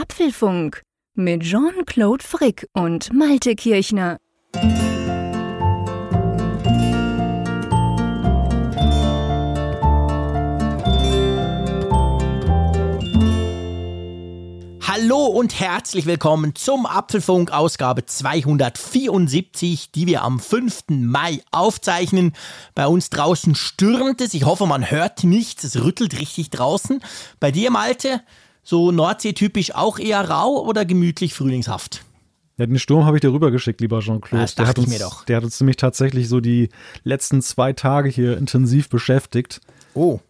[0.00, 0.82] Apfelfunk
[1.14, 4.18] mit Jean-Claude Frick und Malte Kirchner.
[14.80, 20.84] Hallo und herzlich willkommen zum Apfelfunk Ausgabe 274, die wir am 5.
[20.90, 22.34] Mai aufzeichnen.
[22.76, 24.32] Bei uns draußen stürmt es.
[24.34, 25.64] Ich hoffe, man hört nichts.
[25.64, 27.02] Es rüttelt richtig draußen.
[27.40, 28.22] Bei dir, Malte,
[28.68, 32.04] so Nordsee-typisch auch eher rau oder gemütlich frühlingshaft?
[32.58, 34.42] Ja, den Sturm habe ich dir rübergeschickt, lieber Jean-Claude.
[34.42, 35.24] Das dachte ich mir doch.
[35.24, 36.68] Der hat uns nämlich tatsächlich so die
[37.02, 39.60] letzten zwei Tage hier intensiv beschäftigt.
[39.94, 40.20] Oh.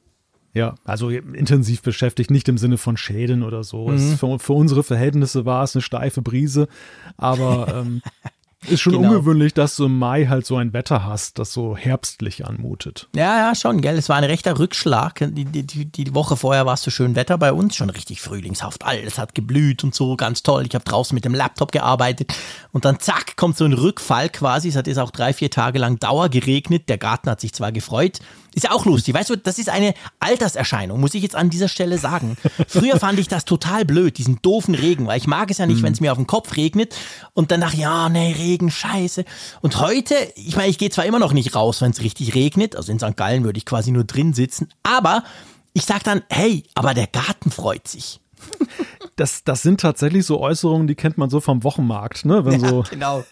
[0.54, 3.88] Ja, also intensiv beschäftigt, nicht im Sinne von Schäden oder so.
[3.88, 4.16] Mhm.
[4.16, 6.68] Für, für, unsere Verhältnisse war es eine steife Brise,
[7.16, 8.02] aber ähm,
[8.66, 9.10] ist schon genau.
[9.10, 13.08] ungewöhnlich, dass du im Mai halt so ein Wetter hast, das so herbstlich anmutet.
[13.14, 13.96] Ja, ja, schon, gell.
[13.96, 15.24] Es war ein rechter Rückschlag.
[15.30, 18.84] Die, die, die Woche vorher war es so schön Wetter bei uns, schon richtig frühlingshaft.
[18.84, 20.66] Alles hat geblüht und so, ganz toll.
[20.66, 22.34] Ich habe draußen mit dem Laptop gearbeitet
[22.72, 24.68] und dann zack, kommt so ein Rückfall quasi.
[24.68, 26.88] Es hat jetzt auch drei, vier Tage lang Dauer geregnet.
[26.88, 28.18] Der Garten hat sich zwar gefreut,
[28.58, 29.14] ist ja auch lustig.
[29.14, 32.36] Weißt du, das ist eine Alterserscheinung, muss ich jetzt an dieser Stelle sagen.
[32.68, 35.78] Früher fand ich das total blöd, diesen doofen Regen, weil ich mag es ja nicht,
[35.78, 35.84] mhm.
[35.84, 36.94] wenn es mir auf den Kopf regnet
[37.34, 39.24] und ich, ja, nee, Regen, scheiße.
[39.62, 42.76] Und heute, ich meine, ich gehe zwar immer noch nicht raus, wenn es richtig regnet,
[42.76, 43.16] also in St.
[43.16, 45.24] Gallen würde ich quasi nur drin sitzen, aber
[45.72, 48.20] ich sage dann, hey, aber der Garten freut sich
[49.18, 52.44] das, das sind tatsächlich so Äußerungen, die kennt man so vom Wochenmarkt, ne?
[52.44, 53.24] Wenn ja, so genau.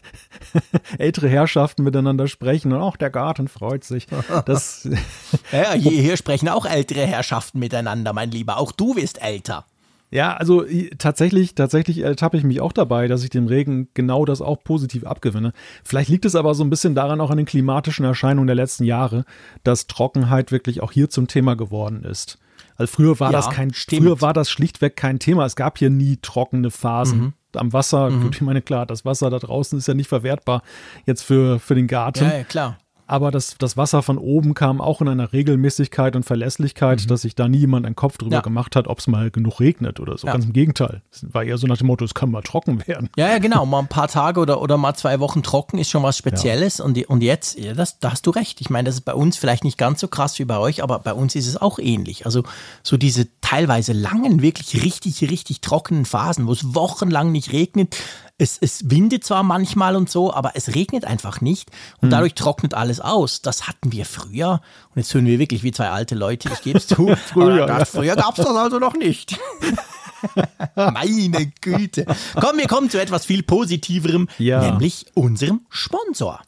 [0.98, 4.06] ältere Herrschaften miteinander sprechen und auch der Garten freut sich.
[4.46, 4.88] Das
[5.52, 8.58] ja, hier, hier sprechen auch ältere Herrschaften miteinander, mein Lieber.
[8.58, 9.64] Auch du wirst älter.
[10.10, 10.64] Ja, also
[10.98, 15.04] tatsächlich, tatsächlich ertappe ich mich auch dabei, dass ich dem Regen genau das auch positiv
[15.04, 15.52] abgewinne.
[15.84, 18.84] Vielleicht liegt es aber so ein bisschen daran auch an den klimatischen Erscheinungen der letzten
[18.84, 19.24] Jahre,
[19.64, 22.38] dass Trockenheit wirklich auch hier zum Thema geworden ist.
[22.77, 24.02] Also früher war ja, das kein, stimmt.
[24.02, 25.44] früher war das schlichtweg kein Thema.
[25.44, 27.19] Es gab hier nie trockene Phasen.
[27.19, 27.32] Mhm.
[27.55, 28.22] Am Wasser, mhm.
[28.22, 30.62] gut, ich meine, klar, das Wasser da draußen ist ja nicht verwertbar
[31.06, 32.24] jetzt für, für den Garten.
[32.24, 36.25] Ja, ja klar aber das, das Wasser von oben kam auch in einer Regelmäßigkeit und
[36.25, 37.08] Verlässlichkeit, mhm.
[37.08, 38.41] dass sich da niemand einen Kopf drüber ja.
[38.41, 40.26] gemacht hat, ob es mal genug regnet oder so.
[40.26, 40.32] Ja.
[40.32, 41.03] Ganz im Gegenteil.
[41.12, 43.08] Es war eher so nach dem Motto, es kann mal trocken werden.
[43.16, 43.64] Ja, ja, genau.
[43.76, 46.78] Mal ein paar Tage oder, oder mal zwei Wochen trocken ist schon was Spezielles.
[46.78, 46.84] Ja.
[46.84, 48.60] Und, und jetzt, das, da hast du recht.
[48.60, 51.00] Ich meine, das ist bei uns vielleicht nicht ganz so krass wie bei euch, aber
[51.00, 52.26] bei uns ist es auch ähnlich.
[52.26, 52.44] Also
[52.82, 57.97] so diese teilweise langen, wirklich richtig, richtig trockenen Phasen, wo es wochenlang nicht regnet,
[58.38, 61.70] es, es windet zwar manchmal und so, aber es regnet einfach nicht
[62.00, 62.10] und mhm.
[62.10, 63.42] dadurch trocknet alles aus.
[63.42, 64.60] Das hatten wir früher
[64.91, 67.14] und jetzt hören wir wirklich wie zwei alte Leute, ich gebe es zu.
[67.26, 69.38] früher das, früher gab es das also noch nicht.
[70.75, 72.06] Meine Güte.
[72.34, 74.60] Komm, wir kommen zu etwas viel Positiverem, ja.
[74.60, 76.41] nämlich unserem Sponsor.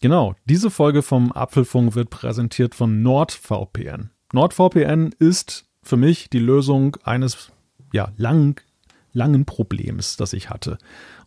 [0.00, 4.10] Genau, diese Folge vom Apfelfunk wird präsentiert von NordVPN.
[4.32, 7.50] NordVPN ist für mich die Lösung eines
[7.92, 8.60] ja, lang,
[9.14, 10.76] langen Problems, das ich hatte.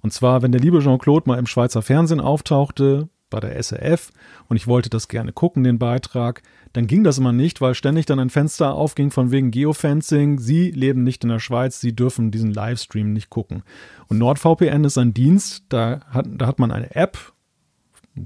[0.02, 4.12] Und zwar, wenn der liebe Jean-Claude mal im Schweizer Fernsehen auftauchte, bei der SRF,
[4.48, 6.44] und ich wollte das gerne gucken, den Beitrag,
[6.74, 10.40] dann ging das immer nicht, weil ständig dann ein Fenster aufging von wegen Geofencing.
[10.40, 13.64] Sie leben nicht in der Schweiz, Sie dürfen diesen Livestream nicht gucken.
[14.08, 17.34] Und NordVPN ist ein Dienst, da hat, da hat man eine App,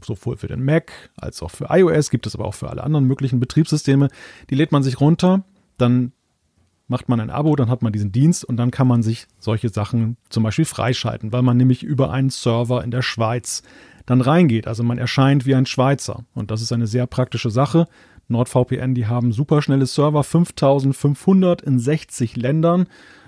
[0.03, 3.05] sowohl für den Mac als auch für iOS, gibt es aber auch für alle anderen
[3.05, 4.09] möglichen Betriebssysteme.
[4.49, 5.43] Die lädt man sich runter,
[5.78, 6.13] dann
[6.91, 9.69] macht man ein Abo, dann hat man diesen Dienst und dann kann man sich solche
[9.69, 13.63] Sachen zum Beispiel freischalten, weil man nämlich über einen Server in der Schweiz
[14.06, 14.68] dann reingeht.
[14.68, 17.88] Also man erscheint wie ein Schweizer und das ist eine sehr praktische Sache.
[18.28, 22.88] NordVPN, die haben superschnelle Server, 5500 in 60 Ländern.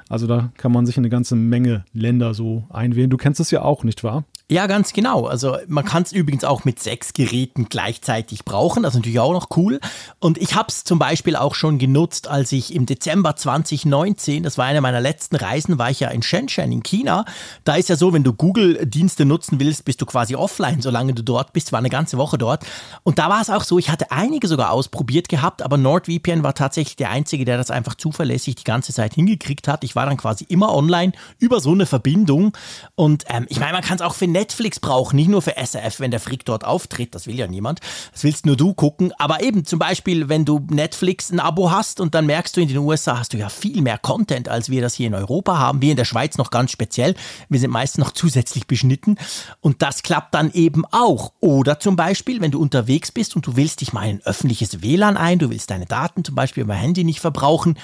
[0.09, 3.09] Also da kann man sich in eine ganze Menge Länder so einwählen.
[3.09, 4.25] Du kennst es ja auch, nicht wahr?
[4.53, 5.25] Ja, ganz genau.
[5.25, 8.83] Also man kann es übrigens auch mit sechs Geräten gleichzeitig brauchen.
[8.83, 9.79] Das ist natürlich auch noch cool.
[10.19, 14.59] Und ich habe es zum Beispiel auch schon genutzt, als ich im Dezember 2019, das
[14.59, 17.25] war eine meiner letzten Reisen, war ich ja in Shenzhen in China.
[17.63, 21.23] Da ist ja so, wenn du Google-Dienste nutzen willst, bist du quasi offline, solange du
[21.23, 21.71] dort bist.
[21.71, 22.63] War eine ganze Woche dort.
[23.01, 26.53] Und da war es auch so, ich hatte einige sogar ausprobiert gehabt, aber NordVPN war
[26.53, 29.83] tatsächlich der einzige, der das einfach zuverlässig die ganze Zeit hingekriegt hat.
[29.83, 32.55] Ich war dann quasi immer online über so eine Verbindung.
[32.93, 34.42] Und ähm, ich meine, man kann es auch finden Netflix
[34.81, 37.79] brauchen, nicht nur für SRF, wenn der Frick dort auftritt, das will ja niemand,
[38.11, 41.99] das willst nur du gucken, aber eben zum Beispiel, wenn du Netflix ein Abo hast
[41.99, 44.81] und dann merkst du, in den USA hast du ja viel mehr Content, als wir
[44.81, 47.15] das hier in Europa haben, wir in der Schweiz noch ganz speziell,
[47.49, 49.17] wir sind meist noch zusätzlich beschnitten
[49.61, 51.33] und das klappt dann eben auch.
[51.39, 54.81] Oder zum Beispiel, wenn du unterwegs bist und du willst dich mal in ein öffentliches
[54.81, 57.77] WLAN ein, du willst deine Daten zum Beispiel über Handy nicht verbrauchen,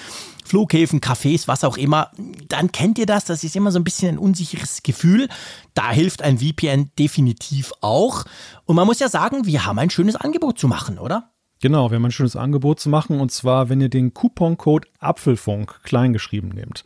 [0.49, 2.11] Flughäfen, Cafés, was auch immer,
[2.47, 3.25] dann kennt ihr das.
[3.25, 5.29] Das ist immer so ein bisschen ein unsicheres Gefühl.
[5.75, 8.25] Da hilft ein VPN definitiv auch.
[8.65, 11.29] Und man muss ja sagen, wir haben ein schönes Angebot zu machen, oder?
[11.61, 13.19] Genau, wir haben ein schönes Angebot zu machen.
[13.19, 16.83] Und zwar, wenn ihr den Couponcode Apfelfunk kleingeschrieben nehmt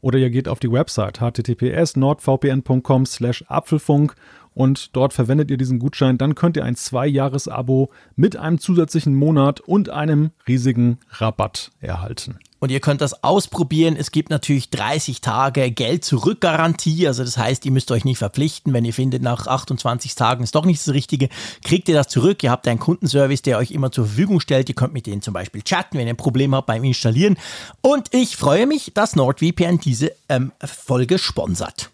[0.00, 4.16] Oder ihr geht auf die Website https nordvpn.com slash Apfelfunk
[4.54, 9.60] und dort verwendet ihr diesen Gutschein, dann könnt ihr ein Zwei-Jahres-Abo mit einem zusätzlichen Monat
[9.60, 12.38] und einem riesigen Rabatt erhalten.
[12.64, 13.94] Und ihr könnt das ausprobieren.
[13.94, 17.06] Es gibt natürlich 30 Tage Geld-Zurück-Garantie.
[17.06, 18.72] Also das heißt, ihr müsst euch nicht verpflichten.
[18.72, 21.28] Wenn ihr findet, nach 28 Tagen ist doch nicht das Richtige,
[21.62, 22.42] kriegt ihr das zurück.
[22.42, 24.70] Ihr habt einen Kundenservice, der euch immer zur Verfügung stellt.
[24.70, 27.36] Ihr könnt mit denen zum Beispiel chatten, wenn ihr ein Problem habt beim Installieren.
[27.82, 31.90] Und ich freue mich, dass NordVPN diese ähm, Folge sponsert.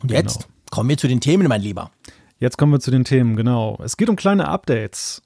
[0.00, 0.48] Und jetzt genau.
[0.70, 1.90] kommen wir zu den Themen, mein Lieber.
[2.38, 3.76] Jetzt kommen wir zu den Themen, genau.
[3.82, 5.20] Es geht um kleine Updates.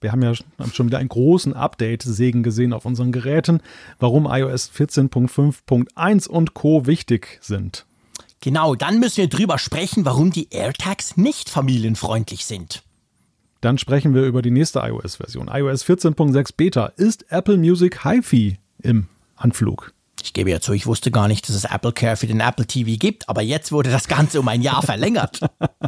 [0.00, 3.60] Wir haben ja schon wieder einen großen Update-Segen gesehen auf unseren Geräten,
[3.98, 6.86] warum iOS 14.5.1 und Co.
[6.86, 7.84] wichtig sind.
[8.40, 12.82] Genau, dann müssen wir drüber sprechen, warum die AirTags nicht familienfreundlich sind.
[13.60, 15.50] Dann sprechen wir über die nächste iOS-Version.
[15.52, 16.86] iOS 14.6 Beta.
[16.96, 19.92] Ist Apple Music HiFi im Anflug?
[20.24, 22.66] Ich gebe ja zu, ich wusste gar nicht, dass es Apple Care für den Apple
[22.66, 25.40] TV gibt, aber jetzt wurde das Ganze um ein Jahr verlängert.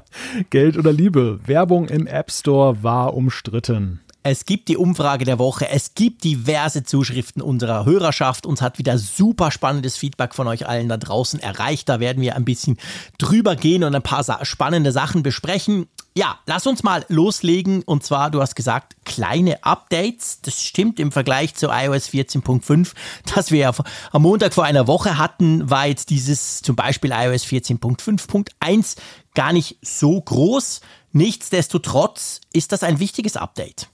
[0.50, 1.40] Geld oder Liebe?
[1.46, 4.00] Werbung im App Store war umstritten.
[4.24, 8.46] Es gibt die Umfrage der Woche, es gibt diverse Zuschriften unserer Hörerschaft.
[8.46, 11.88] Uns hat wieder super spannendes Feedback von euch allen da draußen erreicht.
[11.88, 12.78] Da werden wir ein bisschen
[13.18, 15.86] drüber gehen und ein paar spannende Sachen besprechen.
[16.14, 17.82] Ja, lass uns mal loslegen.
[17.82, 20.40] Und zwar, du hast gesagt, kleine Updates.
[20.42, 22.92] Das stimmt im Vergleich zu iOS 14.5,
[23.34, 23.72] das wir
[24.10, 28.96] am Montag vor einer Woche hatten, war jetzt dieses zum Beispiel iOS 14.5.1
[29.34, 30.82] gar nicht so groß.
[31.12, 33.88] Nichtsdestotrotz ist das ein wichtiges Update.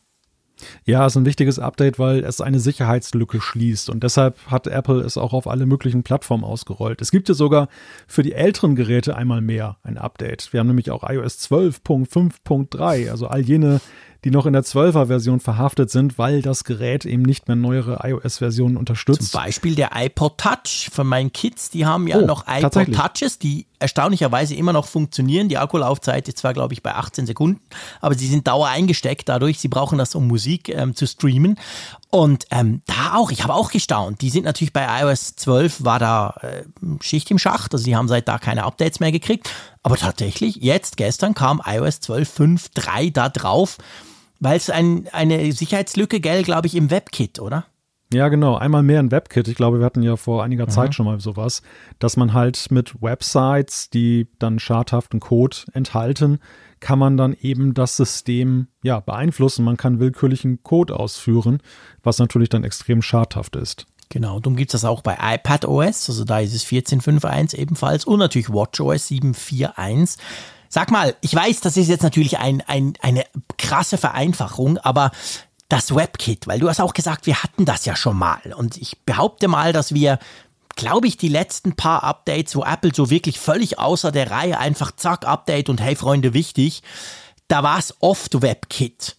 [0.84, 5.16] Ja, ist ein wichtiges Update, weil es eine Sicherheitslücke schließt und deshalb hat Apple es
[5.16, 7.00] auch auf alle möglichen Plattformen ausgerollt.
[7.00, 7.68] Es gibt ja sogar
[8.06, 10.52] für die älteren Geräte einmal mehr ein Update.
[10.52, 13.80] Wir haben nämlich auch iOS 12.5.3, also all jene
[14.24, 18.00] die noch in der 12er Version verhaftet sind, weil das Gerät eben nicht mehr neuere
[18.02, 19.30] iOS-Versionen unterstützt.
[19.30, 23.38] Zum Beispiel der iPod Touch von meinen Kids, die haben ja oh, noch iPod Touches,
[23.38, 25.48] die erstaunlicherweise immer noch funktionieren.
[25.48, 27.60] Die Akkulaufzeit ist zwar, glaube ich, bei 18 Sekunden,
[28.00, 29.60] aber sie sind dauer eingesteckt dadurch.
[29.60, 31.56] Sie brauchen das, um Musik ähm, zu streamen.
[32.10, 34.20] Und ähm, da auch, ich habe auch gestaunt.
[34.20, 36.64] Die sind natürlich bei iOS 12 war da äh,
[37.02, 39.50] Schicht im Schacht, also die haben seit da keine Updates mehr gekriegt.
[39.84, 43.78] Aber tatsächlich, jetzt gestern kam iOS 12.5.3 da drauf.
[44.40, 47.66] Weil es ein, eine Sicherheitslücke, gell, glaube ich, im WebKit, oder?
[48.12, 48.56] Ja, genau.
[48.56, 49.48] Einmal mehr ein WebKit.
[49.48, 50.70] Ich glaube, wir hatten ja vor einiger mhm.
[50.70, 51.62] Zeit schon mal sowas,
[51.98, 56.38] dass man halt mit Websites, die dann schadhaften Code enthalten,
[56.80, 59.64] kann man dann eben das System ja beeinflussen.
[59.64, 61.60] Man kann willkürlichen Code ausführen,
[62.02, 63.86] was natürlich dann extrem schadhaft ist.
[64.10, 68.20] Genau, darum gibt es das auch bei iPadOS, also da ist es 14.5.1 ebenfalls und
[68.20, 70.16] natürlich WatchOS 7.4.1.
[70.68, 73.24] Sag mal, ich weiß, das ist jetzt natürlich ein, ein, eine
[73.56, 75.10] krasse Vereinfachung, aber
[75.68, 78.40] das WebKit, weil du hast auch gesagt, wir hatten das ja schon mal.
[78.56, 80.18] Und ich behaupte mal, dass wir,
[80.76, 84.92] glaube ich, die letzten paar Updates, wo Apple so wirklich völlig außer der Reihe einfach
[84.96, 86.82] zack, Update und hey Freunde, wichtig,
[87.48, 89.17] da war es oft WebKit.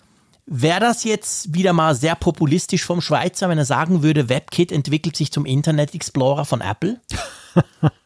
[0.52, 5.16] Wäre das jetzt wieder mal sehr populistisch vom Schweizer, wenn er sagen würde, WebKit entwickelt
[5.16, 7.00] sich zum Internet Explorer von Apple?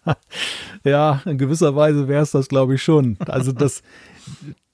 [0.84, 3.18] ja, in gewisser Weise wäre es das, glaube ich, schon.
[3.28, 3.82] Also das,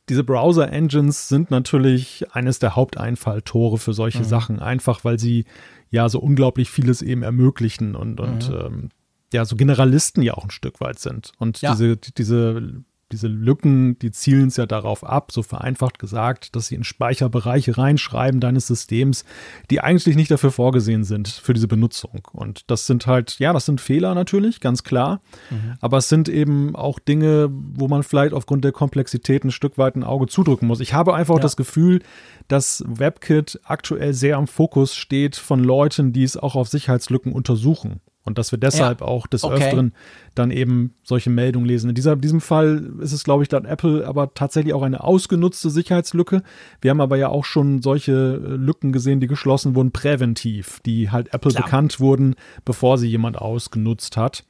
[0.09, 4.25] diese Browser-Engines sind natürlich eines der Haupteinfalltore für solche mhm.
[4.25, 5.45] Sachen, einfach weil sie
[5.91, 8.55] ja so unglaublich vieles eben ermöglichen und, und mhm.
[8.55, 8.89] ähm,
[9.31, 11.33] ja, so Generalisten ja auch ein Stück weit sind.
[11.37, 11.73] Und ja.
[11.73, 16.75] diese, diese diese Lücken, die zielen es ja darauf ab, so vereinfacht gesagt, dass sie
[16.75, 19.25] in Speicherbereiche reinschreiben deines Systems,
[19.69, 22.27] die eigentlich nicht dafür vorgesehen sind für diese Benutzung.
[22.31, 25.21] Und das sind halt, ja, das sind Fehler natürlich, ganz klar.
[25.49, 25.73] Mhm.
[25.81, 29.95] Aber es sind eben auch Dinge, wo man vielleicht aufgrund der Komplexität ein Stück weit
[29.95, 30.79] ein Auge zudrücken muss.
[30.79, 31.41] Ich habe einfach ja.
[31.41, 32.01] das Gefühl,
[32.47, 38.01] dass WebKit aktuell sehr am Fokus steht von Leuten, die es auch auf Sicherheitslücken untersuchen.
[38.25, 39.07] Und dass wir deshalb ja.
[39.07, 39.55] auch des okay.
[39.55, 39.93] Öfteren
[40.35, 41.89] dann eben solche Meldungen lesen.
[41.89, 45.69] In dieser, diesem Fall ist es, glaube ich, laut Apple aber tatsächlich auch eine ausgenutzte
[45.69, 46.43] Sicherheitslücke.
[46.81, 51.09] Wir haben aber ja auch schon solche äh, Lücken gesehen, die geschlossen wurden präventiv, die
[51.09, 51.63] halt Apple Klar.
[51.63, 52.35] bekannt wurden,
[52.65, 54.43] bevor sie jemand ausgenutzt hat.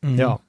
[0.00, 0.18] Mhm.
[0.18, 0.40] Ja.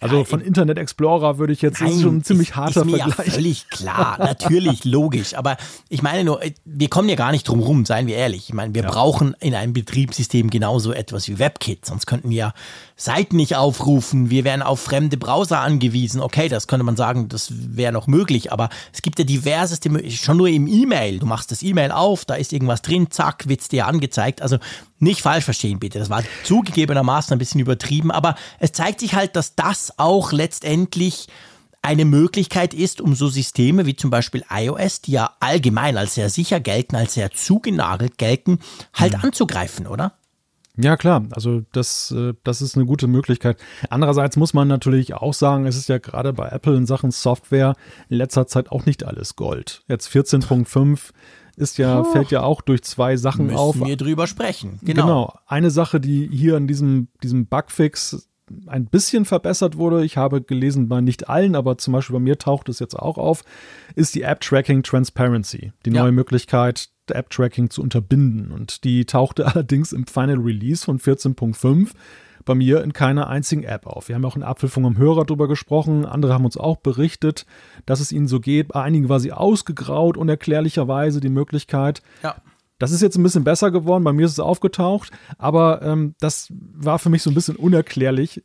[0.00, 2.80] Also von Internet Explorer würde ich jetzt, Nein, das ist schon ein ziemlich ist, harter
[2.80, 3.26] ist mir Vergleich.
[3.26, 5.34] Ja völlig klar, natürlich, logisch.
[5.34, 5.58] Aber
[5.90, 8.48] ich meine nur, wir kommen ja gar nicht drum rum, seien wir ehrlich.
[8.48, 8.90] Ich meine, wir ja.
[8.90, 12.54] brauchen in einem Betriebssystem genauso etwas wie WebKit, sonst könnten wir
[12.96, 16.20] Seiten nicht aufrufen, wir wären auf fremde Browser angewiesen.
[16.22, 20.38] Okay, das könnte man sagen, das wäre noch möglich, aber es gibt ja diverseste, schon
[20.38, 21.18] nur im E-Mail.
[21.18, 24.40] Du machst das E-Mail auf, da ist irgendwas drin, zack, wird's dir angezeigt.
[24.40, 24.56] Also
[25.00, 25.98] nicht falsch verstehen, bitte.
[25.98, 31.26] Das war zugegebenermaßen ein bisschen übertrieben, aber es zeigt sich halt, dass das auch letztendlich
[31.82, 36.28] eine Möglichkeit ist, um so Systeme wie zum Beispiel iOS, die ja allgemein als sehr
[36.28, 38.58] sicher gelten, als sehr zugenagelt gelten,
[38.92, 39.24] halt mhm.
[39.24, 40.12] anzugreifen, oder?
[40.76, 41.24] Ja, klar.
[41.32, 43.58] Also das, äh, das ist eine gute Möglichkeit.
[43.88, 47.74] Andererseits muss man natürlich auch sagen, es ist ja gerade bei Apple in Sachen Software
[48.08, 49.82] in letzter Zeit auch nicht alles Gold.
[49.88, 51.10] Jetzt 14.5
[51.60, 52.04] ist ja, oh.
[52.04, 53.80] fällt ja auch durch zwei Sachen Müssen auf.
[53.80, 54.78] wir drüber sprechen.
[54.82, 55.02] Genau.
[55.02, 55.34] genau.
[55.46, 58.28] Eine Sache, die hier in diesem, diesem Bugfix
[58.66, 62.38] ein bisschen verbessert wurde, ich habe gelesen bei nicht allen, aber zum Beispiel bei mir
[62.38, 63.44] taucht es jetzt auch auf,
[63.94, 65.72] ist die App Tracking Transparency.
[65.84, 66.12] Die neue ja.
[66.12, 68.50] Möglichkeit, App Tracking zu unterbinden.
[68.50, 71.90] Und die tauchte allerdings im Final Release von 14.5
[72.50, 74.08] bei mir in keiner einzigen App auf.
[74.08, 76.04] Wir haben auch in Apfelfunk am Hörer darüber gesprochen.
[76.04, 77.46] Andere haben uns auch berichtet,
[77.86, 78.68] dass es ihnen so geht.
[78.72, 82.02] Bei einigen war sie ausgegraut, unerklärlicherweise die Möglichkeit.
[82.24, 82.42] Ja.
[82.80, 86.48] Das ist jetzt ein bisschen besser geworden, bei mir ist es aufgetaucht, aber ähm, das
[86.50, 88.42] war für mich so ein bisschen unerklärlich,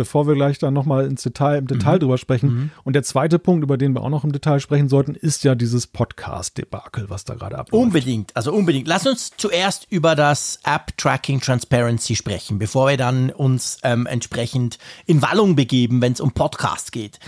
[0.00, 2.00] bevor wir gleich dann nochmal ins Detail, im Detail mhm.
[2.00, 2.48] drüber sprechen.
[2.48, 2.70] Mhm.
[2.84, 5.54] Und der zweite Punkt, über den wir auch noch im Detail sprechen sollten, ist ja
[5.54, 7.84] dieses Podcast-Debakel, was da gerade abläuft.
[7.84, 8.88] Unbedingt, also unbedingt.
[8.88, 15.20] Lass uns zuerst über das App-Tracking Transparency sprechen, bevor wir dann uns ähm, entsprechend in
[15.20, 17.18] Wallung begeben, wenn es um Podcasts geht.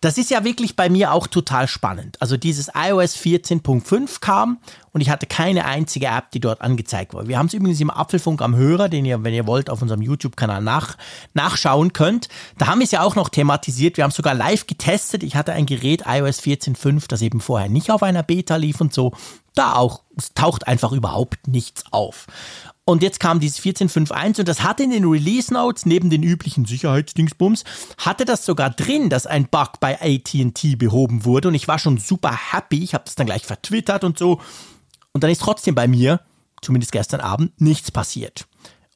[0.00, 2.20] Das ist ja wirklich bei mir auch total spannend.
[2.20, 4.58] Also dieses iOS 14.5 kam
[4.92, 7.28] und ich hatte keine einzige App, die dort angezeigt wurde.
[7.28, 10.02] Wir haben es übrigens im Apfelfunk am Hörer, den ihr, wenn ihr wollt, auf unserem
[10.02, 10.96] YouTube-Kanal nach,
[11.34, 12.28] nachschauen könnt.
[12.58, 13.96] Da haben wir es ja auch noch thematisiert.
[13.96, 15.22] Wir haben es sogar live getestet.
[15.22, 18.94] Ich hatte ein Gerät iOS 14.5, das eben vorher nicht auf einer Beta lief und
[18.94, 19.12] so.
[19.54, 20.02] Da auch,
[20.36, 22.26] taucht einfach überhaupt nichts auf.
[22.88, 26.64] Und jetzt kam dieses 14.5.1 und das hatte in den Release Notes neben den üblichen
[26.64, 27.64] Sicherheitsdingsbums,
[27.98, 31.98] hatte das sogar drin, dass ein Bug bei AT&T behoben wurde und ich war schon
[31.98, 32.82] super happy.
[32.82, 34.40] Ich habe das dann gleich vertwittert und so.
[35.12, 36.22] Und dann ist trotzdem bei mir,
[36.62, 38.46] zumindest gestern Abend, nichts passiert.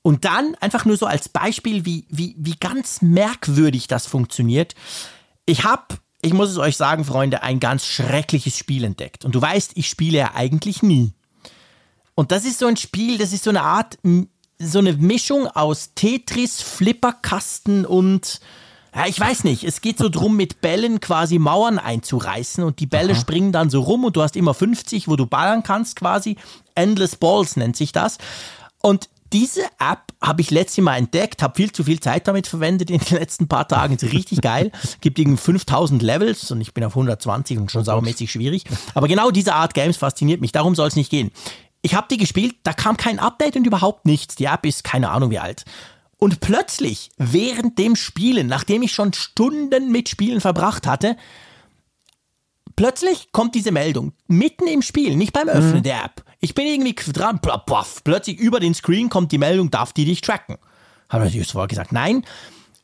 [0.01, 4.75] Und dann einfach nur so als Beispiel, wie, wie, wie ganz merkwürdig das funktioniert.
[5.45, 9.27] Ich habe, ich muss es euch sagen, Freunde, ein ganz schreckliches Spiel entdeckt.
[9.27, 11.13] Und du weißt, ich spiele ja eigentlich nie.
[12.15, 13.99] Und das ist so ein Spiel, das ist so eine Art,
[14.59, 18.41] so eine Mischung aus Tetris, Flipperkasten und
[18.95, 22.87] ja, ich weiß nicht, es geht so drum, mit Bällen quasi Mauern einzureißen und die
[22.87, 23.21] Bälle Aha.
[23.21, 26.37] springen dann so rum und du hast immer 50, wo du ballern kannst quasi.
[26.75, 28.19] Endless Balls nennt sich das.
[28.83, 32.91] Und diese App habe ich letztes Mal entdeckt, habe viel zu viel Zeit damit verwendet
[32.91, 33.95] in den letzten paar Tagen.
[33.95, 34.71] Ist richtig geil.
[35.01, 38.65] Gibt irgendwie 5000 Levels und ich bin auf 120 und schon oh saumäßig schwierig.
[38.95, 40.53] Aber genau diese Art Games fasziniert mich.
[40.53, 41.31] Darum soll es nicht gehen.
[41.83, 44.37] Ich habe die gespielt, da kam kein Update und überhaupt nichts.
[44.37, 45.65] Die App ist keine Ahnung wie alt.
[46.17, 51.17] Und plötzlich, während dem Spielen, nachdem ich schon Stunden mit Spielen verbracht hatte,
[52.77, 54.13] plötzlich kommt diese Meldung.
[54.29, 55.83] Mitten im Spiel, nicht beim Öffnen mhm.
[55.83, 56.25] der App.
[56.39, 60.21] Ich bin irgendwie dran, plaff, plötzlich über den Screen kommt die Meldung, darf die dich
[60.21, 60.59] tracken?
[61.09, 62.25] Habe ich vorher gesagt, nein.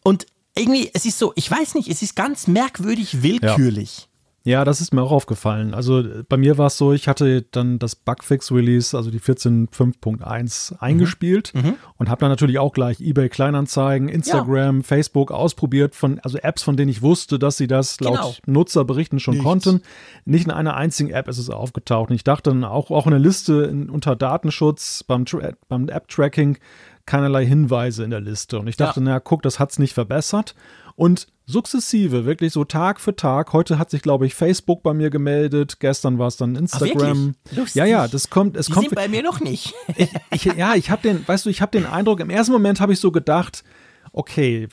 [0.02, 0.26] Und
[0.57, 4.00] irgendwie, es ist so, ich weiß nicht, es ist ganz merkwürdig willkürlich.
[4.00, 4.07] Ja.
[4.49, 5.75] Ja, das ist mir auch aufgefallen.
[5.75, 10.76] Also bei mir war es so, ich hatte dann das Bugfix-Release, also die 14.5.1 mhm.
[10.81, 11.75] eingespielt mhm.
[11.99, 14.83] und habe dann natürlich auch gleich eBay Kleinanzeigen, Instagram, ja.
[14.85, 18.35] Facebook ausprobiert, von, also Apps, von denen ich wusste, dass sie das laut genau.
[18.47, 19.47] Nutzerberichten schon Nichts.
[19.47, 19.83] konnten.
[20.25, 22.09] Nicht in einer einzigen App ist es aufgetaucht.
[22.09, 25.26] Und ich dachte dann auch, auch in der Liste in, unter Datenschutz beim,
[25.69, 26.57] beim App-Tracking
[27.05, 28.59] keinerlei Hinweise in der Liste.
[28.59, 29.05] Und ich dachte, ja.
[29.05, 30.55] na guck, das hat es nicht verbessert.
[30.97, 33.52] Und sukzessive, wirklich so Tag für Tag.
[33.52, 35.81] Heute hat sich, glaube ich, Facebook bei mir gemeldet.
[35.81, 37.35] Gestern war es dann Instagram.
[37.50, 38.57] Ach, ja, ja, das kommt.
[38.57, 39.75] Es Die kommt bei mir noch nicht.
[39.97, 42.21] ich, ich, ja, ich habe den, weißt du, ich habe den Eindruck.
[42.21, 43.64] Im ersten Moment habe ich so gedacht,
[44.12, 44.69] okay,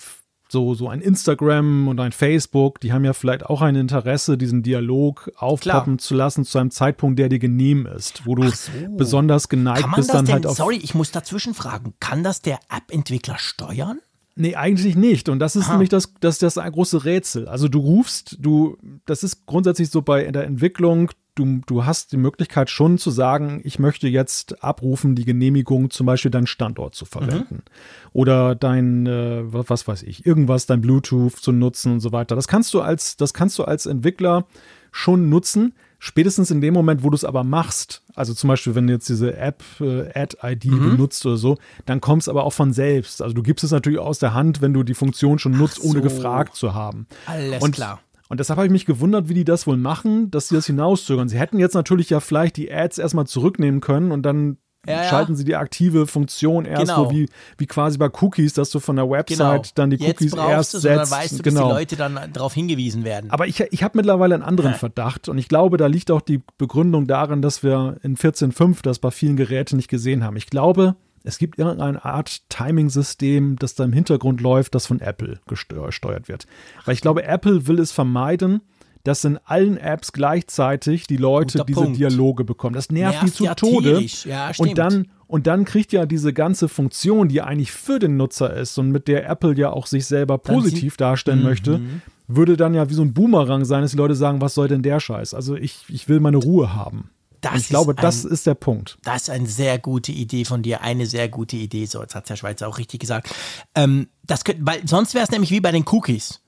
[0.49, 4.61] so, so ein Instagram und ein Facebook, die haben ja vielleicht auch ein Interesse, diesen
[4.61, 5.97] Dialog aufpoppen Klar.
[5.97, 8.71] zu lassen zu einem Zeitpunkt, der dir genehm ist, wo du so.
[8.91, 10.57] besonders geneigt bist dann halt auf.
[10.57, 11.93] Sorry, ich muss dazwischen fragen.
[11.99, 13.99] Kann das der App-Entwickler steuern?
[14.37, 15.29] Nee, eigentlich nicht.
[15.29, 15.73] Und das ist Aha.
[15.73, 17.47] nämlich das, das, das ein große Rätsel.
[17.47, 22.17] Also du rufst, du, das ist grundsätzlich so bei der Entwicklung, du, du hast die
[22.17, 27.05] Möglichkeit schon zu sagen, ich möchte jetzt abrufen, die Genehmigung, zum Beispiel deinen Standort zu
[27.05, 27.55] verwenden.
[27.55, 28.09] Mhm.
[28.11, 32.35] Oder dein, äh, was weiß ich, irgendwas, dein Bluetooth zu nutzen und so weiter.
[32.35, 34.47] Das kannst du als, das kannst du als Entwickler
[34.91, 35.73] schon nutzen.
[35.99, 39.09] Spätestens in dem Moment, wo du es aber machst, also zum Beispiel, wenn du jetzt
[39.09, 40.91] diese App äh, Add-ID mhm.
[40.91, 43.21] benutzt oder so, dann kommt es aber auch von selbst.
[43.21, 45.89] Also du gibst es natürlich aus der Hand, wenn du die Funktion schon nutzt, so.
[45.89, 47.07] ohne gefragt zu haben.
[47.25, 48.01] Alles und, klar.
[48.27, 51.29] Und deshalb habe ich mich gewundert, wie die das wohl machen, dass sie das hinauszögern.
[51.29, 55.09] Sie hätten jetzt natürlich ja vielleicht die Ads erstmal zurücknehmen können und dann ja, ja.
[55.09, 57.05] schalten sie die aktive Funktion erst genau.
[57.05, 59.61] so wie, wie quasi bei Cookies, dass du von der Website genau.
[59.75, 60.85] dann die Cookies erst setzt.
[60.85, 61.61] Dann weißt du, genau.
[61.61, 63.31] dass die Leute dann darauf hingewiesen werden.
[63.31, 64.77] Aber ich, ich habe mittlerweile einen anderen ja.
[64.77, 68.99] Verdacht und ich glaube, da liegt auch die Begründung darin, dass wir in 14.5 das
[68.99, 70.37] bei vielen Geräten nicht gesehen haben.
[70.37, 75.39] Ich glaube, es gibt irgendeine Art Timing-System, das da im Hintergrund läuft, das von Apple
[75.47, 76.45] gesteuert wird.
[76.85, 78.61] Weil ich glaube, Apple will es vermeiden,
[79.05, 81.97] dass in allen Apps gleichzeitig die Leute Guter diese Punkt.
[81.97, 82.75] Dialoge bekommen.
[82.75, 84.01] Das nervt, Nervt die zu ja Tode.
[84.25, 88.53] Ja, und dann und dann kriegt ja diese ganze Funktion, die eigentlich für den Nutzer
[88.53, 91.79] ist und mit der Apple ja auch sich selber positiv darstellen möchte,
[92.27, 94.81] würde dann ja wie so ein Boomerang sein, dass die Leute sagen, was soll denn
[94.83, 95.33] der Scheiß?
[95.33, 97.09] Also ich, ich will meine Ruhe haben.
[97.55, 98.97] Ich glaube, ist das ein- ist der Punkt.
[99.03, 101.85] Das ist eine sehr gute Idee von dir, eine sehr gute Idee.
[101.85, 103.29] So, jetzt hat Herr Schweizer auch richtig gesagt.
[103.75, 106.41] Ähm, das könnt, weil sonst wäre es nämlich wie bei den Cookies.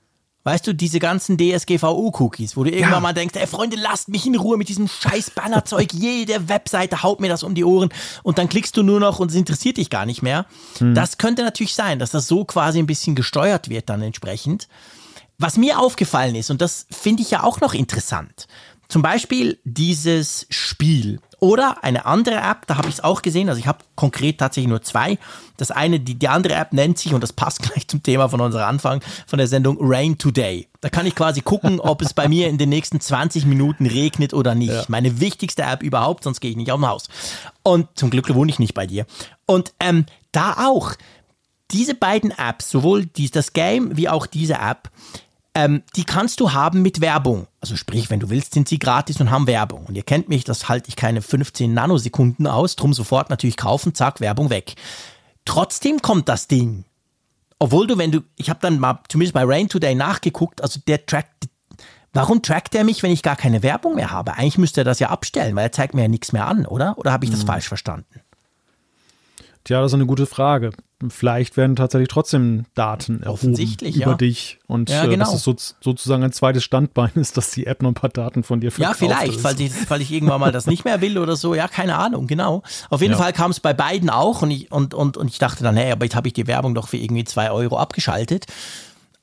[0.48, 3.00] Weißt du, diese ganzen DSGVO-Cookies, wo du irgendwann Ja.
[3.00, 5.92] mal denkst, ey Freunde, lasst mich in Ruhe mit diesem scheiß Bannerzeug.
[5.92, 7.90] Jede Webseite haut mir das um die Ohren
[8.22, 10.46] und dann klickst du nur noch und es interessiert dich gar nicht mehr.
[10.80, 14.68] Das könnte natürlich sein, dass das so quasi ein bisschen gesteuert wird dann entsprechend.
[15.36, 18.46] Was mir aufgefallen ist, und das finde ich ja auch noch interessant,
[18.88, 23.60] zum Beispiel dieses Spiel oder eine andere App, da habe ich es auch gesehen, also
[23.60, 25.18] ich habe konkret tatsächlich nur zwei.
[25.56, 28.40] Das eine, die, die andere App nennt sich, und das passt gleich zum Thema von
[28.40, 30.68] unserer Anfang von der Sendung, Rain Today.
[30.80, 34.34] Da kann ich quasi gucken, ob es bei mir in den nächsten 20 Minuten regnet
[34.34, 34.88] oder nicht.
[34.88, 37.08] Meine wichtigste App überhaupt, sonst gehe ich nicht auf dem Haus.
[37.62, 39.06] Und zum Glück wohne ich nicht bei dir.
[39.46, 40.94] Und ähm, da auch,
[41.70, 44.90] diese beiden Apps, sowohl dies, das Game wie auch diese App,
[45.58, 47.48] ähm, die kannst du haben mit Werbung.
[47.60, 49.86] Also sprich, wenn du willst, sind sie gratis und haben Werbung.
[49.86, 53.92] Und ihr kennt mich, das halte ich keine 15 Nanosekunden aus, drum sofort natürlich kaufen,
[53.92, 54.76] zack, Werbung weg.
[55.44, 56.84] Trotzdem kommt das Ding.
[57.58, 61.04] Obwohl du, wenn du, ich habe dann mal zumindest bei Rain Today nachgeguckt, also der
[61.06, 61.48] trackt,
[62.12, 64.34] warum trackt er mich, wenn ich gar keine Werbung mehr habe?
[64.34, 66.96] Eigentlich müsste er das ja abstellen, weil er zeigt mir ja nichts mehr an, oder?
[66.98, 68.20] Oder habe ich das falsch verstanden?
[69.68, 70.70] Tja, das ist eine gute Frage.
[71.10, 74.16] Vielleicht werden tatsächlich trotzdem Daten erhoben Offensichtlich, über ja.
[74.16, 75.26] dich und Ja, äh, genau.
[75.26, 78.44] dass es so, sozusagen ein zweites Standbein ist, dass die App noch ein paar Daten
[78.44, 78.98] von dir Ja, verkauft.
[79.00, 79.42] vielleicht, ist.
[79.42, 81.54] falls ich, falls ich irgendwann mal das nicht mehr will oder so.
[81.54, 82.62] Ja, keine Ahnung, genau.
[82.88, 83.18] Auf jeden Ja.
[83.18, 85.92] Fall kam es bei beiden auch und ich, und, und, und ich dachte dann, hey,
[85.92, 88.46] aber jetzt habe ich die Werbung doch für irgendwie zwei Euro abgeschaltet.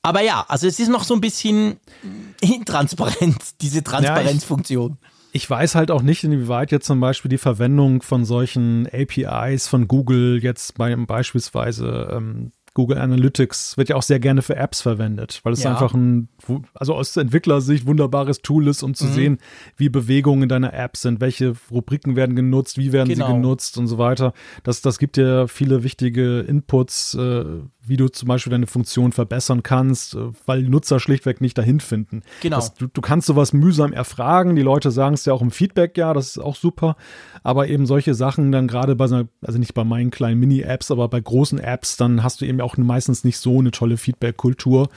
[0.03, 1.77] Aber ja, also es ist noch so ein bisschen
[2.41, 4.99] intransparent, diese Transparenzfunktion.
[5.35, 9.85] Ich weiß halt auch nicht, inwieweit jetzt zum Beispiel die Verwendung von solchen APIs von
[9.85, 15.41] Google jetzt bei beispielsweise ähm, Google Analytics wird ja auch sehr gerne für Apps verwendet,
[15.43, 15.71] weil es Ja.
[15.71, 16.29] einfach ein,
[16.73, 18.95] also aus Entwicklersicht wunderbares Tool ist, um Mhm.
[18.95, 19.37] zu sehen,
[19.75, 23.27] wie Bewegungen in deiner App sind, welche Rubriken werden genutzt, wie werden Genau.
[23.27, 24.31] sie genutzt und so weiter.
[24.63, 27.43] Das, das gibt dir viele wichtige Inputs, äh,
[27.87, 32.21] wie du zum Beispiel deine Funktion verbessern kannst, äh, weil Nutzer schlichtweg nicht dahin finden.
[32.41, 32.57] Genau.
[32.57, 34.55] Das, du, du kannst sowas mühsam erfragen.
[34.55, 36.95] Die Leute sagen es ja auch im Feedback, ja, das ist auch super.
[37.43, 41.07] Aber eben solche Sachen dann gerade bei so also nicht bei meinen kleinen Mini-Apps, aber
[41.07, 44.89] bei großen Apps, dann hast du eben auch meistens nicht so eine tolle Feedback-Kultur.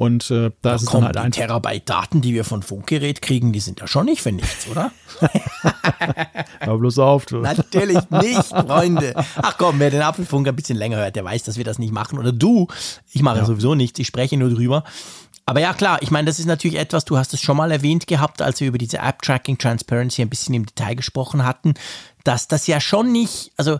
[0.00, 1.40] Und äh, da ist es dann halt die einfach.
[1.40, 4.92] Terabyte Daten, die wir von Funkgerät kriegen, die sind ja schon nicht für nichts, oder?
[6.60, 7.40] Hör bloß auf, du.
[7.40, 9.12] Natürlich nicht, Freunde.
[9.36, 11.92] Ach komm, wer den Apfelfunk ein bisschen länger hört, der weiß, dass wir das nicht
[11.92, 12.18] machen.
[12.18, 12.66] Oder du.
[13.12, 14.84] Ich mache sowieso nichts, ich spreche nur drüber.
[15.44, 18.06] Aber ja, klar, ich meine, das ist natürlich etwas, du hast es schon mal erwähnt
[18.06, 21.74] gehabt, als wir über diese App-Tracking Transparency ein bisschen im Detail gesprochen hatten,
[22.24, 23.78] dass das ja schon nicht, also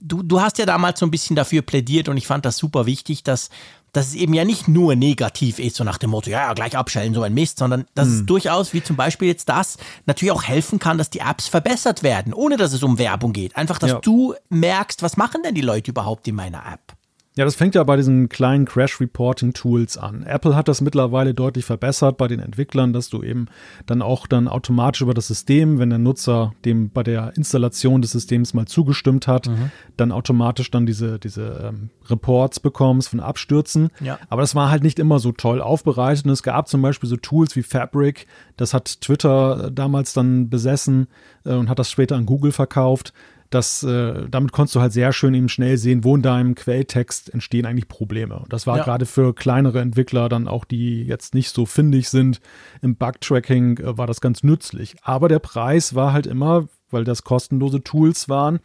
[0.00, 2.86] du, du hast ja damals so ein bisschen dafür plädiert und ich fand das super
[2.86, 3.50] wichtig, dass,
[3.92, 6.76] dass es eben ja nicht nur negativ ist, so nach dem Motto, ja, ja, gleich
[6.76, 9.76] abstellen, so ein Mist, sondern dass es durchaus, wie zum Beispiel jetzt das,
[10.06, 13.56] natürlich auch helfen kann, dass die Apps verbessert werden, ohne dass es um Werbung geht.
[13.56, 13.98] Einfach, dass Ja.
[14.00, 16.96] du merkst, was machen denn die Leute überhaupt in meiner App?
[17.40, 20.24] Ja, das fängt ja bei diesen kleinen Crash-Reporting-Tools an.
[20.24, 23.46] Apple hat das mittlerweile deutlich verbessert bei den Entwicklern, dass du eben
[23.86, 28.10] dann auch dann automatisch über das System, wenn der Nutzer dem bei der Installation des
[28.10, 29.50] Systems mal zugestimmt hat,
[29.96, 33.88] dann automatisch dann diese, diese ähm, Reports bekommst von Abstürzen.
[34.00, 34.18] Ja.
[34.28, 36.26] Aber das war halt nicht immer so toll aufbereitet.
[36.26, 38.26] Und es gab zum Beispiel so Tools wie Fabric,
[38.58, 41.06] das hat Twitter äh, damals dann besessen
[41.46, 43.14] äh, und hat das später an Google verkauft
[43.50, 47.34] das, äh, damit konntest du halt sehr schön eben schnell sehen, wo in deinem Quelltext
[47.34, 48.38] entstehen eigentlich Probleme.
[48.38, 48.84] Und das war Ja.
[48.84, 52.40] gerade für kleinere Entwickler dann auch, die jetzt nicht so findig sind
[52.80, 54.94] im Bug-Tracking, äh, war das ganz nützlich.
[55.02, 58.58] Aber der Preis war halt immer, weil das kostenlose Tools waren,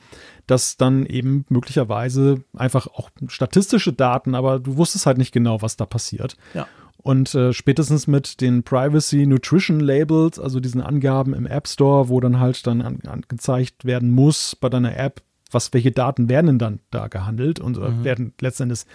[0.47, 5.77] dass dann eben möglicherweise einfach auch statistische Daten, aber du wusstest halt nicht genau, was
[5.77, 6.35] da passiert.
[6.53, 6.67] Ja.
[7.05, 12.19] Und äh, spätestens mit den Privacy Nutrition Labels, also diesen Angaben im App Store, wo
[12.19, 16.57] dann halt dann an, angezeigt werden muss bei deiner App, was, welche Daten werden denn
[16.57, 18.85] dann da gehandelt und äh, werden letztendlich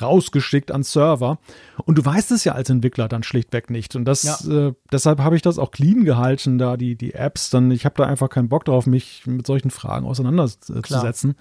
[0.00, 1.38] rausgeschickt an Server.
[1.84, 3.96] Und du weißt es ja als Entwickler dann schlichtweg nicht.
[3.96, 4.68] Und das, Ja.
[4.68, 7.96] äh, deshalb habe ich das auch clean gehalten, da die, die Apps, dann, ich habe
[7.98, 11.34] da einfach keinen Bock drauf, mich mit solchen Fragen auseinanderzusetzen.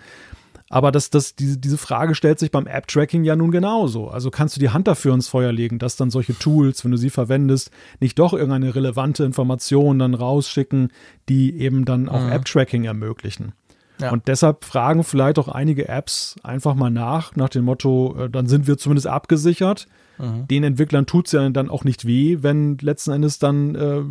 [0.70, 4.10] Aber das, das, diese, diese Frage stellt sich beim App-Tracking ja nun genauso.
[4.10, 6.98] Also kannst du die Hand dafür ins Feuer legen, dass dann solche Tools, wenn du
[6.98, 10.90] sie verwendest, nicht doch irgendeine relevante Information dann rausschicken,
[11.30, 13.54] die eben dann auch App-Tracking ermöglichen.
[14.00, 14.12] Ja.
[14.12, 18.48] Und deshalb fragen vielleicht auch einige Apps einfach mal nach, nach dem Motto, äh, dann
[18.48, 19.88] sind wir zumindest abgesichert.
[20.18, 20.48] Mhm.
[20.48, 24.02] Den Entwicklern tut es ja dann auch nicht weh, wenn letzten Endes dann äh,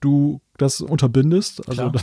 [0.00, 1.68] du das unterbindest.
[1.68, 2.00] Also da,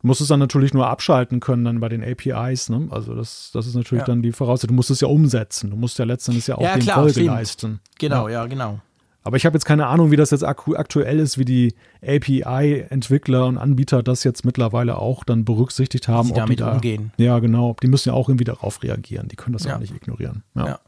[0.00, 2.68] du musst es dann natürlich nur abschalten können dann bei den APIs.
[2.68, 2.88] Ne?
[2.90, 4.06] Also das, das ist natürlich ja.
[4.06, 4.68] dann die Voraussetzung.
[4.68, 5.70] Du musst es ja umsetzen.
[5.70, 7.26] Du musst ja letzten Endes ja auch ja, den klar, Folge stimmt.
[7.26, 7.80] leisten.
[7.98, 8.80] Genau, ja, ja genau.
[9.26, 13.58] Aber ich habe jetzt keine Ahnung, wie das jetzt aktuell ist, wie die API-Entwickler und
[13.58, 16.28] Anbieter das jetzt mittlerweile auch dann berücksichtigt haben.
[16.28, 17.12] Wie sie damit da, umgehen.
[17.16, 17.74] Ja, genau.
[17.82, 19.26] Die müssen ja auch irgendwie darauf reagieren.
[19.26, 20.44] Die können das ja auch nicht ignorieren.
[20.54, 20.66] Ja.
[20.66, 20.80] ja.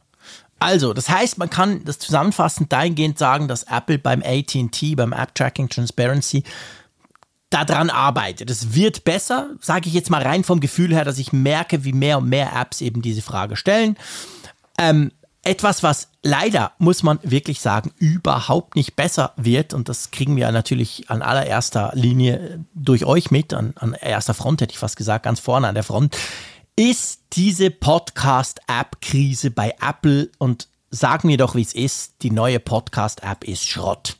[0.61, 5.35] Also, das heißt, man kann das zusammenfassend dahingehend sagen, dass Apple beim AT&T, beim App
[5.35, 6.45] Tracking Transparency
[7.51, 8.51] daran arbeitet.
[8.51, 11.93] Es wird besser, sage ich jetzt mal rein vom Gefühl her, dass ich merke, wie
[11.93, 13.97] mehr und mehr Apps eben diese Frage stellen.
[14.79, 15.13] Ähm,
[15.45, 20.51] etwas, was leider, muss man wirklich sagen, überhaupt nicht besser wird, und das kriegen wir
[20.53, 25.25] natürlich an allererster Linie durch euch mit, an, an erster Front hätte ich fast gesagt,
[25.25, 26.19] ganz vorne an der Front,
[26.77, 33.45] ist diese Podcast-App-Krise bei Apple und sagen wir doch, wie es ist, die neue Podcast-App
[33.45, 34.18] ist Schrott.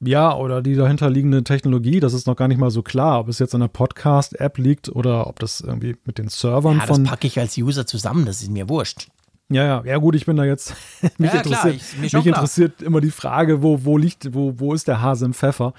[0.00, 3.38] Ja, oder die dahinterliegende Technologie, das ist noch gar nicht mal so klar, ob es
[3.38, 7.04] jetzt an der Podcast-App liegt oder ob das irgendwie mit den Servern ja, von.
[7.04, 9.08] Das packe ich als User zusammen, das ist mir wurscht.
[9.48, 10.74] Ja, ja, ja, gut, ich bin da jetzt.
[11.18, 14.54] mich ja, interessiert, klar, ich, mich, mich interessiert immer die Frage, wo, wo liegt, wo,
[14.58, 15.72] wo ist der Hase im Pfeffer?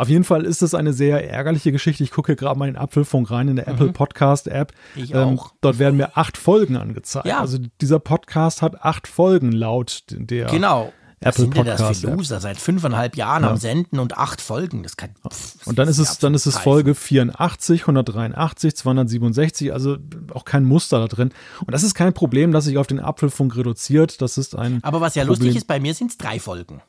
[0.00, 2.02] Auf jeden Fall ist es eine sehr ärgerliche Geschichte.
[2.02, 3.74] Ich gucke gerade mal in den Apfelfunk rein in der mhm.
[3.74, 4.72] Apple Podcast App.
[4.96, 5.52] Ich ähm, auch.
[5.60, 7.26] Dort werden mir acht Folgen angezeigt.
[7.26, 7.40] Ja.
[7.40, 10.46] Also dieser Podcast hat acht Folgen laut der.
[10.46, 10.90] Genau.
[11.22, 12.40] Apple sind Podcast das für Loser?
[12.40, 13.50] Seit fünfeinhalb Jahren ja.
[13.50, 14.82] am Senden und acht Folgen.
[14.82, 19.98] Das kann, pff, und dann ist es, dann ist es Folge 84, 183, 267, also
[20.32, 21.32] auch kein Muster da drin.
[21.60, 24.22] Und das ist kein Problem, das sich auf den Apfelfunk reduziert.
[24.22, 24.82] Das ist ein.
[24.82, 25.44] Aber was ja Problem.
[25.44, 26.80] lustig ist, bei mir sind es drei Folgen.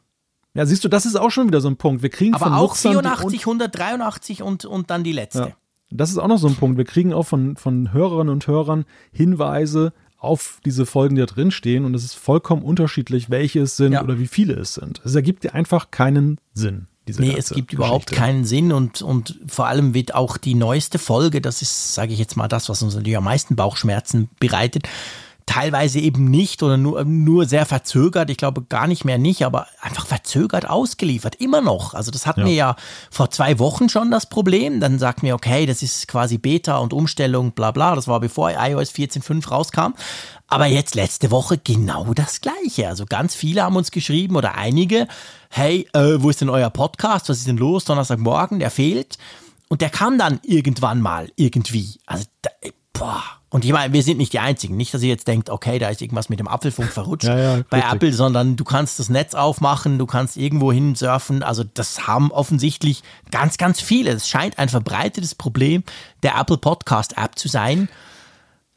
[0.54, 2.02] Ja, siehst du, das ist auch schon wieder so ein Punkt.
[2.02, 5.40] Wir kriegen Aber von auch Nutzern 84, 183 und, und dann die letzte.
[5.40, 5.52] Ja.
[5.92, 6.78] Das ist auch noch so ein Punkt.
[6.78, 9.92] Wir kriegen auch von, von Hörerinnen und Hörern Hinweise
[10.22, 11.84] auf diese Folgen, die da drin stehen.
[11.84, 14.04] Und es ist vollkommen unterschiedlich, welche es sind ja.
[14.04, 15.02] oder wie viele es sind.
[15.04, 16.88] Es ergibt dir einfach keinen Sinn.
[17.18, 21.42] nee, es gibt überhaupt keinen Sinn und, und vor allem wird auch die neueste Folge,
[21.42, 24.88] das ist, sage ich jetzt mal, das, was uns natürlich am meisten Bauchschmerzen bereitet,
[25.46, 28.30] teilweise eben nicht oder nur, nur sehr verzögert.
[28.30, 31.36] Ich glaube gar nicht mehr nicht, aber einfach verzögert ausgeliefert.
[31.36, 31.94] Immer noch.
[31.94, 32.46] Also das hatten ja.
[32.46, 32.76] wir ja
[33.10, 34.80] vor zwei Wochen schon das Problem.
[34.80, 37.96] Dann sagt mir, okay, das ist quasi Beta und Umstellung, bla bla.
[37.96, 39.94] Das war bevor iOS 14.5 rauskam.
[40.48, 42.88] Aber jetzt letzte Woche genau das Gleiche.
[42.88, 45.08] Also ganz viele haben uns geschrieben oder einige,
[45.50, 47.30] hey, äh, wo ist denn euer Podcast?
[47.30, 47.86] Was ist denn los?
[47.86, 49.18] Donnerstagmorgen, der fehlt.
[49.70, 52.00] Und der kam dann irgendwann mal irgendwie.
[52.06, 52.50] Also, da,
[52.92, 54.78] boah und ich meine, wir sind nicht die Einzigen.
[54.78, 57.64] Nicht, dass ihr jetzt denkt, okay, da ist irgendwas mit dem Apfelfunk verrutscht ja, ja,
[57.70, 57.94] bei richtig.
[57.94, 61.44] Apple, sondern du kannst das Netz aufmachen, du kannst irgendwo hin surfen.
[61.44, 64.12] Also das haben offensichtlich ganz, ganz viele.
[64.12, 65.84] Es scheint ein verbreitetes Problem
[66.24, 67.90] der Apple Podcast App zu sein.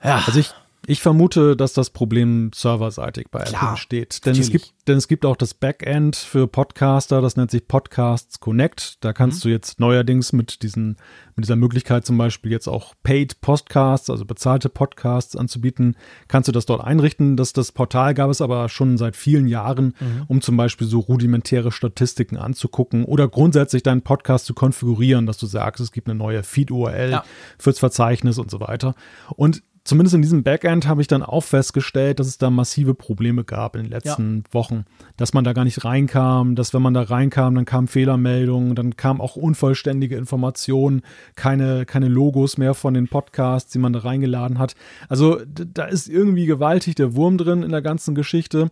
[0.02, 0.24] Ja.
[0.26, 0.52] Also ich,
[0.86, 4.26] ich vermute, dass das Problem serverseitig bei Klar, Apple besteht.
[4.26, 8.40] Denn es, gibt, denn es gibt auch das Backend für Podcaster, das nennt sich Podcasts
[8.40, 8.98] Connect.
[9.00, 9.48] Da kannst mhm.
[9.48, 10.96] du jetzt neuerdings mit, diesen,
[11.36, 15.96] mit dieser Möglichkeit zum Beispiel jetzt auch Paid Podcasts, also bezahlte Podcasts anzubieten,
[16.28, 17.36] kannst du das dort einrichten.
[17.36, 20.24] Das, das Portal gab es aber schon seit vielen Jahren, mhm.
[20.28, 25.46] um zum Beispiel so rudimentäre Statistiken anzugucken oder grundsätzlich deinen Podcast zu konfigurieren, dass du
[25.46, 27.24] sagst, es gibt eine neue Feed-URL ja.
[27.58, 28.94] fürs Verzeichnis und so weiter.
[29.36, 33.44] Und zumindest in diesem Backend habe ich dann auch festgestellt, dass es da massive Probleme
[33.44, 34.54] gab in den letzten ja.
[34.54, 38.74] Wochen, dass man da gar nicht reinkam, dass wenn man da reinkam, dann kamen Fehlermeldungen,
[38.74, 41.02] dann kamen auch unvollständige Informationen,
[41.36, 44.74] keine, keine Logos mehr von den Podcasts, die man da reingeladen hat.
[45.08, 48.70] Also da ist irgendwie gewaltig der Wurm drin in der ganzen Geschichte.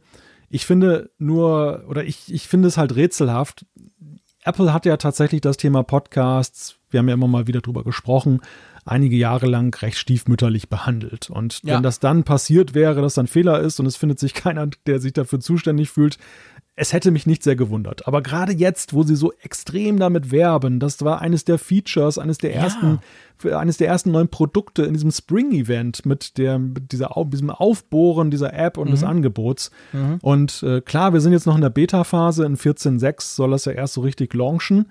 [0.48, 3.66] Ich finde nur, oder ich, ich finde es halt rätselhaft.
[4.44, 8.40] Apple hat ja tatsächlich das Thema Podcasts, wir haben ja immer mal wieder drüber gesprochen,
[8.84, 11.30] einige Jahre lang recht stiefmütterlich behandelt.
[11.30, 11.76] Und ja.
[11.76, 15.00] wenn das dann passiert wäre, dass dann Fehler ist und es findet sich keiner, der
[15.00, 16.18] sich dafür zuständig fühlt,
[16.74, 18.06] es hätte mich nicht sehr gewundert.
[18.08, 22.38] Aber gerade jetzt, wo sie so extrem damit werben, das war eines der Features, eines
[22.38, 23.00] der ersten,
[23.44, 23.58] ja.
[23.58, 28.54] eines der ersten neuen Produkte in diesem Spring-Event mit der, mit dieser, diesem Aufbohren dieser
[28.54, 28.92] App und mhm.
[28.92, 29.70] des Angebots.
[29.92, 30.18] Mhm.
[30.22, 32.46] Und äh, klar, wir sind jetzt noch in der Beta-Phase.
[32.46, 34.86] In 14.6 soll das ja erst so richtig launchen.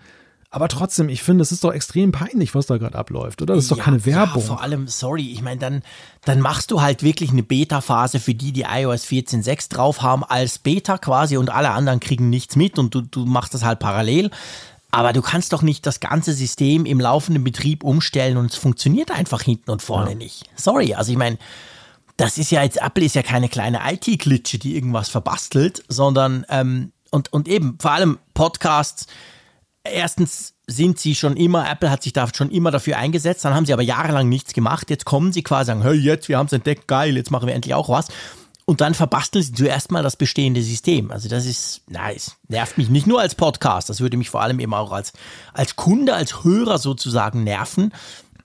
[0.54, 3.56] Aber trotzdem, ich finde, es ist doch extrem peinlich, was da gerade abläuft, oder?
[3.56, 4.42] Das ist ja, doch keine Werbung.
[4.42, 5.82] Ja, vor allem, sorry, ich meine, dann,
[6.26, 10.60] dann machst du halt wirklich eine Beta-Phase für die, die iOS 14.6 drauf haben, als
[10.60, 14.30] Beta quasi und alle anderen kriegen nichts mit und du, du machst das halt parallel.
[14.92, 19.10] Aber du kannst doch nicht das ganze System im laufenden Betrieb umstellen und es funktioniert
[19.10, 20.18] einfach hinten und vorne ja.
[20.18, 20.50] nicht.
[20.58, 21.38] Sorry, also ich meine,
[22.18, 26.92] das ist ja jetzt, Apple ist ja keine kleine IT-Klitsche, die irgendwas verbastelt, sondern, ähm,
[27.10, 29.08] und, und eben, vor allem Podcasts,
[29.84, 33.66] erstens sind sie schon immer, Apple hat sich da schon immer dafür eingesetzt, dann haben
[33.66, 34.90] sie aber jahrelang nichts gemacht.
[34.90, 37.54] Jetzt kommen sie quasi sagen, hey, jetzt, wir haben es entdeckt, geil, jetzt machen wir
[37.54, 38.08] endlich auch was.
[38.66, 41.12] Und dann verbasteln sie zuerst mal das bestehende System.
[41.12, 42.38] Also das ist, nice.
[42.48, 45.14] nervt mich nicht nur als Podcast, das würde mich vor allem eben auch als,
[45.54, 47.92] als Kunde, als Hörer sozusagen nerven,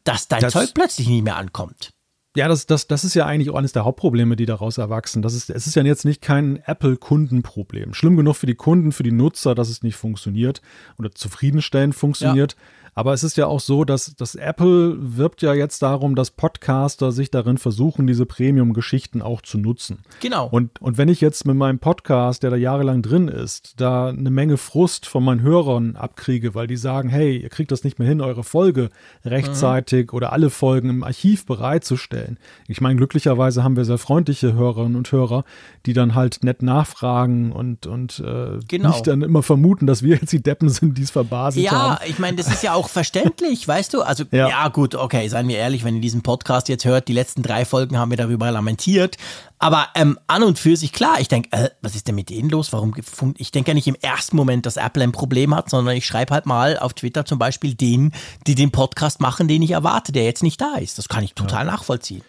[0.05, 1.93] dass dein das, Zeug plötzlich nicht mehr ankommt.
[2.37, 5.23] Ja, das, das, das ist ja eigentlich auch eines der Hauptprobleme, die daraus erwachsen.
[5.23, 7.95] Das ist, es ist ja jetzt nicht kein Apple-Kundenproblem.
[7.95, 10.61] Schlimm genug für die Kunden, für die Nutzer, dass es nicht funktioniert
[10.99, 12.53] oder zufriedenstellend funktioniert.
[12.53, 12.59] Ja.
[12.97, 17.13] Aber es ist ja auch so, dass, dass Apple wirbt ja jetzt darum, dass Podcaster
[17.13, 19.99] sich darin versuchen, diese Premium-Geschichten auch zu nutzen.
[20.21, 20.49] Genau.
[20.51, 24.31] Und, und wenn ich jetzt mit meinem Podcast, der da jahrelang drin ist, da eine
[24.31, 28.09] Menge Frust von meinen Hörern abkriege, weil die sagen, hey, ihr kriegt das nicht mehr
[28.09, 28.89] hin, eure Folge
[29.27, 30.17] rechtzeitig mhm.
[30.17, 32.39] oder alle Folgen im Archiv bereitzustellen.
[32.67, 35.45] Ich meine, glücklicherweise haben wir sehr freundliche Hörerinnen und Hörer,
[35.85, 38.89] die dann halt nett nachfragen und, und äh, genau.
[38.89, 41.99] nicht dann immer vermuten, dass wir jetzt die Deppen sind, die es verbaselt ja, haben.
[42.01, 44.03] Ja, ich meine, das ist ja auch auch verständlich, weißt du?
[44.03, 44.49] Also, ja.
[44.49, 44.69] ja.
[44.69, 47.99] gut, okay, seien wir ehrlich, wenn ihr diesen Podcast jetzt hört, die letzten drei Folgen
[47.99, 49.17] haben wir darüber lamentiert.
[49.59, 52.51] Aber ähm, an und für sich klar, ich denke, äh, was ist denn mit denen
[52.51, 52.73] los?
[52.73, 52.95] Warum
[53.39, 56.35] ich denke ja nicht im ersten Moment, dass Apple ein Problem hat, sondern ich schreibe
[56.35, 58.13] halt mal auf Twitter zum Beispiel denen,
[58.47, 60.99] die den Podcast machen, den ich erwarte, der jetzt nicht da ist.
[60.99, 61.73] Das kann ich total ja.
[61.73, 62.23] nachvollziehen.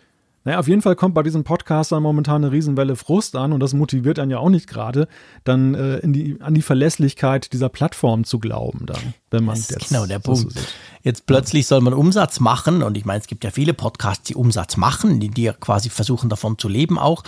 [0.47, 3.73] Naja, auf jeden Fall kommt bei diesen Podcastern momentan eine Riesenwelle Frust an und das
[3.73, 5.09] motiviert einen ja auch nicht gerade,
[5.43, 9.89] dann äh, die, an die Verlässlichkeit dieser Plattform zu glauben, dann, wenn man das ist
[9.89, 10.53] genau der so Punkt.
[10.53, 10.73] Sieht.
[11.03, 14.35] Jetzt plötzlich soll man Umsatz machen und ich meine, es gibt ja viele Podcasts, die
[14.35, 17.23] Umsatz machen, die, die quasi versuchen davon zu leben auch.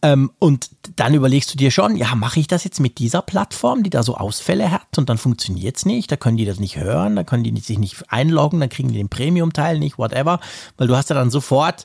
[0.00, 3.82] Ähm, und dann überlegst du dir schon, ja, mache ich das jetzt mit dieser Plattform,
[3.82, 6.78] die da so Ausfälle hat und dann funktioniert es nicht, da können die das nicht
[6.78, 10.40] hören, da können die sich nicht einloggen, dann kriegen die den Premium-Teil nicht, whatever,
[10.78, 11.84] weil du hast ja dann sofort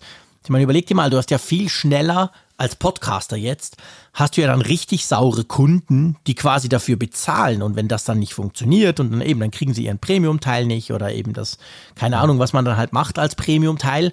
[0.49, 3.77] ich meine, überleg dir mal, du hast ja viel schneller als Podcaster jetzt,
[4.15, 7.62] hast du ja dann richtig saure Kunden, die quasi dafür bezahlen.
[7.62, 10.91] Und wenn das dann nicht funktioniert und dann eben, dann kriegen sie ihren Premium-Teil nicht
[10.91, 11.59] oder eben das,
[11.93, 14.12] keine Ahnung, was man dann halt macht als Premium-Teil,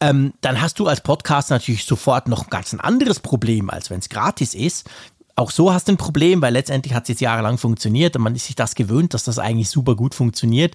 [0.00, 3.88] ähm, dann hast du als Podcaster natürlich sofort noch ein ganz ein anderes Problem, als
[3.88, 4.90] wenn es gratis ist.
[5.36, 8.34] Auch so hast du ein Problem, weil letztendlich hat es jetzt jahrelang funktioniert und man
[8.34, 10.74] ist sich das gewöhnt, dass das eigentlich super gut funktioniert.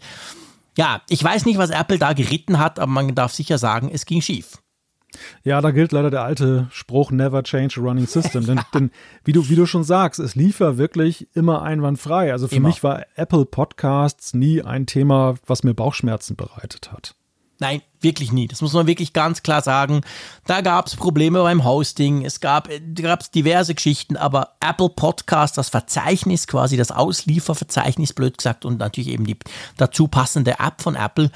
[0.75, 4.07] Ja, ich weiß nicht, was Apple da geritten hat, aber man darf sicher sagen, es
[4.07, 4.62] ging schief.
[5.43, 8.45] Ja, da gilt leider der alte Spruch Never change a running system.
[8.45, 8.91] Denn, denn
[9.23, 12.31] wie, du, wie du schon sagst, es lief ja wirklich immer einwandfrei.
[12.31, 12.69] Also für immer.
[12.69, 17.15] mich war Apple Podcasts nie ein Thema, was mir Bauchschmerzen bereitet hat.
[17.59, 18.47] Nein, wirklich nie.
[18.47, 20.01] Das muss man wirklich ganz klar sagen.
[20.47, 25.69] Da gab es Probleme beim Hosting, es gab es diverse Geschichten, aber Apple Podcast, das
[25.69, 29.37] Verzeichnis quasi, das Auslieferverzeichnis, blöd gesagt, und natürlich eben die
[29.77, 31.31] dazu passende App von Apple,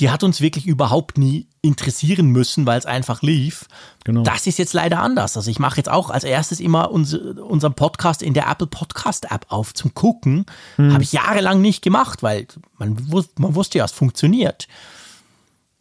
[0.00, 3.66] die hat uns wirklich überhaupt nie interessieren müssen, weil es einfach lief.
[4.04, 4.22] Genau.
[4.22, 5.36] Das ist jetzt leider anders.
[5.36, 9.30] Also ich mache jetzt auch als erstes immer uns, unseren Podcast in der Apple Podcast
[9.30, 10.46] App auf zum Gucken.
[10.76, 10.94] Hm.
[10.94, 12.46] Habe ich jahrelang nicht gemacht, weil
[12.78, 12.96] man,
[13.36, 14.68] man wusste ja, es funktioniert.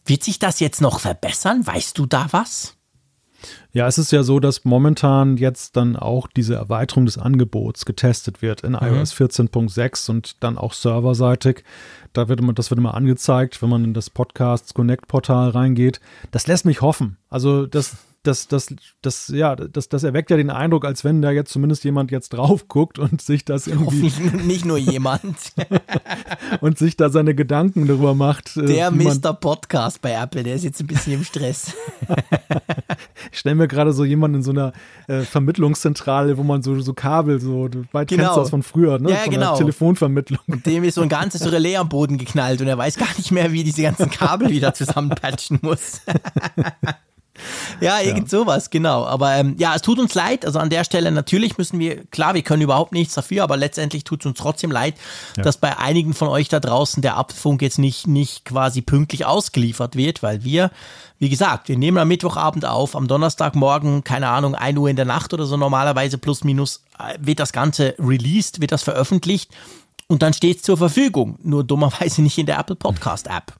[0.06, 1.66] Wird sich das jetzt noch verbessern?
[1.66, 2.76] Weißt du da was?
[3.72, 8.42] Ja, es ist ja so, dass momentan jetzt dann auch diese Erweiterung des Angebots getestet
[8.42, 8.80] wird in mhm.
[8.82, 11.64] iOS 14.6 und dann auch serverseitig.
[12.14, 16.00] Da wird immer, das wird immer angezeigt, wenn man in das Podcasts Connect Portal reingeht.
[16.32, 17.18] Das lässt mich hoffen.
[17.30, 21.32] Also das, das, das, das, ja, das, das erweckt ja den Eindruck, als wenn da
[21.32, 24.12] jetzt zumindest jemand jetzt drauf guckt und sich das irgendwie.
[24.46, 25.38] Nicht nur jemand.
[26.62, 28.58] und sich da seine Gedanken darüber macht.
[28.58, 29.34] Äh, der Mr.
[29.34, 31.74] Podcast bei Apple, der ist jetzt ein bisschen im Stress.
[33.32, 34.74] ich stelle mir gerade so jemanden in so einer
[35.08, 38.24] äh, Vermittlungszentrale, wo man so, so Kabel, so, du weißt, genau.
[38.24, 39.12] kennst das von früher, ne?
[39.12, 39.56] Ja, von genau.
[39.56, 40.42] Telefonvermittlung.
[40.48, 43.32] Und dem ist so ein ganzes Relais am Boden geknallt und er weiß gar nicht
[43.32, 46.02] mehr, wie diese ganzen Kabel wieder zusammenpatchen muss.
[47.82, 48.40] Ja, irgend ja.
[48.40, 49.06] sowas, genau.
[49.06, 50.46] Aber ähm, ja, es tut uns leid.
[50.46, 54.04] Also an der Stelle natürlich müssen wir, klar, wir können überhaupt nichts dafür, aber letztendlich
[54.04, 54.96] tut es uns trotzdem leid,
[55.38, 55.44] ja.
[55.44, 59.96] dass bei einigen von euch da draußen der Abfunk jetzt nicht, nicht quasi pünktlich ausgeliefert
[59.96, 60.72] wird, weil wir,
[61.20, 65.06] wie gesagt, wir nehmen am Mittwochabend auf, am Donnerstagmorgen, keine Ahnung, 1 Uhr in der
[65.06, 69.52] Nacht oder so normalerweise plus minus äh, wird das Ganze released, wird das veröffentlicht
[70.08, 71.38] und dann steht es zur Verfügung.
[71.44, 73.54] Nur dummerweise nicht in der Apple Podcast App.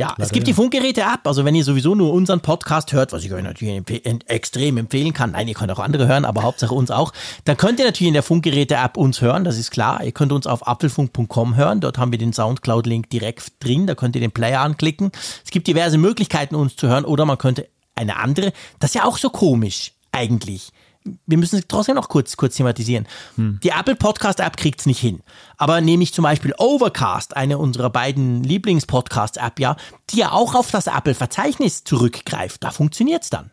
[0.00, 0.52] Ja, Leider es gibt ja.
[0.52, 1.26] die Funkgeräte-App.
[1.26, 5.12] Also, wenn ihr sowieso nur unseren Podcast hört, was ich euch natürlich empf extrem empfehlen
[5.12, 7.12] kann, nein, ihr könnt auch andere hören, aber Hauptsache uns auch,
[7.44, 10.02] dann könnt ihr natürlich in der Funkgeräte-App uns hören, das ist klar.
[10.02, 11.80] Ihr könnt uns auf apfelfunk.com hören.
[11.80, 13.86] Dort haben wir den Soundcloud-Link direkt drin.
[13.86, 15.12] Da könnt ihr den Player anklicken.
[15.44, 18.54] Es gibt diverse Möglichkeiten, uns zu hören, oder man könnte eine andere.
[18.78, 20.72] Das ist ja auch so komisch, eigentlich
[21.26, 23.06] wir müssen es trotzdem noch kurz, kurz thematisieren.
[23.36, 23.58] Hm.
[23.62, 25.20] Die Apple Podcast App kriegt es nicht hin.
[25.56, 29.76] Aber nehme ich zum Beispiel Overcast, eine unserer beiden Lieblings-Podcast-App, ja,
[30.10, 33.50] die ja auch auf das Apple-Verzeichnis zurückgreift, da funktioniert es dann.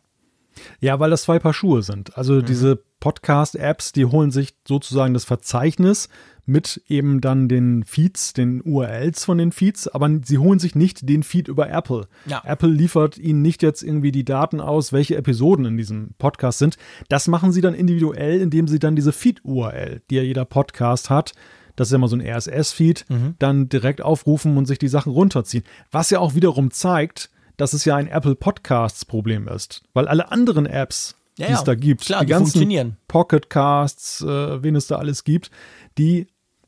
[0.81, 2.17] Ja, weil das zwei Paar Schuhe sind.
[2.17, 2.45] Also mhm.
[2.45, 6.09] diese Podcast-Apps, die holen sich sozusagen das Verzeichnis
[6.45, 11.07] mit eben dann den Feeds, den URLs von den Feeds, aber sie holen sich nicht
[11.07, 12.07] den Feed über Apple.
[12.25, 12.41] Ja.
[12.45, 16.77] Apple liefert ihnen nicht jetzt irgendwie die Daten aus, welche Episoden in diesem Podcast sind.
[17.09, 21.33] Das machen sie dann individuell, indem sie dann diese Feed-URL, die ja jeder Podcast hat,
[21.77, 23.35] das ist ja mal so ein RSS-Feed, mhm.
[23.39, 25.63] dann direkt aufrufen und sich die Sachen runterziehen.
[25.91, 30.31] Was ja auch wiederum zeigt, dass es ja ein Apple Podcasts Problem ist, weil alle
[30.31, 34.75] anderen Apps, ja, die es da gibt, klar, die, die ganzen Pocket Casts, äh, wen
[34.75, 35.51] es da alles gibt,
[35.97, 36.27] die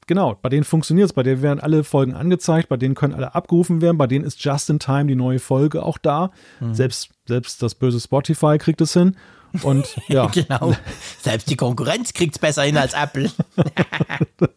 [0.10, 3.36] Genau, bei denen funktioniert es, bei denen werden alle Folgen angezeigt, bei denen können alle
[3.36, 6.32] abgerufen werden, bei denen ist just in time die neue Folge auch da.
[6.60, 6.74] Mhm.
[6.74, 9.16] Selbst, selbst das böse Spotify kriegt es hin.
[9.62, 10.26] Und ja.
[10.26, 10.76] genau.
[11.22, 13.30] Selbst die Konkurrenz kriegt es besser hin als Apple.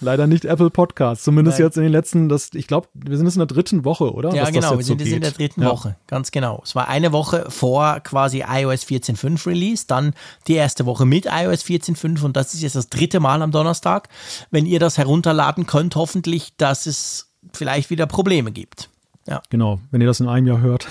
[0.00, 1.24] Leider nicht Apple Podcasts.
[1.24, 1.66] Zumindest Nein.
[1.66, 4.34] jetzt in den letzten, das, ich glaube, wir sind jetzt in der dritten Woche, oder?
[4.34, 5.70] Ja, Was genau, wir sind so in der dritten ja.
[5.70, 5.96] Woche.
[6.06, 6.60] Ganz genau.
[6.64, 10.14] Es war eine Woche vor quasi iOS 14.5 Release, dann
[10.46, 14.08] die erste Woche mit iOS 14.5 und das ist jetzt das dritte Mal am Donnerstag.
[14.50, 18.88] Wenn ihr das herunterladen könnt, hoffentlich, dass es vielleicht wieder Probleme gibt.
[19.26, 19.42] Ja.
[19.50, 20.88] Genau, wenn ihr das in einem Jahr hört.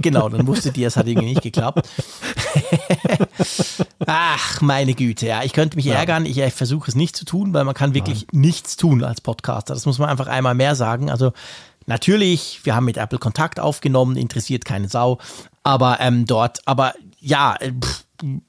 [0.00, 1.88] Genau, dann wusstet ihr, es hat irgendwie nicht geklappt.
[4.06, 5.42] Ach, meine Güte, ja.
[5.42, 5.94] Ich könnte mich ja.
[5.94, 6.26] ärgern.
[6.26, 8.40] Ich, ich versuche es nicht zu tun, weil man kann wirklich Nein.
[8.42, 9.74] nichts tun als Podcaster.
[9.74, 11.10] Das muss man einfach einmal mehr sagen.
[11.10, 11.32] Also
[11.86, 15.18] natürlich, wir haben mit Apple Kontakt aufgenommen, interessiert keine Sau.
[15.64, 18.04] Aber ähm, dort, aber ja, äh, pff,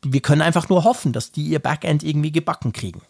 [0.05, 3.01] wir können einfach nur hoffen, dass die ihr Backend irgendwie gebacken kriegen.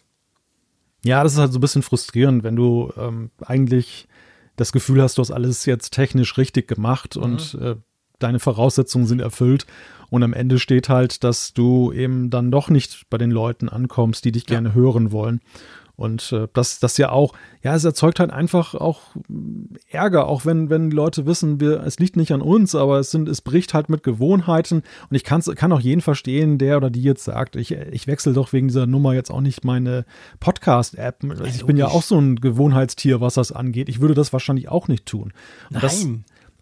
[1.04, 4.08] Ja, das ist halt so ein bisschen frustrierend, wenn du ähm, eigentlich
[4.56, 7.22] das Gefühl hast, du hast alles jetzt technisch richtig gemacht mhm.
[7.22, 7.76] und äh,
[8.18, 9.66] deine Voraussetzungen sind erfüllt
[10.10, 14.24] und am Ende steht halt, dass du eben dann doch nicht bei den Leuten ankommst,
[14.24, 14.56] die dich ja.
[14.56, 15.40] gerne hören wollen.
[15.98, 19.00] Und äh, das, das ja auch, ja, es erzeugt halt einfach auch
[19.90, 23.28] Ärger, auch wenn, wenn Leute wissen, wir, es liegt nicht an uns, aber es sind,
[23.28, 24.84] es bricht halt mit Gewohnheiten.
[25.10, 28.52] Und ich kann auch jeden verstehen, der oder die jetzt sagt, ich, ich wechsle doch
[28.52, 30.04] wegen dieser Nummer jetzt auch nicht meine
[30.38, 31.24] Podcast-App.
[31.30, 33.88] Also ich bin ja auch so ein Gewohnheitstier, was das angeht.
[33.88, 35.32] Ich würde das wahrscheinlich auch nicht tun.
[35.70, 35.80] Und Nein.
[35.82, 36.06] Das,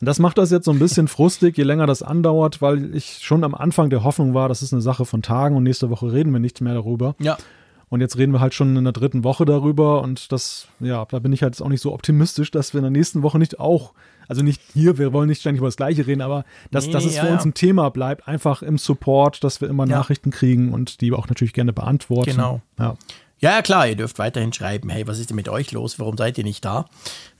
[0.00, 3.44] das macht das jetzt so ein bisschen frustig, je länger das andauert, weil ich schon
[3.44, 6.32] am Anfang der Hoffnung war, das ist eine Sache von Tagen und nächste Woche reden
[6.32, 7.14] wir nicht mehr darüber.
[7.18, 7.38] Ja.
[7.88, 11.20] Und jetzt reden wir halt schon in der dritten Woche darüber und das, ja, da
[11.20, 13.94] bin ich halt auch nicht so optimistisch, dass wir in der nächsten Woche nicht auch,
[14.26, 17.04] also nicht hier, wir wollen nicht ständig über das Gleiche reden, aber dass, nee, dass
[17.04, 19.98] es ja, für uns ein Thema bleibt, einfach im Support, dass wir immer ja.
[19.98, 22.32] Nachrichten kriegen und die auch natürlich gerne beantworten.
[22.32, 22.60] Genau.
[22.78, 22.96] Ja.
[23.38, 25.98] Ja, klar, ihr dürft weiterhin schreiben, hey, was ist denn mit euch los?
[25.98, 26.86] Warum seid ihr nicht da?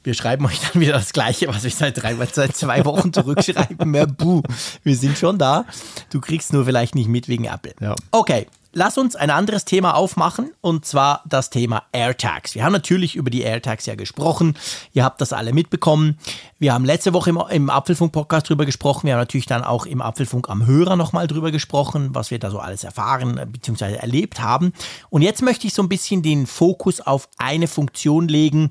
[0.06, 3.90] Wir schreiben euch dann wieder das Gleiche, was wir seit, drei, seit zwei Wochen zurückschreiben.
[3.90, 4.40] Mehr Buh.
[4.84, 5.64] Wir sind schon da.
[6.10, 7.74] Du kriegst nur vielleicht nicht mit wegen Apple.
[7.80, 7.96] Ja.
[8.12, 12.54] Okay, lass uns ein anderes Thema aufmachen und zwar das Thema AirTags.
[12.54, 14.56] Wir haben natürlich über die AirTags ja gesprochen.
[14.92, 16.18] Ihr habt das alle mitbekommen.
[16.60, 19.08] Wir haben letzte Woche im, im Apfelfunk-Podcast drüber gesprochen.
[19.08, 22.50] Wir haben natürlich dann auch im Apfelfunk am Hörer nochmal drüber gesprochen, was wir da
[22.50, 23.94] so alles erfahren bzw.
[23.94, 24.72] erlebt haben.
[25.10, 28.70] Und jetzt möchte ich so ein bisschen den Fokus auf eine Funktion legen,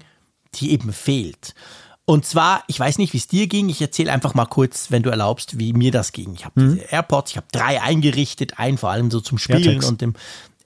[0.55, 1.53] die eben fehlt.
[2.05, 3.67] Und zwar, ich weiß nicht, wie es dir ging.
[3.67, 6.35] Ich erzähle einfach mal kurz, wenn du erlaubst, wie mir das ging.
[6.35, 6.79] Ich habe mhm.
[6.89, 9.89] AirPods, ich habe drei eingerichtet, einen vor allem so zum Spielen AirTags.
[9.89, 10.13] und dem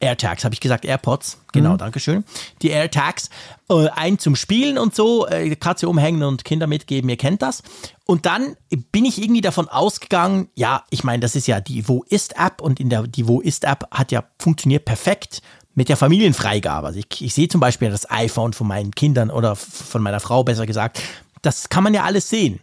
[0.02, 1.78] AirTags, habe ich gesagt, AirPods, genau, mhm.
[1.78, 2.24] Dankeschön.
[2.62, 3.30] Die AirTags,
[3.70, 7.64] äh, ein zum Spielen und so, äh, Katze umhängen und Kinder mitgeben, ihr kennt das.
[8.06, 8.56] Und dann
[8.92, 12.62] bin ich irgendwie davon ausgegangen, ja, ich meine, das ist ja die Wo ist App
[12.62, 15.42] und in der die Wo ist App hat ja funktioniert perfekt
[15.76, 16.88] mit der Familienfreigabe.
[16.88, 20.44] Also ich, ich sehe zum Beispiel das iPhone von meinen Kindern oder von meiner Frau
[20.44, 21.02] besser gesagt
[21.42, 22.60] das kann man ja alles sehen.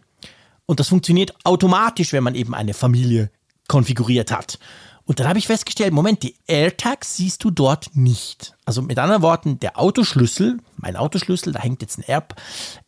[0.66, 3.30] Und das funktioniert automatisch, wenn man eben eine Familie
[3.68, 4.58] konfiguriert hat.
[5.04, 8.54] Und dann habe ich festgestellt, Moment, die AirTags siehst du dort nicht.
[8.64, 12.26] Also mit anderen Worten, der Autoschlüssel, mein Autoschlüssel, da hängt jetzt ein Air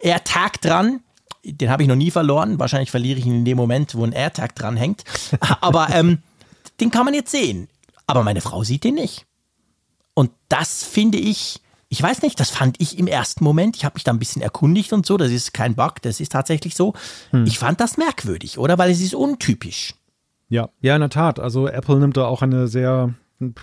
[0.00, 1.00] AirTag dran.
[1.44, 2.58] Den habe ich noch nie verloren.
[2.58, 5.04] Wahrscheinlich verliere ich ihn in dem Moment, wo ein AirTag dran hängt.
[5.60, 6.18] Aber ähm,
[6.80, 7.68] den kann man jetzt sehen.
[8.08, 9.27] Aber meine Frau sieht den nicht.
[10.18, 13.76] Und das finde ich ich weiß nicht, das fand ich im ersten Moment.
[13.76, 15.16] Ich habe mich da ein bisschen erkundigt und so.
[15.16, 16.92] Das ist kein Bug, das ist tatsächlich so.
[17.30, 17.46] Hm.
[17.46, 18.76] Ich fand das merkwürdig, oder?
[18.76, 19.94] Weil es ist untypisch.
[20.48, 21.40] Ja, ja, in der Tat.
[21.40, 23.14] Also Apple nimmt da auch eine sehr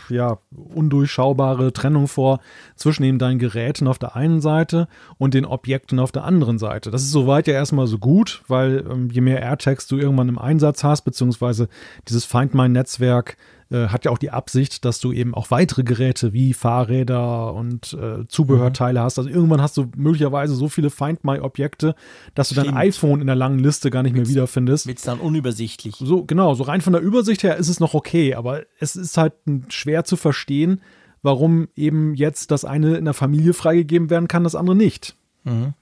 [0.09, 2.39] ja, undurchschaubare Trennung vor
[2.75, 4.87] zwischen eben deinen Geräten auf der einen Seite
[5.17, 6.91] und den Objekten auf der anderen Seite.
[6.91, 10.39] Das ist soweit ja erstmal so gut, weil ähm, je mehr AirTags du irgendwann im
[10.39, 11.67] Einsatz hast, beziehungsweise
[12.07, 13.37] dieses Find My Netzwerk
[13.71, 17.93] äh, hat ja auch die Absicht, dass du eben auch weitere Geräte wie Fahrräder und
[17.93, 19.03] äh, Zubehörteile mhm.
[19.03, 19.17] hast.
[19.17, 21.95] Also irgendwann hast du möglicherweise so viele Find My-Objekte,
[22.35, 22.67] dass du Stimmt.
[22.67, 24.87] dein iPhone in der langen Liste gar nicht mehr wiederfindest.
[24.87, 25.95] Wird dann unübersichtlich.
[25.97, 29.17] So, genau, so rein von der Übersicht her ist es noch okay, aber es ist
[29.17, 29.33] halt
[29.69, 30.81] schwer zu verstehen,
[31.23, 35.15] warum eben jetzt das eine in der Familie freigegeben werden kann, das andere nicht.
[35.43, 35.73] Mhm.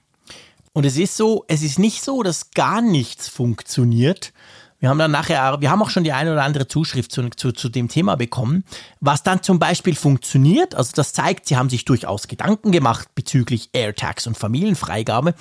[0.72, 4.32] Und es ist so, es ist nicht so, dass gar nichts funktioniert,
[4.80, 7.52] Wir haben dann nachher, wir haben auch schon die eine oder andere Zuschrift zu, zu,
[7.52, 8.64] zu dem Thema bekommen,
[9.00, 10.74] was dann zum Beispiel funktioniert.
[10.74, 15.34] Also das zeigt, sie haben sich durchaus Gedanken gemacht bezüglich AirTags und Familienfreigabe.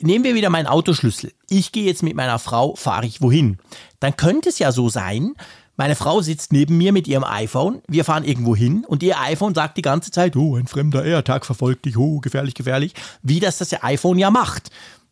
[0.00, 1.32] Nehmen wir wieder meinen Autoschlüssel.
[1.48, 3.58] Ich gehe jetzt mit meiner Frau, fahre ich wohin?
[4.00, 5.34] Dann könnte es ja so sein,
[5.76, 9.54] meine Frau sitzt neben mir mit ihrem iPhone, wir fahren irgendwo hin und ihr iPhone
[9.54, 13.58] sagt die ganze Zeit, oh, ein fremder AirTag verfolgt dich, oh, gefährlich, gefährlich, wie das
[13.58, 14.70] das iPhone ja macht.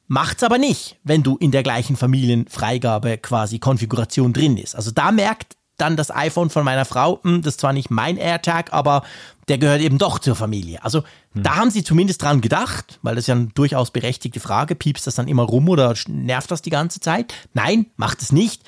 [0.08, 4.74] Macht's aber nicht, wenn du in der gleichen Familienfreigabe quasi Konfiguration drin ist.
[4.74, 8.16] Also da merkt dann das iPhone von meiner Frau, hm, das ist zwar nicht mein
[8.16, 9.02] AirTag, aber
[9.48, 10.82] der gehört eben doch zur Familie.
[10.84, 11.42] Also hm.
[11.42, 14.74] da haben sie zumindest dran gedacht, weil das ist ja eine durchaus berechtigte Frage.
[14.74, 17.34] Piepst das dann immer rum oder nervt das die ganze Zeit?
[17.54, 18.62] Nein, macht es nicht.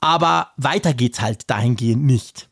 [0.00, 2.48] Aber weiter geht's halt dahingehend nicht.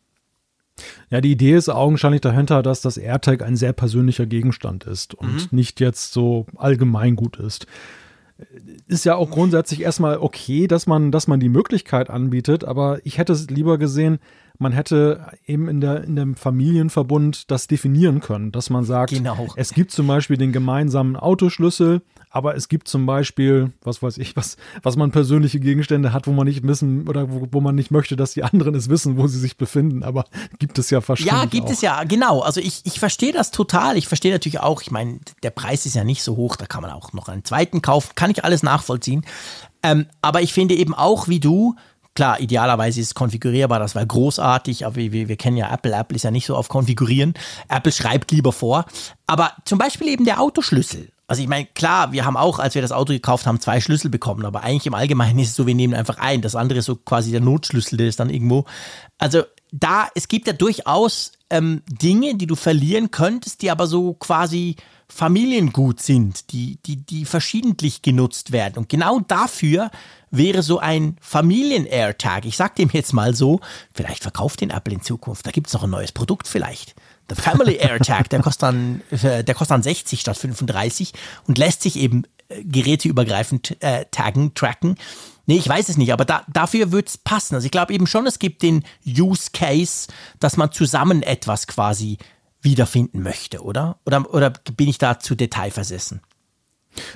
[1.10, 5.34] Ja, die Idee ist augenscheinlich dahinter, dass das AirTag ein sehr persönlicher Gegenstand ist und
[5.34, 5.48] mhm.
[5.50, 7.66] nicht jetzt so allgemeingut ist.
[8.86, 13.18] Ist ja auch grundsätzlich erstmal okay, dass man, dass man die Möglichkeit anbietet, aber ich
[13.18, 14.18] hätte es lieber gesehen,
[14.59, 19.49] man hätte eben in, der, in dem Familienverbund das definieren können, dass man sagt, genau.
[19.57, 24.36] es gibt zum Beispiel den gemeinsamen Autoschlüssel, aber es gibt zum Beispiel, was weiß ich,
[24.36, 27.90] was, was man persönliche Gegenstände hat, wo man nicht wissen oder wo, wo man nicht
[27.90, 30.24] möchte, dass die anderen es wissen, wo sie sich befinden, aber
[30.58, 31.32] gibt es ja wahrscheinlich.
[31.32, 31.72] Ja, gibt auch.
[31.72, 32.40] es ja, genau.
[32.40, 33.96] Also ich, ich verstehe das total.
[33.96, 36.82] Ich verstehe natürlich auch, ich meine, der Preis ist ja nicht so hoch, da kann
[36.82, 39.24] man auch noch einen zweiten kaufen, kann ich alles nachvollziehen.
[39.82, 41.74] Ähm, aber ich finde eben auch, wie du,
[42.18, 45.94] Klar, idealerweise ist es konfigurierbar, das wäre großartig, aber wir, wir kennen ja Apple.
[45.94, 47.32] Apple ist ja nicht so auf Konfigurieren.
[47.68, 48.86] Apple schreibt lieber vor.
[49.28, 51.12] Aber zum Beispiel eben der Autoschlüssel.
[51.28, 54.10] Also ich meine, klar, wir haben auch, als wir das Auto gekauft haben, zwei Schlüssel
[54.10, 56.40] bekommen, aber eigentlich im Allgemeinen ist es so, wir nehmen einfach ein.
[56.40, 58.64] Das andere ist so quasi der Notschlüssel, der ist dann irgendwo.
[59.18, 64.14] Also da, es gibt ja durchaus ähm, Dinge, die du verlieren könntest, die aber so
[64.14, 64.76] quasi
[65.06, 68.78] Familiengut sind, die, die, die verschiedentlich genutzt werden.
[68.78, 69.90] Und genau dafür
[70.30, 72.46] wäre so ein Familien-AirTag.
[72.46, 73.60] Ich sag dem jetzt mal so,
[73.92, 75.46] vielleicht verkauft den Apple in Zukunft.
[75.46, 76.94] Da gibt es noch ein neues Produkt vielleicht.
[77.28, 81.12] Der Family AirTag, der kostet dann, äh, der kostet dann 60 statt 35
[81.46, 84.96] und lässt sich eben äh, geräteübergreifend äh, taggen, tracken.
[85.46, 87.54] Nee, ich weiß es nicht, aber da, dafür es passen.
[87.54, 90.08] Also ich glaube eben schon, es gibt den Use Case,
[90.40, 92.18] dass man zusammen etwas quasi
[92.60, 93.98] wiederfinden möchte, oder?
[94.04, 96.20] Oder, oder bin ich da zu detailversessen?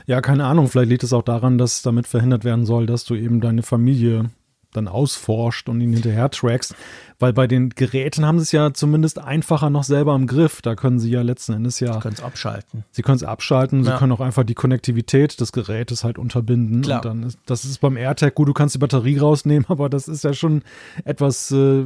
[0.06, 0.68] Ja, keine Ahnung.
[0.68, 4.30] Vielleicht liegt es auch daran, dass damit verhindert werden soll, dass du eben deine Familie
[4.72, 6.74] dann ausforscht und ihn hinterher trackst.
[7.18, 10.60] Weil bei den Geräten haben sie es ja zumindest einfacher noch selber im Griff.
[10.60, 11.92] Da können sie ja letzten Endes ja.
[11.92, 12.84] Sie können es abschalten.
[12.90, 13.84] Sie können es abschalten.
[13.84, 13.92] Ja.
[13.92, 16.82] Sie können auch einfach die Konnektivität des Gerätes halt unterbinden.
[16.82, 16.98] Klar.
[16.98, 20.08] Und dann ist, das ist beim AirTag gut, du kannst die Batterie rausnehmen, aber das
[20.08, 20.62] ist ja schon
[21.04, 21.84] etwas, äh,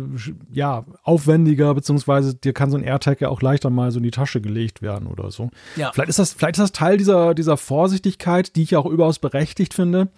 [0.53, 4.11] ja, aufwendiger, beziehungsweise dir kann so ein AirTag ja auch leichter mal so in die
[4.13, 5.51] Tasche gelegt werden oder so.
[5.77, 5.93] Ja.
[5.93, 9.19] Vielleicht ist das, vielleicht ist das Teil dieser, dieser Vorsichtigkeit, die ich ja auch überaus
[9.19, 10.09] berechtigt finde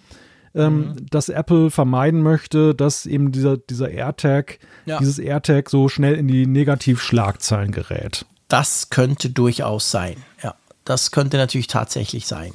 [0.55, 1.05] ähm, mhm.
[1.09, 4.99] dass Apple vermeiden möchte, dass eben dieser, dieser AirTag, ja.
[4.99, 8.25] dieses AirTag so schnell in die Negativschlagzeilen gerät.
[8.47, 10.15] Das könnte durchaus sein.
[10.43, 12.51] Ja, das könnte natürlich tatsächlich sein.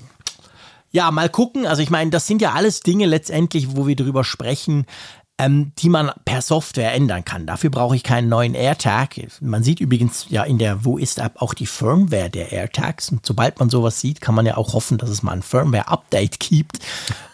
[0.91, 1.67] Ja, mal gucken.
[1.67, 4.87] Also ich meine, das sind ja alles Dinge letztendlich, wo wir drüber sprechen,
[5.39, 7.47] ähm, die man per Software ändern kann.
[7.47, 9.17] Dafür brauche ich keinen neuen AirTag.
[9.41, 13.11] Man sieht übrigens ja in der Wo ist App auch die Firmware der AirTags.
[13.11, 16.39] Und sobald man sowas sieht, kann man ja auch hoffen, dass es mal ein Firmware-Update
[16.39, 16.79] gibt.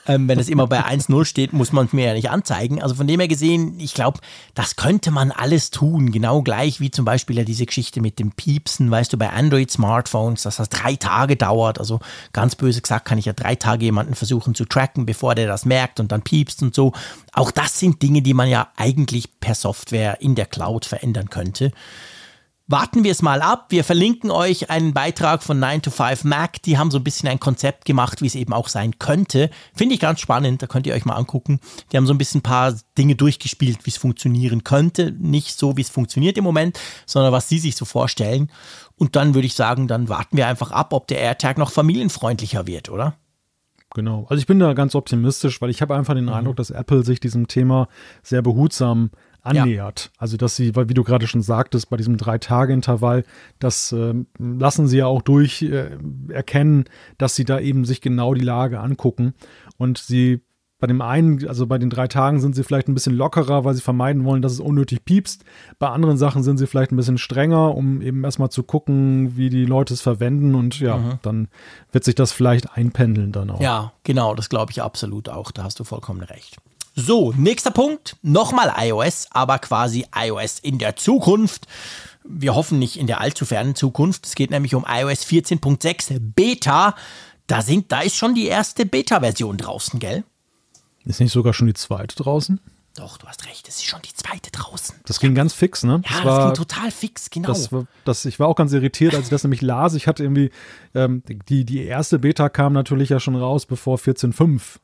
[0.06, 2.82] Ähm, wenn es immer bei 1.0 steht, muss man es mir ja nicht anzeigen.
[2.82, 4.20] Also von dem her gesehen, ich glaube,
[4.54, 6.10] das könnte man alles tun.
[6.10, 10.42] Genau gleich wie zum Beispiel ja diese Geschichte mit dem Piepsen, weißt du, bei Android-Smartphones,
[10.42, 11.78] dass das drei Tage dauert.
[11.78, 12.00] Also
[12.32, 15.64] ganz böse gesagt, kann ich ja drei Tage jemanden versuchen zu tracken, bevor der das
[15.64, 16.92] merkt und dann piepst und so.
[17.32, 21.72] Auch das sind Dinge, die man ja eigentlich per Software in der Cloud verändern könnte
[22.70, 23.66] warten wir es mal ab.
[23.70, 26.62] Wir verlinken euch einen Beitrag von 9 to 5 Mac.
[26.62, 29.50] Die haben so ein bisschen ein Konzept gemacht, wie es eben auch sein könnte.
[29.74, 31.58] Finde ich ganz spannend, da könnt ihr euch mal angucken.
[31.90, 35.10] Die haben so ein bisschen ein paar Dinge durchgespielt, wie es funktionieren könnte.
[35.10, 38.52] Nicht so, wie es funktioniert im Moment, sondern was sie sich so vorstellen.
[38.96, 42.68] Und dann würde ich sagen, dann warten wir einfach ab, ob der AirTag noch familienfreundlicher
[42.68, 43.16] wird, oder?
[43.94, 44.26] Genau.
[44.28, 46.32] Also ich bin da ganz optimistisch, weil ich habe einfach den mhm.
[46.32, 47.88] Eindruck, dass Apple sich diesem Thema
[48.22, 49.10] sehr behutsam
[49.42, 50.10] annähert.
[50.12, 50.20] Ja.
[50.20, 53.24] Also, dass sie, weil wie du gerade schon sagtest, bei diesem Drei-Tage-Intervall,
[53.58, 56.84] das äh, lassen sie ja auch durch äh, erkennen,
[57.18, 59.34] dass sie da eben sich genau die Lage angucken
[59.76, 60.40] und sie
[60.80, 63.74] bei dem einen, also bei den drei Tagen sind sie vielleicht ein bisschen lockerer, weil
[63.74, 65.44] sie vermeiden wollen, dass es unnötig piepst.
[65.78, 69.50] Bei anderen Sachen sind sie vielleicht ein bisschen strenger, um eben erstmal zu gucken, wie
[69.50, 71.18] die Leute es verwenden und ja, mhm.
[71.22, 71.48] dann
[71.92, 73.60] wird sich das vielleicht einpendeln dann auch.
[73.60, 75.50] Ja, genau, das glaube ich absolut auch.
[75.50, 76.56] Da hast du vollkommen recht.
[76.94, 78.16] So, nächster Punkt.
[78.22, 81.66] Nochmal iOS, aber quasi iOS in der Zukunft.
[82.24, 84.26] Wir hoffen nicht in der allzu fernen Zukunft.
[84.26, 86.94] Es geht nämlich um iOS 14.6 Beta.
[87.46, 90.24] Da, sind, da ist schon die erste Beta-Version draußen, gell?
[91.04, 92.60] Ist nicht sogar schon die zweite draußen?
[92.96, 94.96] Doch, du hast recht, es ist schon die zweite draußen.
[95.06, 96.02] Das ging ganz fix, ne?
[96.04, 97.48] Ja, das, war, ging total fix, genau.
[97.48, 97.70] Das,
[98.04, 99.94] das, ich war auch ganz irritiert, als ich das nämlich las.
[99.94, 100.50] Ich hatte irgendwie,
[100.94, 104.78] ähm, die, die erste Beta kam natürlich ja schon raus, bevor 14.5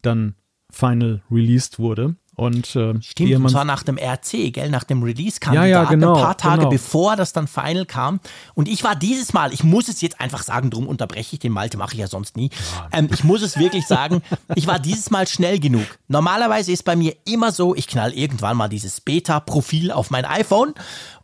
[0.00, 0.36] dann
[0.70, 2.16] final released wurde.
[2.40, 6.14] Und, äh, Stimmt, und zwar nach dem RC, gell, nach dem Release-Kandidat, ja, ja, genau,
[6.14, 6.70] ein paar Tage genau.
[6.70, 8.18] bevor das dann final kam.
[8.54, 11.52] Und ich war dieses Mal, ich muss es jetzt einfach sagen, drum unterbreche ich den
[11.52, 12.48] Malte, mache ich ja sonst nie.
[12.92, 14.22] Ähm, ich muss es wirklich sagen,
[14.54, 15.84] ich war dieses Mal schnell genug.
[16.08, 20.72] Normalerweise ist bei mir immer so, ich knall irgendwann mal dieses Beta-Profil auf mein iPhone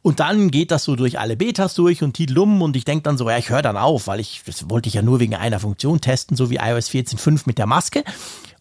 [0.02, 3.16] und dann geht das so durch alle Betas durch und Titelum und ich denke dann
[3.16, 5.60] so, ja, ich höre dann auf, weil ich, das wollte ich ja nur wegen einer
[5.60, 8.04] Funktion testen, so wie iOS 14.5 mit der Maske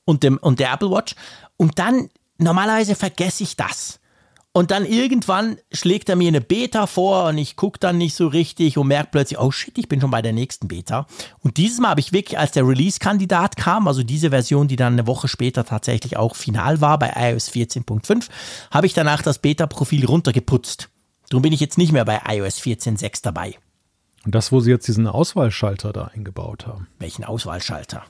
[0.05, 1.15] und, dem, und der Apple Watch.
[1.57, 3.99] Und dann normalerweise vergesse ich das.
[4.57, 8.27] Und dann irgendwann schlägt er mir eine Beta vor und ich gucke dann nicht so
[8.27, 11.07] richtig und merke plötzlich, oh shit, ich bin schon bei der nächsten Beta.
[11.41, 14.93] Und dieses Mal habe ich wirklich, als der Release-Kandidat kam, also diese Version, die dann
[14.93, 18.29] eine Woche später tatsächlich auch final war bei iOS 14.5,
[18.71, 20.87] habe ich danach das Beta-Profil runtergeputzt.
[21.29, 23.55] Darum bin ich jetzt nicht mehr bei iOS 14.6 dabei.
[24.23, 26.87] Und das, wo sie jetzt diesen Auswahlschalter da eingebaut haben.
[26.97, 28.05] Welchen Auswahlschalter?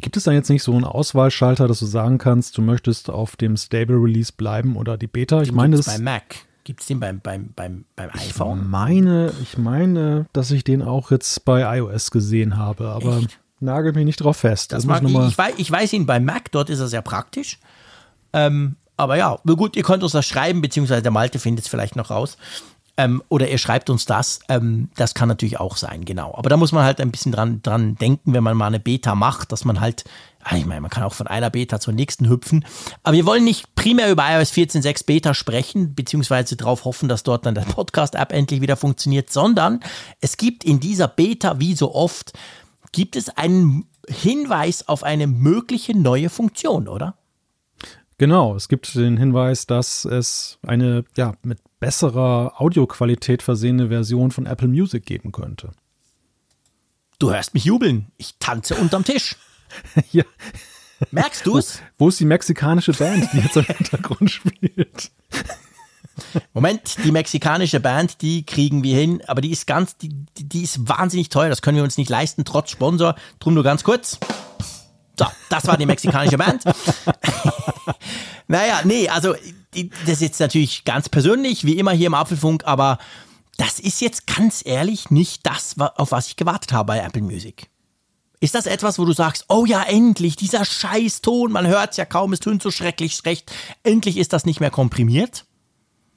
[0.00, 3.36] Gibt es dann jetzt nicht so einen Auswahlschalter, dass du sagen kannst, du möchtest auf
[3.36, 5.42] dem Stable Release bleiben oder die Beta?
[5.42, 6.36] Ich Den meine, das, beim Mac.
[6.64, 8.68] Gibt es den beim, beim, beim, beim ich iPhone?
[8.68, 13.40] meine, ich meine, dass ich den auch jetzt bei iOS gesehen habe, aber Echt?
[13.60, 14.72] nagel mich nicht drauf fest.
[14.72, 16.88] Das muss mag, ich ich, ich, weiß, ich weiß ihn beim Mac, dort ist er
[16.88, 17.58] sehr praktisch.
[18.32, 21.96] Ähm, aber ja, gut, ihr könnt uns das schreiben, beziehungsweise der Malte findet es vielleicht
[21.96, 22.36] noch raus.
[22.98, 24.40] Ähm, oder ihr schreibt uns das.
[24.48, 26.34] Ähm, das kann natürlich auch sein, genau.
[26.34, 29.14] Aber da muss man halt ein bisschen dran, dran denken, wenn man mal eine Beta
[29.14, 30.02] macht, dass man halt,
[30.42, 32.66] ah, ich meine, man kann auch von einer Beta zur nächsten hüpfen.
[33.04, 37.46] Aber wir wollen nicht primär über iOS 14.6 Beta sprechen, beziehungsweise darauf hoffen, dass dort
[37.46, 39.78] dann der Podcast-App endlich wieder funktioniert, sondern
[40.20, 42.32] es gibt in dieser Beta, wie so oft,
[42.90, 47.14] gibt es einen Hinweis auf eine mögliche neue Funktion, oder?
[48.16, 54.46] Genau, es gibt den Hinweis, dass es eine ja, mit besserer Audioqualität versehene Version von
[54.46, 55.72] Apple Music geben könnte.
[57.18, 58.12] Du hörst mich jubeln.
[58.16, 59.36] Ich tanze unterm Tisch.
[60.12, 60.24] ja.
[61.10, 61.80] Merkst du es?
[61.96, 65.10] Wo ist die mexikanische Band, die jetzt im Hintergrund spielt?
[66.52, 70.88] Moment, die mexikanische Band, die kriegen wir hin, aber die ist ganz, die die ist
[70.88, 71.48] wahnsinnig teuer.
[71.48, 73.14] Das können wir uns nicht leisten, trotz Sponsor.
[73.38, 74.18] Drum nur ganz kurz.
[75.18, 76.64] So, das war die mexikanische Band.
[78.48, 79.34] naja, nee, also
[79.74, 82.98] das ist jetzt natürlich ganz persönlich, wie immer hier im Apfelfunk, aber
[83.56, 87.68] das ist jetzt ganz ehrlich nicht das, auf was ich gewartet habe bei Apple Music.
[88.40, 91.96] Ist das etwas, wo du sagst, oh ja, endlich, dieser scheiß Ton, man hört es
[91.96, 93.50] ja kaum, es tönt so schrecklich schlecht,
[93.82, 95.44] endlich ist das nicht mehr komprimiert?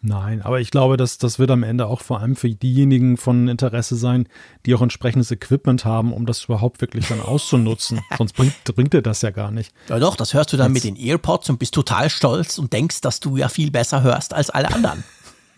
[0.04, 3.47] Nein, aber ich glaube, dass das wird am Ende auch vor allem für diejenigen von
[3.47, 4.28] Interesse sein,
[4.66, 8.02] die auch entsprechendes Equipment haben, um das überhaupt wirklich dann auszunutzen.
[8.18, 9.72] Sonst bringt, bringt dir das ja gar nicht.
[9.89, 13.02] Ja doch, das hörst du dann mit den EarPods und bist total stolz und denkst,
[13.02, 15.04] dass du ja viel besser hörst als alle anderen.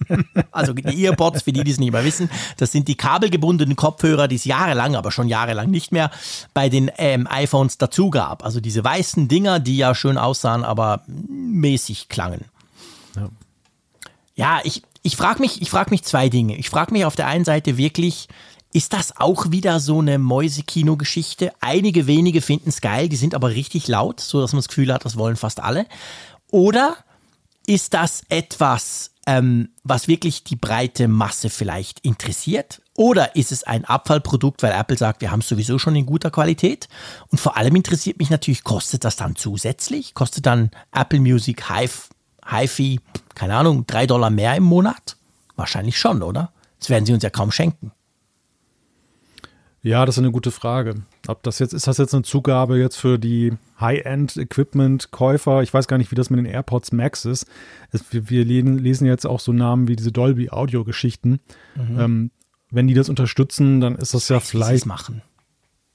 [0.52, 4.28] also die EarPods, für die, die es nicht mehr wissen, das sind die kabelgebundenen Kopfhörer,
[4.28, 6.12] die es jahrelang, aber schon jahrelang nicht mehr
[6.54, 8.44] bei den ähm, iPhones dazu gab.
[8.44, 12.42] Also diese weißen Dinger, die ja schön aussahen, aber mäßig klangen.
[13.16, 13.30] Ja.
[14.36, 16.56] Ja, ich, ich frage mich, ich frag mich zwei Dinge.
[16.58, 18.28] Ich frage mich auf der einen Seite wirklich,
[18.74, 21.52] ist das auch wieder so eine Mäusekino-Geschichte?
[21.62, 24.92] Einige wenige finden es geil, die sind aber richtig laut, so dass man das Gefühl
[24.92, 25.86] hat, das wollen fast alle.
[26.50, 26.98] Oder
[27.68, 32.82] ist das etwas, ähm, was wirklich die breite Masse vielleicht interessiert?
[32.96, 36.32] Oder ist es ein Abfallprodukt, weil Apple sagt, wir haben es sowieso schon in guter
[36.32, 36.88] Qualität?
[37.30, 40.14] Und vor allem interessiert mich natürlich, kostet das dann zusätzlich?
[40.16, 41.90] Kostet dann Apple Music Hi-
[42.46, 43.00] HiFi,
[43.36, 45.18] keine Ahnung, drei Dollar mehr im Monat?
[45.56, 46.52] Wahrscheinlich schon, oder?
[46.80, 47.92] Das werden sie uns ja kaum schenken.
[49.82, 51.04] Ja, das ist eine gute Frage.
[51.28, 55.62] Ob das jetzt, ist das jetzt eine Zugabe jetzt für die High-End-Equipment-Käufer?
[55.62, 57.46] Ich weiß gar nicht, wie das mit den AirPods Max ist.
[57.92, 61.42] Es, wir, lesen, jetzt auch so Namen wie diese Dolby-Audio-Geschichten.
[61.78, 62.32] Ähm,
[62.72, 64.86] wenn die das unterstützen, dann ist das ja Wie sie es vielleicht.
[64.86, 65.22] machen.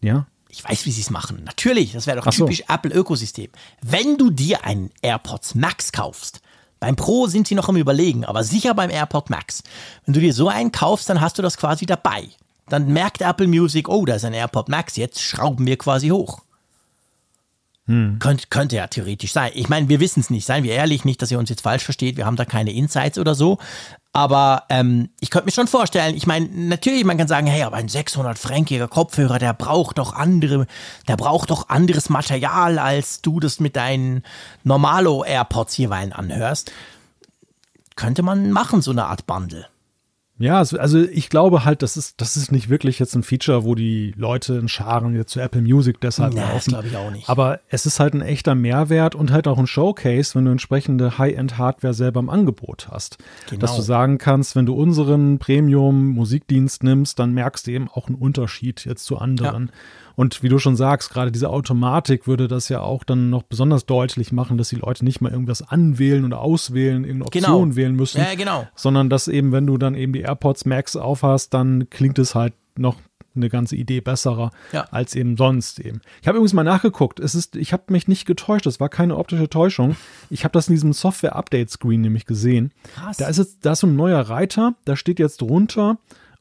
[0.00, 1.42] Ja, Ich weiß, wie sie es machen.
[1.44, 2.44] Natürlich, das wäre doch Ach so.
[2.44, 3.50] typisch Apple-Ökosystem.
[3.80, 6.40] Wenn du dir einen AirPods Max kaufst,
[6.80, 9.62] beim Pro sind sie noch am Überlegen, aber sicher beim AirPod Max.
[10.04, 12.28] Wenn du dir so einen kaufst, dann hast du das quasi dabei.
[12.68, 16.42] Dann merkt Apple Music, oh, da ist ein AirPod Max, jetzt schrauben wir quasi hoch.
[18.18, 19.50] Könnt, könnte ja theoretisch sein.
[19.54, 20.44] Ich meine, wir wissen es nicht.
[20.44, 22.18] Seien wir ehrlich, nicht, dass ihr uns jetzt falsch versteht.
[22.18, 23.58] Wir haben da keine Insights oder so.
[24.12, 27.76] Aber ähm, ich könnte mir schon vorstellen, ich meine, natürlich, man kann sagen, hey, aber
[27.76, 30.66] ein 600-fränkiger Kopfhörer, der braucht doch andere,
[31.06, 34.22] der braucht doch anderes Material, als du das mit deinen
[34.64, 36.72] Normalo-AirPods jeweils anhörst.
[37.96, 39.66] Könnte man machen, so eine Art Bundle.
[40.38, 43.74] Ja, also ich glaube halt, das ist, das ist nicht wirklich jetzt ein Feature, wo
[43.74, 46.70] die Leute in Scharen jetzt zu Apple Music deshalb das laufen.
[46.70, 47.28] glaube ich auch nicht.
[47.28, 51.18] Aber es ist halt ein echter Mehrwert und halt auch ein Showcase, wenn du entsprechende
[51.18, 53.18] High-End-Hardware selber im Angebot hast.
[53.50, 53.60] Genau.
[53.60, 58.16] Dass du sagen kannst, wenn du unseren Premium-Musikdienst nimmst, dann merkst du eben auch einen
[58.16, 59.72] Unterschied jetzt zu anderen.
[60.18, 63.86] Und wie du schon sagst, gerade diese Automatik würde das ja auch dann noch besonders
[63.86, 67.48] deutlich machen, dass die Leute nicht mal irgendwas anwählen oder auswählen, irgendeine Genau.
[67.54, 68.66] Option wählen müssen Ja, genau.
[68.74, 72.52] sondern dass eben, wenn du dann eben die AirPods Max aufhast, dann klingt es halt
[72.76, 72.96] noch
[73.36, 74.88] eine ganze Idee besserer Ja.
[74.90, 76.00] als eben sonst eben.
[76.20, 77.20] Ich habe übrigens mal nachgeguckt.
[77.20, 78.66] Es ist, ich habe mich nicht getäuscht.
[78.66, 79.94] Es war keine optische Täuschung.
[80.30, 82.72] Ich habe das in diesem Software-Update-Screen nämlich gesehen.
[82.96, 83.18] Krass.
[83.18, 84.74] Da ist jetzt, da ist so ein neuer Reiter.
[84.84, 85.98] Da steht jetzt drunter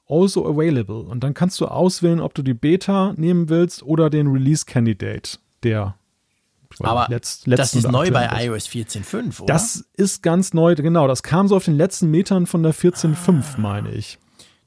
[0.09, 0.99] also available.
[1.01, 5.37] Und dann kannst du auswählen, ob du die Beta nehmen willst oder den Release Candidate,
[5.63, 5.95] der
[6.79, 8.45] Aber letzt- das ist neu bei ist.
[8.45, 9.53] iOS 14.5, oder?
[9.53, 11.07] Das ist ganz neu, genau.
[11.07, 14.17] Das kam so auf den letzten Metern von der 14.5, meine ich.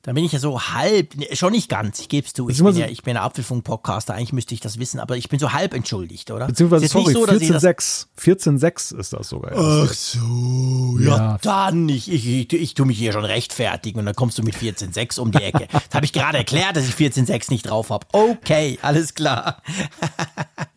[0.03, 2.49] Da bin ich ja so halb, nee, schon nicht ganz, ich gebe es zu.
[2.49, 5.39] Ich bin, ja, ich bin ein Apfelfunk-Podcaster, eigentlich müsste ich das wissen, aber ich bin
[5.39, 6.47] so halb entschuldigt, oder?
[6.47, 8.59] Beziehungsweise, jetzt sorry, so, dass ich das 14.6.
[8.59, 9.53] 14.6 ist das sogar.
[9.53, 9.61] erst.
[9.61, 11.39] Ach so, ja, Ja.
[11.43, 12.09] dann nicht.
[12.09, 15.33] Ich, ich, ich tue mich hier schon rechtfertigen und dann kommst du mit 14.6 um
[15.33, 15.69] die Ecke.
[15.71, 18.07] Das habe ich gerade erklärt, dass ich 14.6 nicht drauf habe.
[18.13, 19.63] Okay, alles klar.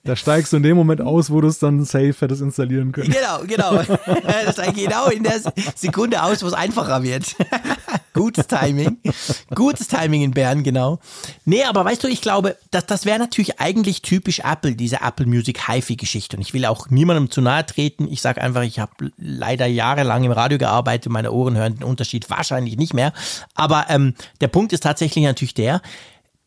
[0.06, 3.10] Da steigst du in dem Moment aus, wo du es dann safe hättest installieren können.
[3.10, 3.82] Genau, genau.
[4.46, 5.40] Das steigt genau in der
[5.76, 7.34] Sekunde aus, wo es einfacher wird.
[8.14, 8.98] Gutes Timing.
[9.56, 11.00] Gutes Timing in Bern, genau.
[11.46, 15.26] Nee, aber weißt du, ich glaube, das, das wäre natürlich eigentlich typisch Apple, diese Apple
[15.26, 16.38] Music HiFi-Geschichte.
[16.38, 18.08] Und ich will auch niemandem zu nahe treten.
[18.12, 21.12] Ich sage einfach, ich habe leider jahrelang im Radio gearbeitet.
[21.12, 23.14] Meine Ohren hören den Unterschied wahrscheinlich nicht mehr.
[23.56, 25.82] Aber ähm, der Punkt ist tatsächlich natürlich der,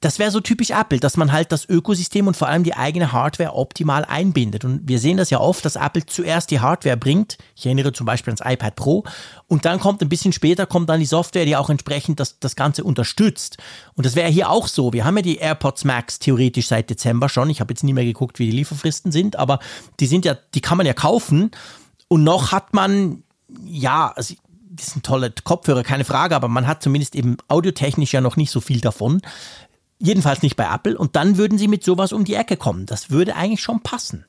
[0.01, 3.13] das wäre so typisch Apple, dass man halt das Ökosystem und vor allem die eigene
[3.13, 4.65] Hardware optimal einbindet.
[4.65, 7.39] Und wir sehen das ja oft, dass Apple zuerst die Hardware bringt.
[7.55, 9.05] Ich erinnere zum Beispiel ans iPad Pro.
[9.49, 12.57] Und dann kommt ein bisschen später kommt dann die Software, die auch entsprechend das, das
[12.57, 13.57] Ganze unterstützt.
[13.95, 14.93] Und das wäre hier auch so.
[14.93, 17.49] Wir haben ja die AirPods Max theoretisch seit Dezember schon.
[17.49, 19.61] Ich habe jetzt nie mehr geguckt, wie die Lieferfristen sind, aber
[19.99, 21.53] die sind ja, die kann man ja kaufen.
[22.09, 23.23] Und noch hat man,
[23.65, 24.35] ja, also
[24.77, 28.51] das sind tolle Kopfhörer, keine Frage, aber man hat zumindest eben audiotechnisch ja noch nicht
[28.51, 29.23] so viel davon.
[29.99, 30.97] Jedenfalls nicht bei Apple.
[30.99, 32.87] Und dann würden sie mit sowas um die Ecke kommen.
[32.87, 34.27] Das würde eigentlich schon passen.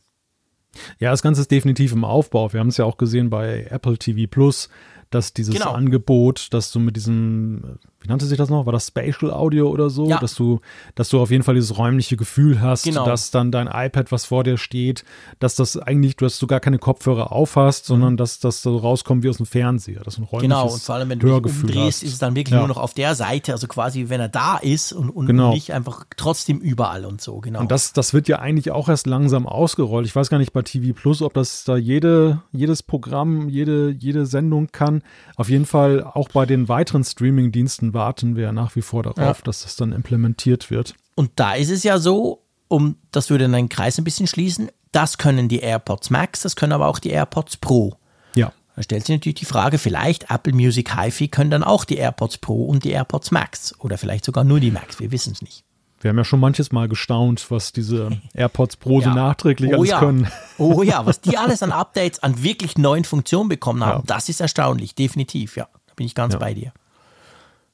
[1.00, 2.54] Ja, das Ganze ist definitiv im Aufbau.
[2.54, 4.70] Wir haben es ja auch gesehen bei Apple TV Plus,
[5.10, 5.72] dass dieses Genau.
[5.72, 8.66] Angebot, dass du mit diesem, wie nannte sich das noch?
[8.66, 10.08] War das Spatial Audio oder so?
[10.08, 10.18] Ja.
[10.20, 10.62] Dass du,
[10.96, 13.06] dass du auf jeden Fall dieses räumliche Gefühl hast, Genau.
[13.06, 15.04] dass dann dein iPad, was vor dir steht,
[15.40, 19.30] dass das eigentlich, dass du gar keine Kopfhörer aufhast, sondern dass das so rauskommt wie
[19.30, 20.02] aus dem Fernseher.
[20.04, 20.62] Dass du ein räumliches Mhm.
[20.62, 22.04] Genau, und vor allem, wenn du dich umdrehst, hast.
[22.04, 22.60] ist es dann wirklich Ja.
[22.60, 25.52] nur noch auf der Seite, also quasi, wenn er da ist und, und Genau.
[25.54, 27.60] nicht einfach trotzdem überall und so, genau.
[27.60, 30.06] Und das, das wird ja eigentlich auch erst langsam ausgerollt.
[30.08, 34.26] Ich weiß gar nicht bei TV Plus, ob das da jede, jedes Programm, jede, jede
[34.26, 35.02] Sendung kann.
[35.36, 39.44] Auf jeden Fall auch bei den weiteren Streaming-Diensten warten wir nach wie vor darauf, Ja.
[39.44, 40.94] dass das dann implementiert wird.
[41.16, 45.18] Und da ist es ja so, um das würde einen Kreis ein bisschen schließen, das
[45.18, 47.96] können die AirPods Max, das können aber auch die AirPods Pro.
[48.36, 48.54] Ja.
[48.76, 52.38] Da stellt sich natürlich die Frage, vielleicht Apple Music HiFi können dann auch die AirPods
[52.38, 55.64] Pro und die AirPods Max oder vielleicht sogar nur die Max, wir wissen es nicht.
[56.00, 59.16] Wir haben ja schon manches Mal gestaunt, was diese AirPods Pro so Ja.
[59.16, 60.00] nachträglich oh alles ja.
[60.00, 60.28] können.
[60.60, 64.04] Oh ja, was die alles an Updates, an wirklich neuen Funktionen bekommen haben, Ja.
[64.16, 65.68] das ist erstaunlich, definitiv, ja.
[65.88, 66.72] Da bin ich ganz bei dir.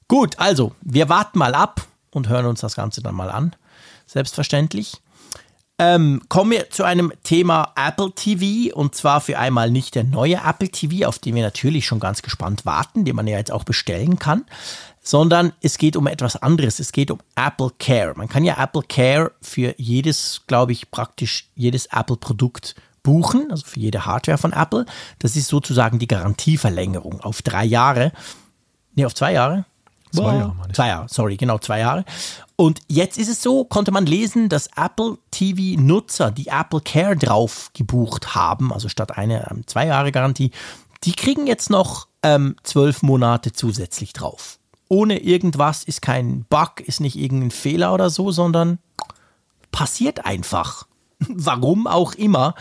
[0.08, 3.56] Gut, also, wir warten mal ab und hören uns das Ganze dann mal an.
[4.06, 5.02] Selbstverständlich.
[5.80, 10.40] Ähm, kommen wir zu einem Thema Apple TV und zwar für einmal nicht der neue
[10.46, 13.64] Apple TV, auf den wir natürlich schon ganz gespannt warten, den man ja jetzt auch
[13.64, 14.46] bestellen kann,
[15.02, 16.80] sondern es geht um etwas anderes.
[16.80, 18.14] Es geht um Apple Care.
[18.16, 23.80] Man kann ja Apple Care für jedes, glaube ich, praktisch jedes Apple-Produkt buchen, also für
[23.80, 24.86] jede Hardware von Apple.
[25.20, 28.12] Das ist sozusagen die Garantieverlängerung auf drei Jahre.
[28.94, 29.66] Nee, auf zwei Jahre?
[30.14, 30.36] Zwei.
[30.36, 30.76] Jahre, meine ich.
[30.76, 32.06] Zwei Jahre, sorry, genau, zwei Jahre.
[32.56, 37.72] Und jetzt ist es so, konnte man lesen, dass Apple TV-Nutzer, die Apple Care drauf
[37.74, 40.52] gebucht haben, also statt eine ähm, zwei Jahre Garantie,
[41.04, 44.60] die kriegen jetzt noch ähm, zwölf Monate zusätzlich drauf.
[44.88, 48.78] Ohne irgendwas, ist kein Bug, ist nicht irgendein Fehler oder so, sondern
[49.72, 50.86] passiert einfach.
[51.28, 52.54] Warum auch immer.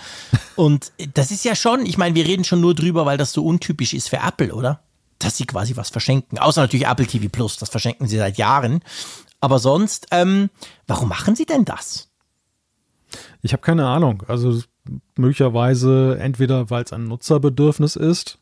[0.56, 3.44] Und das ist ja schon, ich meine, wir reden schon nur drüber, weil das so
[3.44, 4.80] untypisch ist für Apple, oder?
[5.22, 6.38] Dass sie quasi was verschenken.
[6.38, 8.80] Außer natürlich Apple TV Plus, das verschenken sie seit Jahren.
[9.40, 10.50] Aber sonst, ähm,
[10.86, 12.10] warum machen sie denn das?
[13.42, 14.22] Ich habe keine Ahnung.
[14.28, 14.60] Also
[15.16, 18.38] möglicherweise entweder, weil es ein Nutzerbedürfnis ist,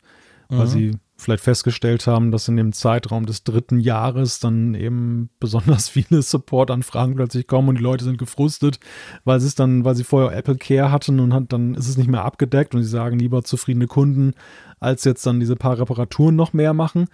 [0.49, 5.89] weil sie vielleicht festgestellt haben, dass in dem Zeitraum des dritten Jahres dann eben besonders
[5.91, 8.81] viele Support-Anfragen plötzlich kommen und die Leute sind gefrustet,
[9.25, 11.97] weil sie es dann, weil sie vorher Apple Care hatten und hat, dann ist es
[11.97, 14.35] nicht mehr abgedeckt und sie sagen lieber zufriedene Kunden,
[14.81, 17.09] als jetzt dann diese paar Reparaturen noch mehr machen.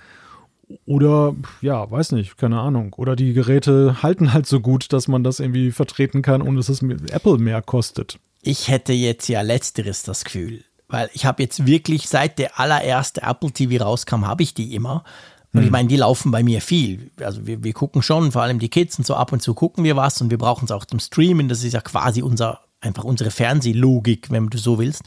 [0.84, 2.92] Oder, ja, weiß nicht, keine Ahnung.
[2.94, 6.68] Oder die Geräte halten halt so gut, dass man das irgendwie vertreten kann, ohne dass
[6.68, 8.18] es Apple mehr kostet.
[8.42, 10.64] Ich hätte jetzt ja letzteres das Gefühl.
[10.88, 15.04] Weil ich habe jetzt wirklich, seit der allererste Apple TV rauskam, habe ich die immer.
[15.56, 17.10] Und ich meine, die laufen bei mir viel.
[17.18, 19.84] Also wir, wir gucken schon, vor allem die Kids und so ab und zu gucken
[19.84, 21.48] wir was und wir brauchen es auch zum Streamen.
[21.48, 25.02] Das ist ja quasi unser, einfach unsere Fernsehlogik, wenn du so willst.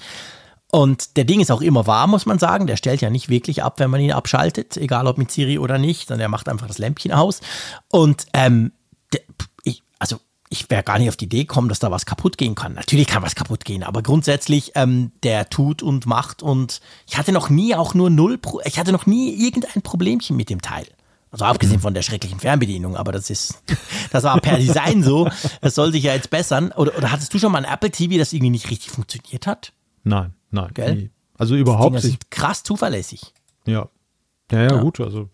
[0.71, 2.67] Und der Ding ist auch immer warm, muss man sagen.
[2.67, 5.77] Der stellt ja nicht wirklich ab, wenn man ihn abschaltet, egal ob mit Siri oder
[5.77, 6.07] nicht.
[6.07, 7.41] sondern er macht einfach das Lämpchen aus.
[7.89, 8.71] Und ähm,
[9.63, 9.84] ich,
[10.49, 12.73] ich wäre gar nicht auf die Idee gekommen, dass da was kaputt gehen kann.
[12.73, 17.31] Natürlich kann was kaputt gehen, aber grundsätzlich, ähm, der tut und macht und ich hatte
[17.31, 20.85] noch nie auch nur null, Pro ich hatte noch nie irgendein Problemchen mit dem Teil.
[21.31, 23.61] Also abgesehen von der schrecklichen Fernbedienung, aber das ist,
[24.11, 25.29] das war per Design so.
[25.61, 26.71] Das soll sich ja jetzt bessern.
[26.71, 29.73] Oder, oder hattest du schon mal ein Apple TV, das irgendwie nicht richtig funktioniert hat?
[30.03, 30.71] Nein, nein.
[30.73, 30.95] Gell?
[30.95, 31.09] Nie.
[31.37, 32.31] Also überhaupt das nicht.
[32.31, 33.33] Krass zuverlässig.
[33.67, 33.89] Ja.
[34.51, 34.99] Ja, ja, ja, gut.
[34.99, 35.29] Also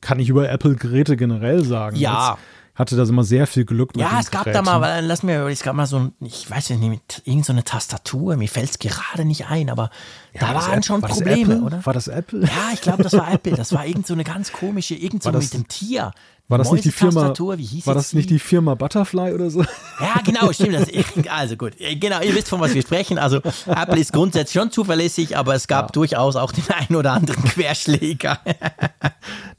[0.00, 1.96] kann ich über Apple-Geräte generell sagen.
[1.96, 2.30] Ja.
[2.30, 2.42] Jetzt
[2.76, 4.64] hatte das immer sehr viel Glück mit Ja, es gab Geräten.
[4.64, 7.60] da mal, weil, lass mir, es gab mal so ein, ich weiß nicht, mit irgendeine
[7.60, 9.90] so Tastatur, mir fällt es gerade nicht ein, aber
[10.34, 11.84] ja, da waren schon war Probleme, oder?
[11.84, 12.42] War das Apple?
[12.42, 13.56] Ja, ich glaube, das war Apple.
[13.56, 16.12] Das war irgend so eine ganz komische, irgend so mit dem Tier.
[16.48, 17.34] War das nicht die Firma?
[17.36, 19.64] war das nicht die Firma Butterfly oder so?
[19.98, 20.74] Ja, genau, stimmt.
[20.74, 20.88] Das,
[21.30, 23.18] also gut, genau, ihr wisst von was wir sprechen.
[23.18, 25.92] Also Apple ist grundsätzlich schon zuverlässig, aber es gab ja.
[25.92, 28.38] durchaus auch den einen oder anderen Querschläger.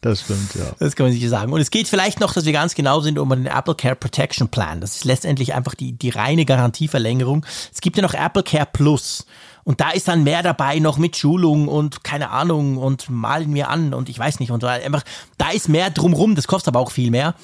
[0.01, 0.65] Das stimmt, ja.
[0.77, 1.51] Das kann man sicher sagen.
[1.51, 4.47] Und es geht vielleicht noch, dass wir ganz genau sind um den Apple Care Protection
[4.49, 4.79] Plan.
[4.79, 7.43] Das ist letztendlich einfach die, die reine Garantieverlängerung.
[7.73, 9.25] Es gibt ja noch Apple Care Plus.
[9.67, 13.69] Und da ist dann mehr dabei, noch mit Schulung und keine Ahnung und malen mir
[13.69, 14.67] an und ich weiß nicht und so.
[14.67, 15.03] Einfach,
[15.37, 17.35] da ist mehr drumrum, das kostet aber auch viel mehr.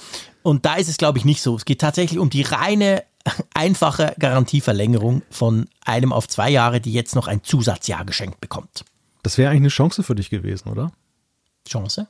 [0.41, 1.57] Und da ist es, glaube ich, nicht so.
[1.57, 3.03] Es geht tatsächlich um die reine,
[3.53, 8.85] einfache Garantieverlängerung von einem auf zwei Jahre, die jetzt noch ein Zusatzjahr geschenkt bekommt.
[9.21, 10.93] Das wäre eigentlich eine Chance für dich gewesen, oder?
[11.67, 12.07] Chance?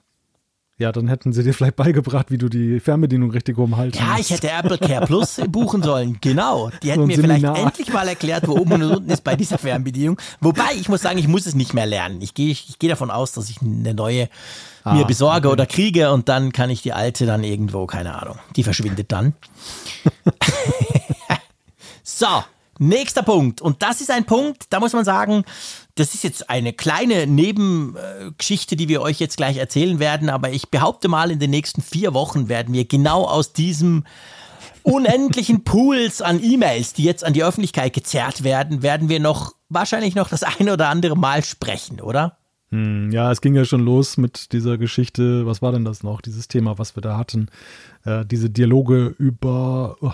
[0.80, 4.32] Ja, dann hätten sie dir vielleicht beigebracht, wie du die Fernbedienung richtig rumhalten Ja, ich
[4.32, 6.18] hätte Apple Care Plus buchen sollen.
[6.20, 6.72] Genau.
[6.82, 7.54] Die hätten so mir Seminar.
[7.54, 10.18] vielleicht endlich mal erklärt, wo oben und unten ist bei dieser Fernbedienung.
[10.42, 12.22] Wobei, ich muss sagen, ich muss es nicht mehr lernen.
[12.24, 14.30] Ich gehe ich geh davon aus, dass ich eine neue
[14.84, 15.54] ah, mir besorge okay.
[15.54, 18.40] oder kriege und dann kann ich die alte dann irgendwo, keine Ahnung.
[18.56, 19.34] Die verschwindet dann.
[22.04, 22.44] so,
[22.80, 23.62] nächster Punkt.
[23.62, 25.44] Und das ist ein Punkt, da muss man sagen,
[25.96, 30.70] das ist jetzt eine kleine Nebengeschichte, die wir euch jetzt gleich erzählen werden, aber ich
[30.70, 34.04] behaupte mal, in den nächsten vier Wochen werden wir genau aus diesem
[34.82, 40.16] unendlichen Pools an E-Mails, die jetzt an die Öffentlichkeit gezerrt werden, werden wir noch wahrscheinlich
[40.16, 42.38] noch das eine oder andere Mal sprechen, oder?
[42.74, 45.46] Hm, ja, es ging ja schon los mit dieser Geschichte.
[45.46, 46.22] Was war denn das noch?
[46.22, 47.50] Dieses Thema, was wir da hatten.
[48.04, 49.96] Äh, diese Dialoge über.
[50.02, 50.12] Oh,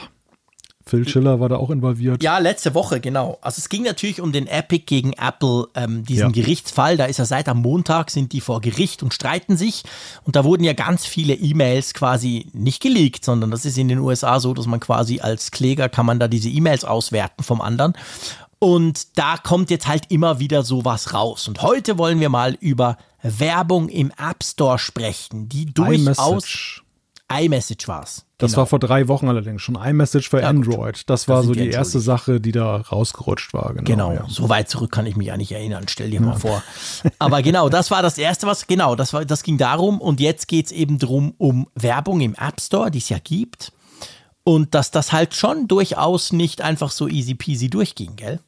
[0.89, 2.23] Phil Schiller war da auch involviert.
[2.23, 3.37] Ja, letzte Woche, genau.
[3.41, 6.41] Also es ging natürlich um den Epic gegen Apple, ähm, diesen ja.
[6.41, 6.97] Gerichtsfall.
[6.97, 9.83] Da ist ja seit am Montag, sind die vor Gericht und streiten sich.
[10.23, 13.99] Und da wurden ja ganz viele E-Mails quasi nicht geleakt, sondern das ist in den
[13.99, 17.93] USA so, dass man quasi als Kläger kann man da diese E-Mails auswerten vom anderen.
[18.57, 21.47] Und da kommt jetzt halt immer wieder sowas raus.
[21.47, 26.81] Und heute wollen wir mal über Werbung im App Store sprechen, die durchaus
[27.31, 28.25] iMessage war es.
[28.39, 28.59] Das genau.
[28.59, 30.95] war vor drei Wochen allerdings schon iMessage für ja, Android.
[30.95, 31.03] Gut.
[31.07, 33.73] Das war das so die, die erste Sache, die da rausgerutscht war.
[33.73, 34.13] Genau, genau.
[34.13, 34.25] Ja.
[34.29, 35.85] so weit zurück kann ich mich ja nicht erinnern.
[35.89, 36.25] Stell dir ja.
[36.25, 36.63] mal vor.
[37.19, 39.99] Aber genau, das war das erste, was, genau, das, war, das ging darum.
[39.99, 43.73] Und jetzt geht es eben darum, um Werbung im App Store, die es ja gibt.
[44.45, 48.39] Und dass das halt schon durchaus nicht einfach so easy peasy durchging, gell?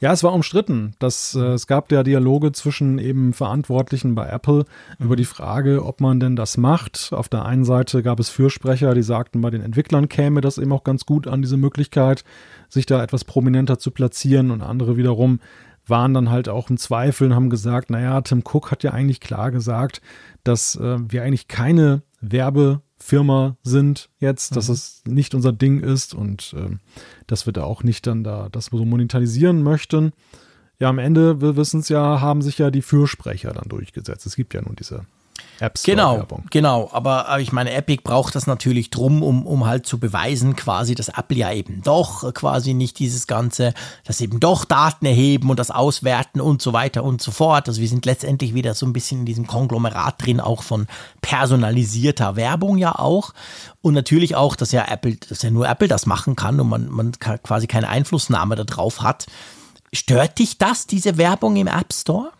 [0.00, 0.94] Ja, es war umstritten.
[0.98, 4.64] Das, äh, es gab ja Dialoge zwischen eben Verantwortlichen bei Apple
[4.98, 5.06] mhm.
[5.06, 7.10] über die Frage, ob man denn das macht.
[7.12, 10.72] Auf der einen Seite gab es Fürsprecher, die sagten, bei den Entwicklern käme das eben
[10.72, 12.24] auch ganz gut an diese Möglichkeit,
[12.68, 14.50] sich da etwas prominenter zu platzieren.
[14.50, 15.40] Und andere wiederum
[15.86, 19.20] waren dann halt auch im Zweifel und haben gesagt, naja, Tim Cook hat ja eigentlich
[19.20, 20.00] klar gesagt,
[20.42, 24.54] dass äh, wir eigentlich keine Werbe Firma sind jetzt, mhm.
[24.54, 26.76] dass es nicht unser Ding ist und äh,
[27.26, 30.12] dass wir da auch nicht dann da das so monetarisieren möchten.
[30.78, 34.26] Ja, am Ende, wir wissen es ja, haben sich ja die Fürsprecher dann durchgesetzt.
[34.26, 35.06] Es gibt ja nun diese
[35.60, 36.46] App Store genau, Werbung.
[36.50, 40.56] Genau, aber, aber ich meine, Epic braucht das natürlich drum, um, um halt zu beweisen,
[40.56, 43.72] quasi, dass Apple ja eben doch quasi nicht dieses ganze,
[44.04, 47.68] dass eben doch Daten erheben und das auswerten und so weiter und so fort.
[47.68, 50.86] Also wir sind letztendlich wieder so ein bisschen in diesem Konglomerat drin, auch von
[51.22, 53.32] personalisierter Werbung ja auch.
[53.82, 56.88] Und natürlich auch, dass ja Apple, dass ja nur Apple das machen kann und man,
[56.90, 59.26] man quasi keine Einflussnahme darauf hat.
[59.92, 62.32] Stört dich das, diese Werbung im App Store?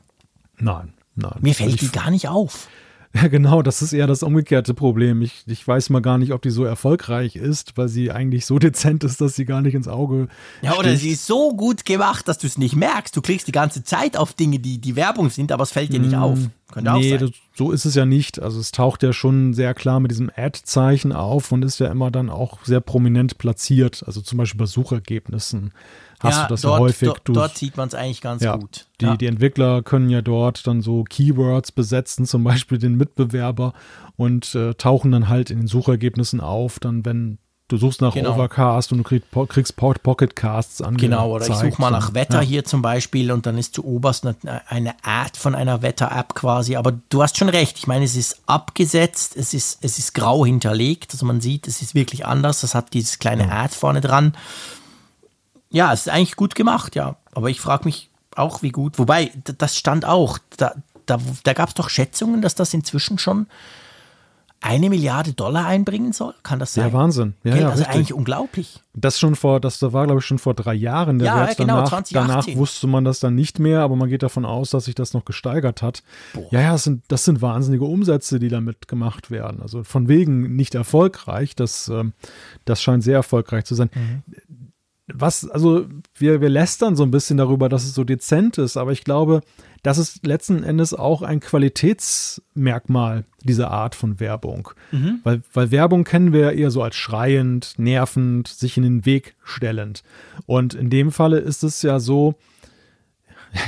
[0.59, 1.37] Nein, nein.
[1.41, 2.69] Mir fällt also die gar nicht auf.
[3.17, 5.23] Ja, genau, das ist eher das umgekehrte Problem.
[5.23, 8.59] Ich, ich weiß mal gar nicht, ob die so erfolgreich ist, weil sie eigentlich so
[8.59, 10.29] dezent ist, dass sie gar nicht ins Auge.
[10.61, 11.03] Ja, oder sticht.
[11.03, 13.17] sie ist so gut gemacht, dass du es nicht merkst.
[13.17, 16.01] Du klickst die ganze Zeit auf Dinge, die die Werbung sind, aber es fällt dir
[16.01, 16.39] nicht mm, auf.
[16.77, 18.43] Könnte Nee, das, so ist es ja nicht.
[18.43, 22.11] Also es taucht ja schon sehr klar mit diesem Ad-Zeichen auf und ist ja immer
[22.11, 24.05] dann auch sehr prominent platziert.
[24.07, 25.72] Also zum Beispiel bei Suchergebnissen
[26.20, 27.09] hast du das dort, ja häufig.
[27.09, 28.89] Dort, du, dort sieht man es eigentlich ganz ja, gut.
[29.01, 29.16] Die, ja.
[29.16, 33.72] die Entwickler können ja dort dann so Keywords besetzen, zum Beispiel den Mitbewerber
[34.16, 37.39] und äh, tauchen dann halt in den Suchergebnissen auf, dann wenn
[37.69, 38.35] du suchst nach Genau.
[38.35, 41.12] Overcast und du kriegst, kriegst po- Pocket Casts angezeigt.
[41.12, 42.49] Genau, oder ich suche mal nach Wetter ja.
[42.49, 44.37] hier zum Beispiel und dann ist zu oberst eine,
[44.69, 46.77] eine Ad von einer Wetter-App quasi.
[46.77, 47.79] Aber du hast schon recht.
[47.79, 51.12] Ich meine, es ist abgesetzt, es ist, es ist grau hinterlegt.
[51.12, 52.61] Also man sieht, es ist wirklich anders.
[52.61, 54.35] Das hat dieses kleine Ad vorne dran.
[55.71, 57.17] Ja, es ist eigentlich gut gemacht, ja.
[57.33, 58.99] Aber ich frage mich auch, wie gut.
[58.99, 60.39] Wobei, das stand auch.
[60.57, 60.75] Da,
[61.07, 63.47] da, da gab es doch Schätzungen, dass das inzwischen schon
[64.67, 66.35] eine Milliarde Dollar einbringen soll.
[66.43, 66.89] Kann das sein?
[66.89, 67.35] Ja, Wahnsinn.
[67.45, 67.61] Ja, Gell?
[67.62, 67.95] ja, also richtig.
[67.97, 68.83] eigentlich unglaublich.
[68.95, 71.49] Das schon vor, das war, glaube ich, schon vor drei Jahren der Ja, Wert.
[71.51, 72.14] ja, genau, danach, 2018.
[72.29, 75.12] danach wusste man das dann nicht mehr, aber man geht davon aus, dass sich das
[75.12, 76.03] noch gesteigert hat.
[76.51, 79.61] Ja, ja, das sind, das sind wahnsinnige Umsätze, die damit gemacht werden.
[79.62, 82.12] Also von wegen nicht erfolgreich, das, ähm,
[82.64, 83.91] das scheint sehr erfolgreich zu sein.
[85.13, 85.87] Was, also
[86.17, 89.43] wir, wir lästern so ein bisschen darüber, dass es so dezent ist, aber ich glaube,
[89.85, 94.71] das ist letzten Endes auch ein Qualitätsmerkmal dieser Art von Werbung.
[95.23, 99.37] Weil, weil Werbung kennen wir ja eher so als schreiend, nervend, sich in den Weg
[99.45, 100.03] stellend.
[100.47, 102.35] Und in dem Falle ist es ja so,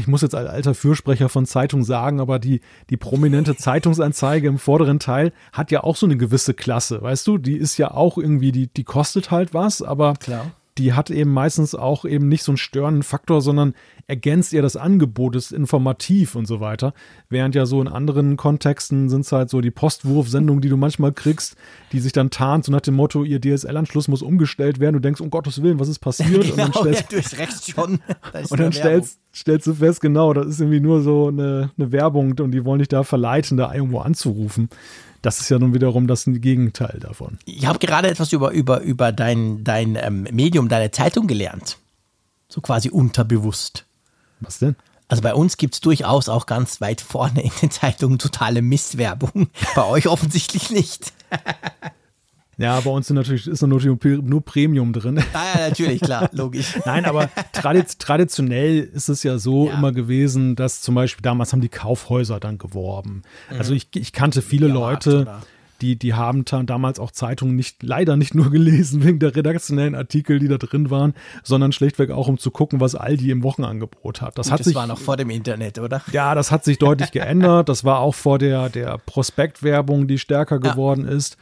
[0.01, 2.61] ich muss jetzt als alter Fürsprecher von Zeitung sagen, aber die,
[2.91, 7.39] die prominente Zeitungsanzeige im vorderen Teil hat ja auch so eine gewisse Klasse, weißt du?
[7.39, 10.51] Die ist ja auch irgendwie, die, die kostet halt was, aber Klar.
[10.79, 13.75] Die hat eben meistens auch eben nicht so einen störenden Faktor, sondern
[14.07, 16.95] ergänzt ihr das Angebot, ist informativ und so weiter.
[17.29, 21.13] Während ja so in anderen Kontexten sind es halt so die Postwurfsendungen, die du manchmal
[21.13, 21.57] kriegst,
[21.93, 24.95] die sich dann tarnt, so nach dem Motto, ihr DSL-Anschluss muss umgestellt werden.
[24.95, 26.51] Du denkst, um Gottes Willen, was ist passiert?
[26.51, 28.01] und dann Genau, stellst, ja, du schon.
[28.51, 32.35] Und dann stellst, stellst du fest, genau, das ist irgendwie nur so eine, eine Werbung
[32.39, 34.69] und die wollen dich da verleiten, da irgendwo anzurufen.
[35.23, 37.39] Das ist ja nun wiederum das Gegenteil davon.
[37.45, 41.79] Ich habe gerade etwas über, über, über dein, dein ähm, Medium, deine Zeitung gelernt.
[42.49, 43.85] So quasi unterbewusst.
[44.41, 44.77] Was denn?
[45.09, 49.49] Also bei uns gibt es durchaus auch ganz weit vorne in den Zeitungen totale Mistwerbung.
[49.75, 51.13] Bei euch offensichtlich nicht.
[52.59, 55.21] Ja, bei uns sind natürlich, ist natürlich nur Premium drin.
[55.33, 56.75] Ah ja, natürlich, klar, logisch.
[56.85, 59.75] Nein, aber traditionell ist es ja so Ja.
[59.75, 63.23] immer gewesen, dass zum Beispiel damals haben die Kaufhäuser dann geworben.
[63.57, 65.41] Also ich, ich kannte viele Ja, Leute, oder?
[65.81, 70.39] die, die haben damals auch Zeitungen nicht, leider nicht nur gelesen wegen der redaktionellen Artikel,
[70.41, 74.37] die da drin waren, sondern schlichtweg auch um zu gucken, was Aldi im Wochenangebot hat.
[74.39, 76.03] Das hat das sich war noch vor dem Internet, oder?
[76.13, 77.69] ja, das hat sich deutlich geändert.
[77.69, 80.73] Das war auch vor der, der Prospektwerbung, die stärker Ja.
[80.73, 81.37] geworden ist.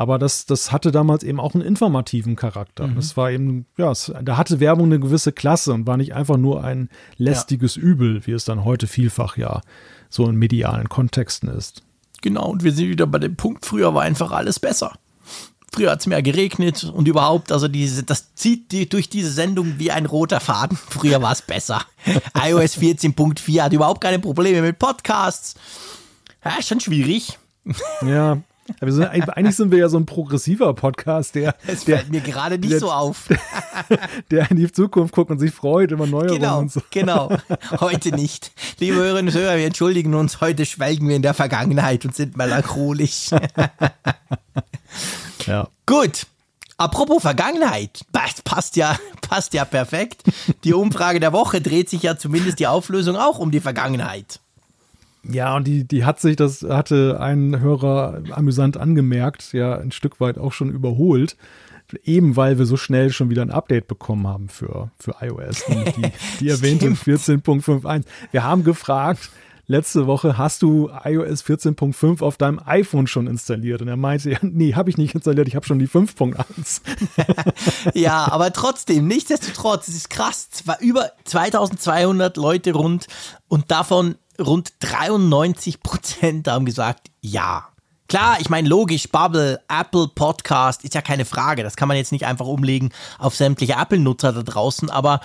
[0.00, 2.86] Aber das, das hatte damals eben auch einen informativen Charakter.
[2.86, 2.96] Mhm.
[2.96, 6.38] Das war eben, ja, es, da hatte Werbung eine gewisse Klasse und war nicht einfach
[6.38, 6.88] nur ein
[7.18, 9.60] lästiges Übel, wie es dann heute vielfach ja
[10.08, 11.82] so in medialen Kontexten ist.
[12.22, 14.94] Genau, und wir sind wieder bei dem Punkt, früher war einfach alles besser.
[15.70, 19.74] Früher hat es mehr geregnet und überhaupt, also diese, das zieht die, durch diese Sendung
[19.76, 20.78] wie ein roter Faden.
[20.88, 21.82] Früher war es besser.
[22.34, 25.56] iOS 14.4 hat überhaupt keine Probleme mit Podcasts.
[26.42, 27.38] Ja, ist schon schwierig.
[28.00, 28.38] Ja,
[28.80, 32.58] aber sind, eigentlich sind wir ja so ein progressiver Podcast, der, Es fällt mir gerade
[32.58, 33.28] nicht der- so auf.
[34.30, 36.80] der in die Zukunft guckt und sich freut über Neuerungen Genau, und so.
[36.90, 37.30] genau.
[37.80, 38.52] Heute nicht.
[38.78, 40.40] Liebe Hörerinnen und Hörer, wir entschuldigen uns.
[40.40, 43.30] Heute schwelgen wir in der Vergangenheit und sind melancholisch.
[45.46, 45.68] Ja.
[45.86, 46.26] Gut.
[46.76, 50.22] Apropos Vergangenheit, das passt ja, passt ja perfekt.
[50.64, 54.40] Die Umfrage der Woche dreht sich ja zumindest die Auflösung auch um die Vergangenheit.
[55.22, 60.20] Ja, und die, die hat sich, das hatte ein Hörer amüsant angemerkt, ja, ein Stück
[60.20, 61.36] weit auch schon überholt.
[62.04, 65.94] Eben weil wir so schnell schon wieder ein Update bekommen haben für, für iOS, nämlich
[65.94, 68.04] die, die erwähnte 14.51.
[68.30, 69.28] Wir haben gefragt,
[69.70, 73.80] letzte Woche, hast du iOS 14.5 auf deinem iPhone schon installiert?
[73.80, 76.80] Und er meinte, ja, nee, habe ich nicht installiert, ich habe schon die 5.1.
[77.94, 80.50] Ja, aber trotzdem, nichtsdestotrotz, es ist krass.
[80.50, 83.06] Zwar über 2200 Leute rund
[83.48, 87.68] und davon rund 93 Prozent haben gesagt, ja.
[88.08, 91.62] Klar, ich meine, logisch, Bubble, Apple Podcast ist ja keine Frage.
[91.62, 95.20] Das kann man jetzt nicht einfach umlegen auf sämtliche Apple-Nutzer da draußen, aber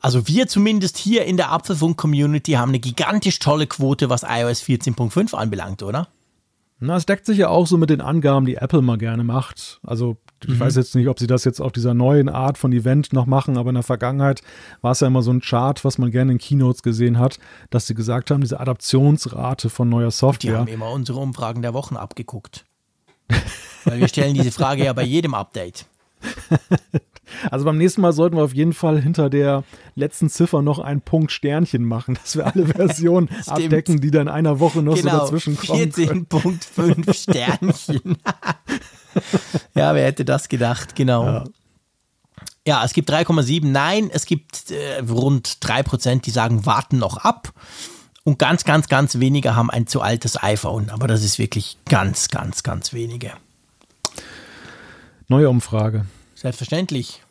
[0.00, 5.34] also wir zumindest hier in der Apfelfunk-Community haben eine gigantisch tolle Quote, was iOS 14.5
[5.34, 6.08] anbelangt, oder?
[6.78, 9.80] Na, es deckt sich ja auch so mit den Angaben, die Apple mal gerne macht.
[9.82, 13.12] Also ich weiß jetzt nicht, ob sie das jetzt auf dieser neuen Art von Event
[13.12, 14.42] noch machen, aber in der Vergangenheit
[14.80, 17.38] war es ja immer so ein Chart, was man gerne in Keynotes gesehen hat,
[17.70, 20.58] dass sie gesagt haben, diese Adaptionsrate von neuer Die Software.
[20.58, 22.64] haben immer unsere Umfragen der Wochen abgeguckt.
[23.84, 25.86] Weil wir stellen diese Frage ja bei jedem Update.
[27.50, 29.64] Also beim nächsten Mal sollten wir auf jeden Fall hinter der
[29.94, 34.28] letzten Ziffer noch ein Punkt Sternchen machen, dass wir alle Versionen abdecken, die dann in
[34.28, 35.90] einer Woche noch genau, so dazwischen kommen.
[35.90, 38.18] 14.5 Sternchen.
[39.74, 41.24] ja, wer hätte das gedacht, genau.
[41.24, 41.44] Ja.
[42.66, 47.52] Ja, es gibt 3,7 Nein, es gibt äh, rund 3%, die sagen, warten noch ab.
[48.24, 50.88] Und ganz, ganz, ganz wenige haben ein zu altes iPhone.
[50.88, 53.32] Aber das ist wirklich ganz, ganz, ganz wenige.
[55.28, 56.06] Neue Umfrage.
[56.34, 57.23] Selbstverständlich.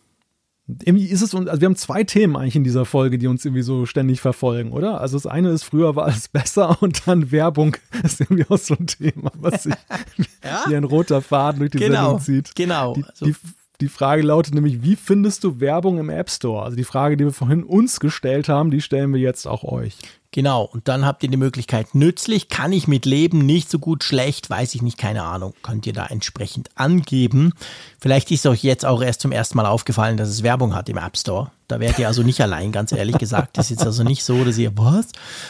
[0.68, 3.64] Irgendwie ist es, also wir haben zwei Themen eigentlich in dieser Folge, die uns irgendwie
[3.64, 5.02] so ständig verfolgen, oder?
[5.02, 8.76] Also das eine ist, früher war alles besser und dann Werbung ist irgendwie auch so
[8.80, 9.74] ein Thema, was sich
[10.44, 10.64] ja?
[10.68, 12.56] wie ein roter Faden durch die genau, Sendung zieht.
[12.56, 12.94] Genau.
[12.94, 13.26] Die, also.
[13.26, 13.36] die,
[13.82, 16.64] die Frage lautet nämlich, wie findest du Werbung im App Store?
[16.64, 19.98] Also die Frage, die wir vorhin uns gestellt haben, die stellen wir jetzt auch euch.
[20.34, 24.04] Genau, und dann habt ihr die Möglichkeit, nützlich, kann ich mit leben, nicht so gut,
[24.04, 27.54] schlecht, weiß ich nicht, keine Ahnung, könnt ihr da entsprechend angeben.
[28.00, 30.98] Vielleicht ist euch jetzt auch erst zum ersten Mal aufgefallen, dass es Werbung hat im
[30.98, 31.52] App Store.
[31.68, 33.60] Da werdet ihr also nicht allein, ganz ehrlich gesagt.
[33.60, 35.10] Das ist jetzt also nicht so, dass ihr, was?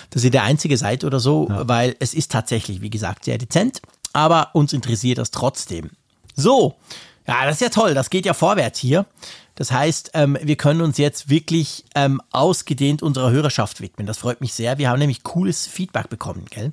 [0.10, 1.66] Dass ihr der Einzige seid oder so, ja.
[1.66, 3.82] weil es ist tatsächlich, wie gesagt, sehr dezent,
[4.12, 5.92] aber uns interessiert das trotzdem.
[6.36, 6.76] So,
[7.28, 9.06] ja, das ist ja toll, das geht ja vorwärts hier.
[9.56, 14.08] Das heißt, ähm, wir können uns jetzt wirklich ähm, ausgedehnt unserer Hörerschaft widmen.
[14.08, 14.78] Das freut mich sehr.
[14.78, 16.72] Wir haben nämlich cooles Feedback bekommen, gell?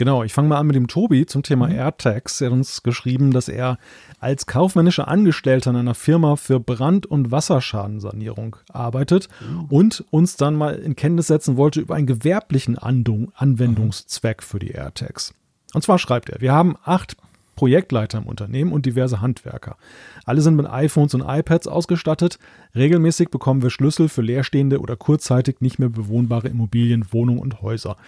[0.00, 1.74] Genau, ich fange mal an mit dem Tobi zum Thema mhm.
[1.74, 2.40] AirTags.
[2.40, 3.76] Er hat uns geschrieben, dass er
[4.18, 9.64] als kaufmännischer Angestellter in einer Firma für Brand- und Wasserschadensanierung arbeitet mhm.
[9.68, 14.70] und uns dann mal in Kenntnis setzen wollte über einen gewerblichen Andung Anwendungszweck für die
[14.70, 15.34] AirTags.
[15.74, 17.18] Und zwar schreibt er, wir haben acht
[17.60, 19.76] Projektleiter im Unternehmen und diverse Handwerker.
[20.24, 22.38] Alle sind mit iPhones und iPads ausgestattet.
[22.74, 27.98] Regelmäßig bekommen wir Schlüssel für leerstehende oder kurzzeitig nicht mehr bewohnbare Immobilien, Wohnungen und Häuser.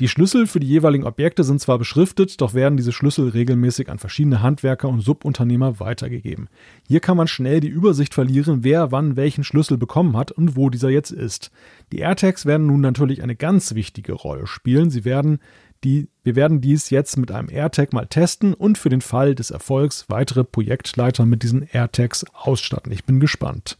[0.00, 3.98] Die Schlüssel für die jeweiligen Objekte sind zwar beschriftet, doch werden diese Schlüssel regelmäßig an
[3.98, 6.48] verschiedene Handwerker und Subunternehmer weitergegeben.
[6.86, 10.68] Hier kann man schnell die Übersicht verlieren, wer wann welchen Schlüssel bekommen hat und wo
[10.68, 11.50] dieser jetzt ist.
[11.92, 14.90] Die AirTags werden nun natürlich eine ganz wichtige Rolle spielen.
[14.90, 15.38] Sie werden
[15.84, 19.50] die, wir werden dies jetzt mit einem AirTag mal testen und für den Fall des
[19.50, 22.92] Erfolgs weitere Projektleiter mit diesen AirTags ausstatten.
[22.92, 23.78] Ich bin gespannt.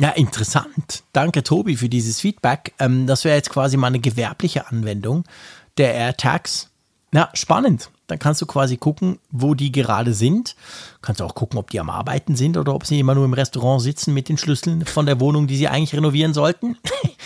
[0.00, 1.02] Ja, interessant.
[1.12, 2.72] Danke, Tobi, für dieses Feedback.
[2.78, 5.24] Ähm, das wäre jetzt quasi mal eine gewerbliche Anwendung
[5.76, 6.70] der AirTags.
[7.12, 7.90] Ja, spannend.
[8.06, 10.56] Dann kannst du quasi gucken, wo die gerade sind.
[11.02, 13.82] Kannst auch gucken, ob die am Arbeiten sind oder ob sie immer nur im Restaurant
[13.82, 16.76] sitzen mit den Schlüsseln von der Wohnung, die sie eigentlich renovieren sollten.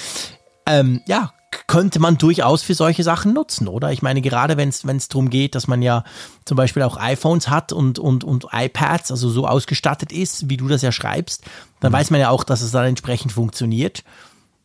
[0.66, 1.32] ähm, ja,
[1.66, 3.92] könnte man durchaus für solche Sachen nutzen, oder?
[3.92, 6.04] Ich meine, gerade wenn es darum geht, dass man ja
[6.44, 10.68] zum Beispiel auch iPhones hat und, und, und iPads, also so ausgestattet ist, wie du
[10.68, 11.44] das ja schreibst,
[11.80, 11.96] dann mhm.
[11.96, 14.02] weiß man ja auch, dass es dann entsprechend funktioniert.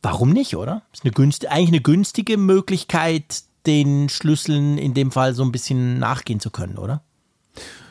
[0.01, 0.83] Warum nicht, oder?
[0.93, 5.99] Ist eine günst, eigentlich eine günstige Möglichkeit, den Schlüsseln in dem Fall so ein bisschen
[5.99, 7.01] nachgehen zu können, oder?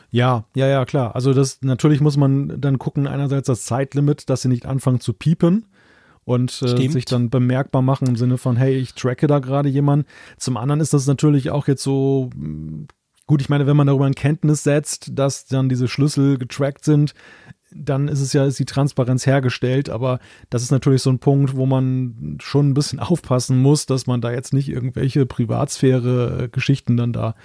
[0.09, 1.15] Ja, ja, ja, klar.
[1.15, 5.13] Also das natürlich muss man dann gucken, einerseits das Zeitlimit, dass sie nicht anfangen zu
[5.13, 5.65] piepen
[6.27, 10.05] und äh, sich dann bemerkbar machen im Sinne von, hey, ich tracke da gerade jemanden.
[10.35, 12.87] Zum anderen ist das natürlich auch jetzt so, mm,
[13.27, 17.13] gut, ich meine, wenn man darüber in Kenntnis setzt, dass dann diese Schlüssel getrackt sind,
[17.71, 20.19] dann ist es ja, ist die Transparenz hergestellt, aber
[20.49, 24.19] das ist natürlich so ein Punkt, wo man schon ein bisschen aufpassen muss, dass man
[24.19, 27.35] da jetzt nicht irgendwelche Privatsphäre-Geschichten dann da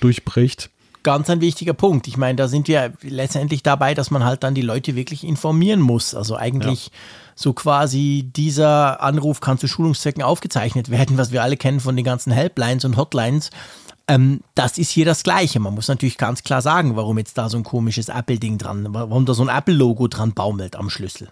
[0.00, 0.70] durchbricht
[1.02, 2.08] ganz ein wichtiger Punkt.
[2.08, 5.80] Ich meine, da sind wir letztendlich dabei, dass man halt dann die Leute wirklich informieren
[5.80, 6.14] muss.
[6.14, 6.92] Also eigentlich ja.
[7.34, 12.04] so quasi dieser Anruf kann zu Schulungszwecken aufgezeichnet werden, was wir alle kennen von den
[12.04, 13.50] ganzen Helplines und Hotlines.
[14.08, 15.60] Ähm, das ist hier das Gleiche.
[15.60, 19.24] Man muss natürlich ganz klar sagen, warum jetzt da so ein komisches Apple-Ding dran, warum
[19.24, 21.28] da so ein Apple-Logo dran baumelt am Schlüssel.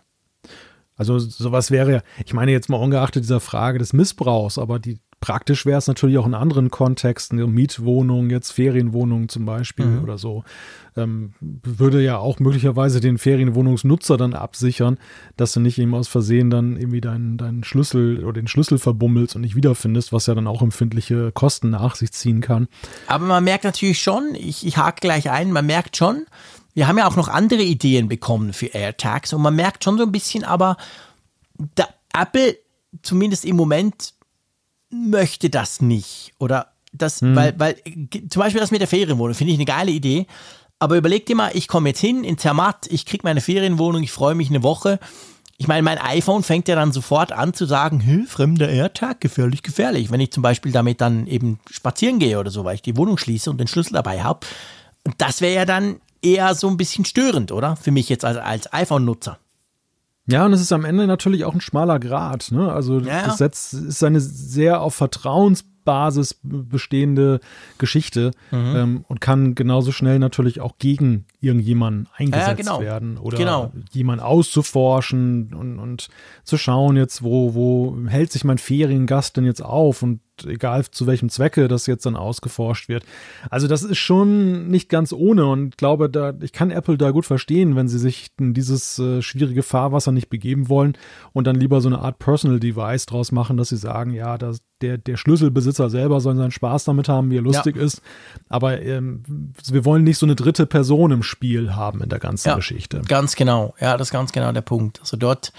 [0.97, 5.67] Also sowas wäre, ich meine jetzt mal ungeachtet dieser Frage des Missbrauchs, aber die Praktisch
[5.67, 10.03] wäre es natürlich auch in anderen Kontexten, Mietwohnungen, jetzt Ferienwohnungen zum Beispiel mhm.
[10.05, 10.45] oder so.
[10.97, 14.99] Ähm, würde ja auch möglicherweise den Ferienwohnungsnutzer dann absichern,
[15.37, 19.35] dass du nicht eben aus Versehen dann irgendwie deinen, deinen Schlüssel oder den Schlüssel verbummelst
[19.35, 22.69] und nicht wiederfindest, was ja dann auch empfindliche Kosten nach sich ziehen kann.
[23.09, 26.27] Aber man merkt natürlich schon, ich, ich hake gleich ein, man merkt schon,
[26.75, 30.05] wir haben ja auch noch andere Ideen bekommen für AirTags und man merkt schon so
[30.05, 30.77] ein bisschen, aber
[31.75, 32.57] da Apple
[33.03, 34.15] zumindest im Moment
[34.91, 36.33] möchte das nicht.
[36.39, 37.37] Oder das, hm.
[37.37, 37.77] weil, weil,
[38.31, 40.27] zum Beispiel das mit der Ferienwohnung finde ich eine geile Idee.
[40.79, 44.13] Aber überleg dir mal, ich komme jetzt hin in Zermatt, ich kriege meine Ferienwohnung, ich
[44.13, 45.01] freue mich eine Woche.
[45.61, 50.13] Ich meine, mein iPhone fängt ja dann sofort an zu sagen, fremder AirTag, gefährlich, gefährlich.
[50.13, 53.19] Wenn ich zum Beispiel damit dann eben spazieren gehe oder so, weil ich die Wohnung
[53.19, 54.47] schließe und den Schlüssel dabei habe.
[55.17, 57.75] Das wäre ja dann eher so ein bisschen störend, oder?
[57.75, 59.39] Für mich jetzt als, als iPhone-Nutzer.
[60.31, 62.53] Ja, und es ist am Ende natürlich auch ein schmaler Grad.
[62.53, 62.71] Ne?
[62.71, 63.25] Also ja.
[63.25, 67.41] das Setz ist eine sehr auf Vertrauensbasis bestehende
[67.79, 68.77] Geschichte mhm.
[68.77, 72.81] ähm, und kann genauso schnell natürlich auch gegen irgendjemanden eingesetzt ja, genau.
[72.83, 73.73] werden oder genau.
[73.91, 76.09] jemanden auszuforschen und, und
[76.45, 81.07] zu schauen jetzt, wo, wo hält sich mein Feriengast denn jetzt auf und egal zu
[81.07, 83.05] welchem Zwecke das jetzt dann ausgeforscht wird.
[83.51, 87.27] Also das ist schon nicht ganz ohne und glaube, da, ich kann Apple da gut
[87.27, 90.97] verstehen, wenn sie sich in dieses äh, schwierige Fahrwasser nicht begeben wollen
[91.33, 94.59] und dann lieber so eine Art Personal Device draus machen, dass sie sagen, ja, das,
[94.81, 97.83] der, der Schlüsselbesitzer selber soll seinen Spaß damit haben, wie er lustig ja.
[97.83, 98.01] ist.
[98.49, 102.49] Aber ähm, wir wollen nicht so eine dritte Person im Spiel haben in der ganzen
[102.49, 103.03] ja, Geschichte.
[103.09, 105.01] Ganz genau, ja, das ist ganz genau der Punkt.
[105.01, 105.53] Also dort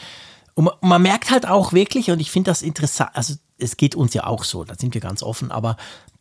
[0.60, 4.14] und man, merkt halt auch wirklich, und ich finde das interessant, also es geht uns
[4.14, 5.78] ja auch so, da sind wir ganz offen, aber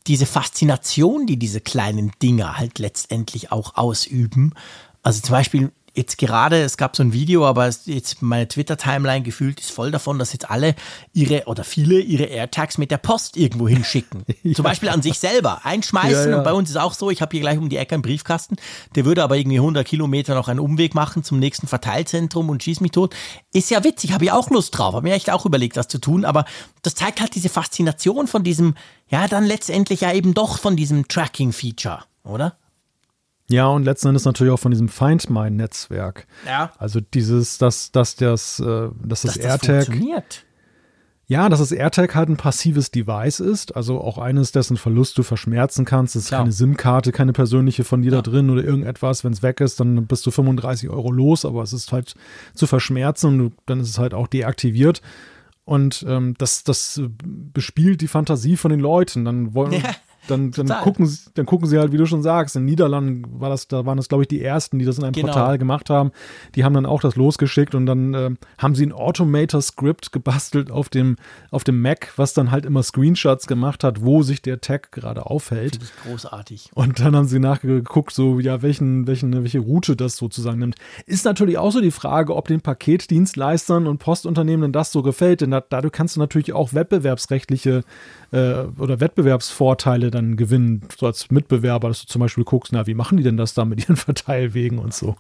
[0.07, 4.55] diese Faszination, die diese kleinen Dinger halt letztendlich auch ausüben,
[5.03, 9.61] also zum Beispiel jetzt gerade, es gab so ein Video, aber jetzt meine Twitter-Timeline gefühlt
[9.61, 10.74] ist voll davon, dass jetzt alle
[11.12, 14.24] ihre oder viele ihre AirTags mit der Post irgendwo hinschicken.
[14.42, 14.55] ja.
[14.55, 16.24] Zum Beispiel an sich selber einschmeißen.
[16.24, 16.38] Ja, ja.
[16.38, 18.57] Und bei uns ist auch so, ich habe hier gleich um die Ecke einen Briefkasten,
[18.94, 22.80] der würde aber irgendwie 100 Kilometer noch einen Umweg machen zum nächsten Verteilzentrum und schieß
[22.80, 23.14] mich tot.
[23.53, 25.99] Ist ja witzig, habe ich auch Lust drauf, habe mir echt auch überlegt, das zu
[25.99, 26.44] tun, aber
[26.82, 28.74] das zeigt halt diese Faszination von diesem,
[29.09, 32.57] ja, dann letztendlich ja eben doch von diesem Tracking-Feature, oder?
[33.51, 36.26] Ja, und letzten Endes natürlich auch von diesem Find My Netzwerk.
[36.46, 36.72] Ja.
[36.78, 39.86] Also dieses, dass, dass das, äh, dass das, dass AirTag.
[39.86, 40.44] funktioniert.
[41.30, 45.22] Ja, dass das AirTag halt ein passives Device ist, also auch eines, dessen Verlust du
[45.22, 46.16] verschmerzen kannst.
[46.16, 46.38] Es ist ja.
[46.38, 48.22] keine SIM-Karte, keine persönliche von dir ja.
[48.22, 49.24] da drin oder irgendetwas.
[49.24, 52.14] Wenn es weg ist, dann bist du 35 Euro los, aber es ist halt
[52.55, 55.03] zu verschmerzen und dann ist es halt auch deaktiviert.
[55.66, 57.03] Und ähm, das, das
[57.53, 59.26] bespielt die Fantasie von den Leuten.
[59.26, 59.94] Dann wollen, ja
[60.30, 63.50] dann, dann gucken sie, dann gucken sie halt, wie du schon sagst, in Niederlanden war
[63.50, 65.28] das, da waren das, glaube ich, die ersten, die das in einem genau.
[65.28, 66.12] Portal gemacht haben.
[66.54, 70.88] Die haben dann auch das losgeschickt und dann äh, haben sie ein Automator-Script gebastelt auf
[70.88, 71.16] dem,
[71.50, 75.26] auf dem Mac, was dann halt immer Screenshots gemacht hat, wo sich der Tag gerade
[75.26, 75.76] aufhält.
[75.76, 76.70] Das ist großartig.
[76.74, 80.76] Und dann haben sie nachgeguckt, so, ja, welchen, welchen, welche Route das sozusagen nimmt.
[81.06, 85.50] Ist natürlich auch so die Frage, ob den Paketdienstleistern und Postunternehmen das so gefällt, denn
[85.50, 87.82] da, dadurch kannst du natürlich auch wettbewerbsrechtliche
[88.32, 92.94] äh, oder Wettbewerbsvorteile dann gewinnen, so als Mitbewerber, dass du zum Beispiel guckst, na, wie
[92.94, 95.16] machen die denn das da mit ihren Verteilwegen und so.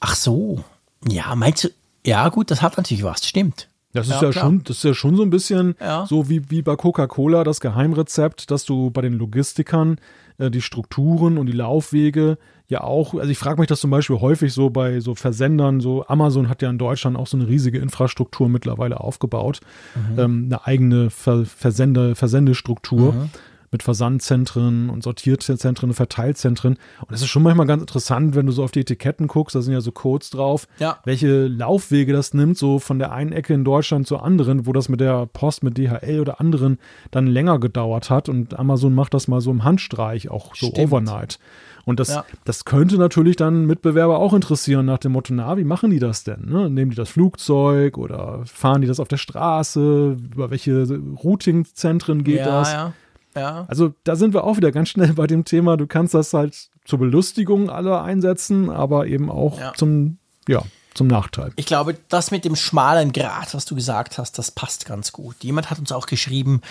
[0.00, 0.64] Ach so.
[1.08, 1.68] Ja, meinst du,
[2.04, 3.68] ja, gut, das hat natürlich was, stimmt.
[3.96, 6.06] Das ist ja, ja schon, das ist ja schon so ein bisschen ja.
[6.06, 9.98] so wie, wie bei Coca-Cola das Geheimrezept, dass du bei den Logistikern
[10.38, 12.38] äh, die Strukturen und die Laufwege
[12.68, 16.06] ja auch, also ich frage mich das zum Beispiel häufig so bei so Versendern, so
[16.06, 19.60] Amazon hat ja in Deutschland auch so eine riesige Infrastruktur mittlerweile aufgebaut,
[19.94, 20.18] mhm.
[20.18, 23.12] ähm, eine eigene Ver Versende, Versendestruktur.
[23.12, 23.30] Mhm
[23.76, 26.78] mit Versandzentren und Sortierzentren und Verteilzentren.
[27.06, 29.60] Und es ist schon manchmal ganz interessant, wenn du so auf die Etiketten guckst, da
[29.60, 30.98] sind ja so Codes drauf, ja.
[31.04, 34.88] welche Laufwege das nimmt, so von der einen Ecke in Deutschland zur anderen, wo das
[34.88, 36.78] mit der Post, mit DHL oder anderen
[37.10, 38.30] dann länger gedauert hat.
[38.30, 40.78] Und Amazon macht das mal so im Handstreich, auch so Stimmt.
[40.78, 41.38] overnight.
[41.84, 42.24] Und das, ja.
[42.44, 46.24] das könnte natürlich dann Mitbewerber auch interessieren, nach dem Motto, na, wie machen die das
[46.24, 46.46] denn?
[46.46, 46.70] Ne?
[46.70, 50.16] Nehmen die das Flugzeug oder fahren die das auf der Straße?
[50.34, 52.72] Über welche Routingzentren geht ja, das?
[52.72, 52.92] Ja.
[53.36, 53.66] Ja.
[53.68, 56.70] Also da sind wir auch wieder ganz schnell bei dem Thema, du kannst das halt
[56.84, 59.72] zur Belustigung aller einsetzen, aber eben auch ja.
[59.74, 60.18] zum,
[60.48, 60.62] ja,
[60.94, 61.52] zum Nachteil.
[61.56, 65.36] Ich glaube, das mit dem schmalen Grat, was du gesagt hast, das passt ganz gut.
[65.42, 66.62] Jemand hat uns auch geschrieben,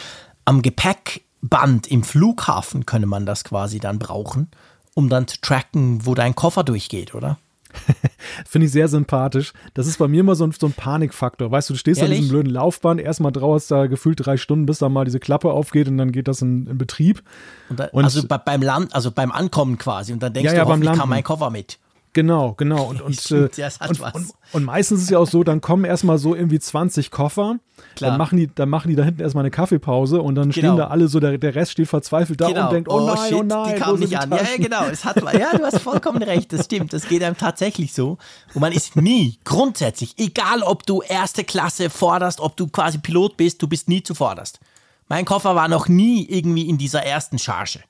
[0.44, 4.50] am Gepäckband im Flughafen könne man das quasi dann brauchen,
[4.94, 7.38] um dann zu tracken, wo dein Koffer durchgeht, oder?
[8.46, 9.54] Finde ich sehr sympathisch.
[9.74, 11.52] Das ist bei mir immer so ein, so ein Panikfaktor.
[11.52, 12.18] Weißt du, du stehst Ehrlich?
[12.18, 15.52] an diesem blöden Laufbahn, erstmal dauert da gefühlt drei Stunden, bis da mal diese Klappe
[15.52, 17.24] aufgeht und dann geht das in, in Betrieb.
[17.70, 20.14] Und dann, und also beim Land, also beim Ankommen quasi.
[20.14, 21.80] Und dann denkst ja, ja, du, hoffentlich kam mein Koffer mit.
[22.16, 22.86] Genau, genau.
[22.86, 26.18] Und, und, äh, und, und, und, meistens ist es ja auch so, dann kommen erstmal
[26.18, 27.58] so irgendwie 20 Koffer.
[27.98, 28.12] Klar.
[28.12, 30.54] Dann machen die, dann machen die da hinten erstmal eine Kaffeepause und dann genau.
[30.54, 32.68] stehen da alle so, der, der Rest steht verzweifelt da genau.
[32.68, 34.32] und denkt, oh, oh nein, oh shit, oh nein, die kamen nicht an.
[34.32, 34.86] Ja, ja, genau.
[34.86, 36.94] Es hat, ja, du hast vollkommen recht, das stimmt.
[36.94, 38.18] Das geht einem tatsächlich so.
[38.54, 43.36] Und man ist nie, grundsätzlich, egal ob du erste Klasse forderst, ob du quasi Pilot
[43.36, 44.62] bist, du bist nie zuvorderst.
[45.10, 47.82] Mein Koffer war noch nie irgendwie in dieser ersten Charge.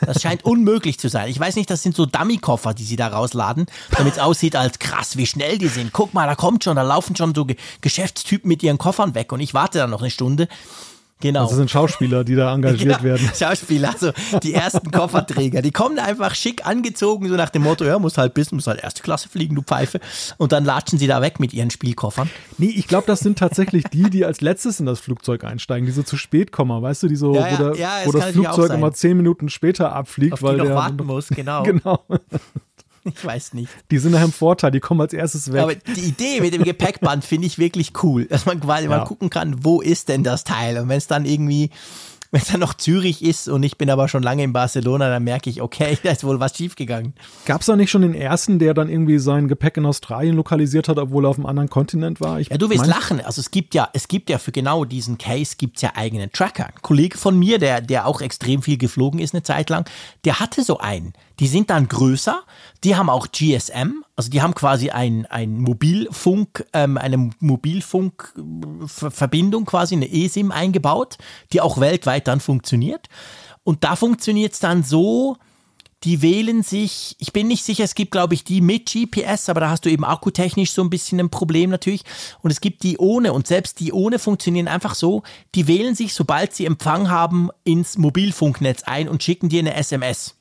[0.00, 1.28] Das scheint unmöglich zu sein.
[1.28, 4.78] Ich weiß nicht, das sind so Dummy-Koffer, die sie da rausladen, damit es aussieht als
[4.78, 5.92] krass, wie schnell die sind.
[5.92, 7.46] Guck mal, da kommt schon, da laufen schon so
[7.80, 10.48] Geschäftstypen mit ihren Koffern weg und ich warte dann noch eine Stunde.
[11.20, 11.46] Genau.
[11.46, 13.30] Das sind Schauspieler, die da engagiert ja, werden.
[13.34, 14.12] Schauspieler, also
[14.42, 18.34] die ersten Kofferträger, die kommen einfach schick angezogen, so nach dem Motto, ja, muss halt
[18.34, 19.98] bis, muss halt erste Klasse fliegen, du Pfeife.
[20.36, 22.28] Und dann latschen sie da weg mit ihren Spielkoffern.
[22.58, 25.92] Nee, ich glaube, das sind tatsächlich die, die als letztes in das Flugzeug einsteigen, die
[25.92, 28.26] so zu spät kommen, weißt du, die so, ja, ja, wo, der, ja, wo das
[28.26, 31.62] Flugzeug immer zehn Minuten später abfliegt, Auf weil die noch der warten muss, genau.
[31.62, 32.04] genau.
[33.16, 33.70] Ich weiß nicht.
[33.90, 35.62] Die sind nachher im Vorteil, die kommen als erstes weg.
[35.62, 38.90] Aber die Idee mit dem Gepäckband finde ich wirklich cool, dass man quasi ja.
[38.90, 40.78] mal gucken kann, wo ist denn das Teil?
[40.78, 41.70] Und wenn es dann irgendwie
[42.30, 45.24] wenn es dann noch Zürich ist und ich bin aber schon lange in Barcelona, dann
[45.24, 47.14] merke ich, okay, da ist wohl was schiefgegangen.
[47.44, 50.88] Gab es da nicht schon den ersten, der dann irgendwie sein Gepäck in Australien lokalisiert
[50.88, 52.40] hat, obwohl er auf einem anderen Kontinent war?
[52.40, 53.20] Ich ja, du wirst lachen.
[53.20, 56.66] Also es gibt ja, es gibt ja für genau diesen Case gibt's ja eigenen Tracker.
[56.66, 59.88] Ein Kollege von mir, der, der auch extrem viel geflogen ist eine Zeit lang,
[60.24, 61.12] der hatte so einen.
[61.38, 62.42] Die sind dann größer,
[62.82, 69.94] die haben auch GSM, also die haben quasi ein, ein Mobilfunk, ähm, eine Mobilfunkverbindung quasi,
[69.94, 71.18] eine eSIM eingebaut,
[71.52, 73.10] die auch weltweit dann funktioniert.
[73.64, 75.36] Und da funktioniert es dann so,
[76.04, 79.60] die wählen sich, ich bin nicht sicher, es gibt, glaube ich, die mit GPS, aber
[79.60, 82.02] da hast du eben akkutechnisch so ein bisschen ein Problem natürlich.
[82.42, 83.32] Und es gibt die ohne.
[83.32, 85.22] Und selbst die ohne funktionieren einfach so,
[85.54, 90.35] die wählen sich, sobald sie Empfang haben, ins Mobilfunknetz ein und schicken dir eine SMS.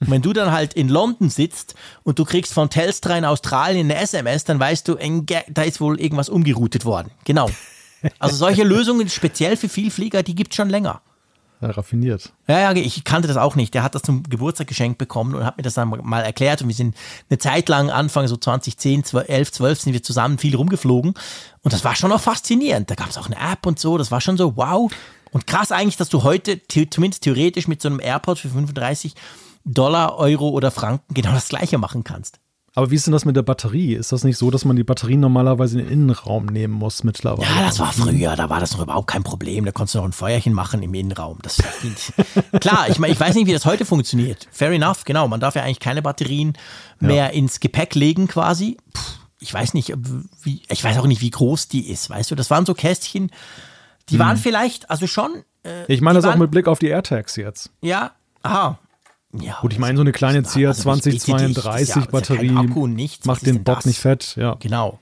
[0.00, 3.90] Und wenn du dann halt in London sitzt und du kriegst von Telstra in Australien
[3.90, 4.96] eine SMS, dann weißt du,
[5.48, 7.10] da ist wohl irgendwas umgeroutet worden.
[7.24, 7.50] Genau.
[8.18, 11.02] Also solche Lösungen speziell für Vielflieger, die gibt es schon länger.
[11.60, 12.32] Ja, raffiniert.
[12.48, 13.74] Ja, ja, ich kannte das auch nicht.
[13.74, 16.62] Der hat das zum Geburtstag geschenkt bekommen und hat mir das dann mal erklärt.
[16.62, 16.96] Und wir sind
[17.28, 21.12] eine Zeit lang, Anfang so 2010, 11, 12, sind wir zusammen viel rumgeflogen.
[21.60, 22.90] Und das war schon auch faszinierend.
[22.90, 23.98] Da gab es auch eine App und so.
[23.98, 24.90] Das war schon so, wow.
[25.32, 29.14] Und krass eigentlich, dass du heute zumindest theoretisch mit so einem AirPod für 35
[29.72, 32.40] Dollar, Euro oder Franken genau das gleiche machen kannst.
[32.74, 33.94] Aber wie ist denn das mit der Batterie?
[33.94, 37.48] Ist das nicht so, dass man die Batterien normalerweise in den Innenraum nehmen muss mittlerweile?
[37.48, 39.64] Ja, das war früher, da war das noch überhaupt kein Problem.
[39.64, 41.38] Da konntest du noch ein Feuerchen machen im Innenraum.
[41.42, 41.60] Das
[42.60, 44.46] Klar, ich meine, ich weiß nicht, wie das heute funktioniert.
[44.52, 45.26] Fair enough, genau.
[45.26, 46.52] Man darf ja eigentlich keine Batterien
[47.00, 47.26] mehr ja.
[47.26, 48.76] ins Gepäck legen quasi.
[48.92, 49.00] Puh,
[49.40, 49.92] ich weiß nicht,
[50.42, 52.08] wie, ich weiß auch nicht, wie groß die ist.
[52.08, 53.32] Weißt du, das waren so Kästchen,
[54.10, 54.20] die hm.
[54.20, 55.42] waren vielleicht, also schon.
[55.64, 57.70] Äh, ich meine das waren, auch mit Blick auf die AirTags jetzt.
[57.82, 58.78] Ja, aha,
[59.32, 63.46] ja, Gut, ich meine, so eine kleine CR also 2032 ja, Batterie ja nichts, macht
[63.46, 64.34] den Bock nicht fett.
[64.36, 64.56] Ja.
[64.58, 64.98] Genau.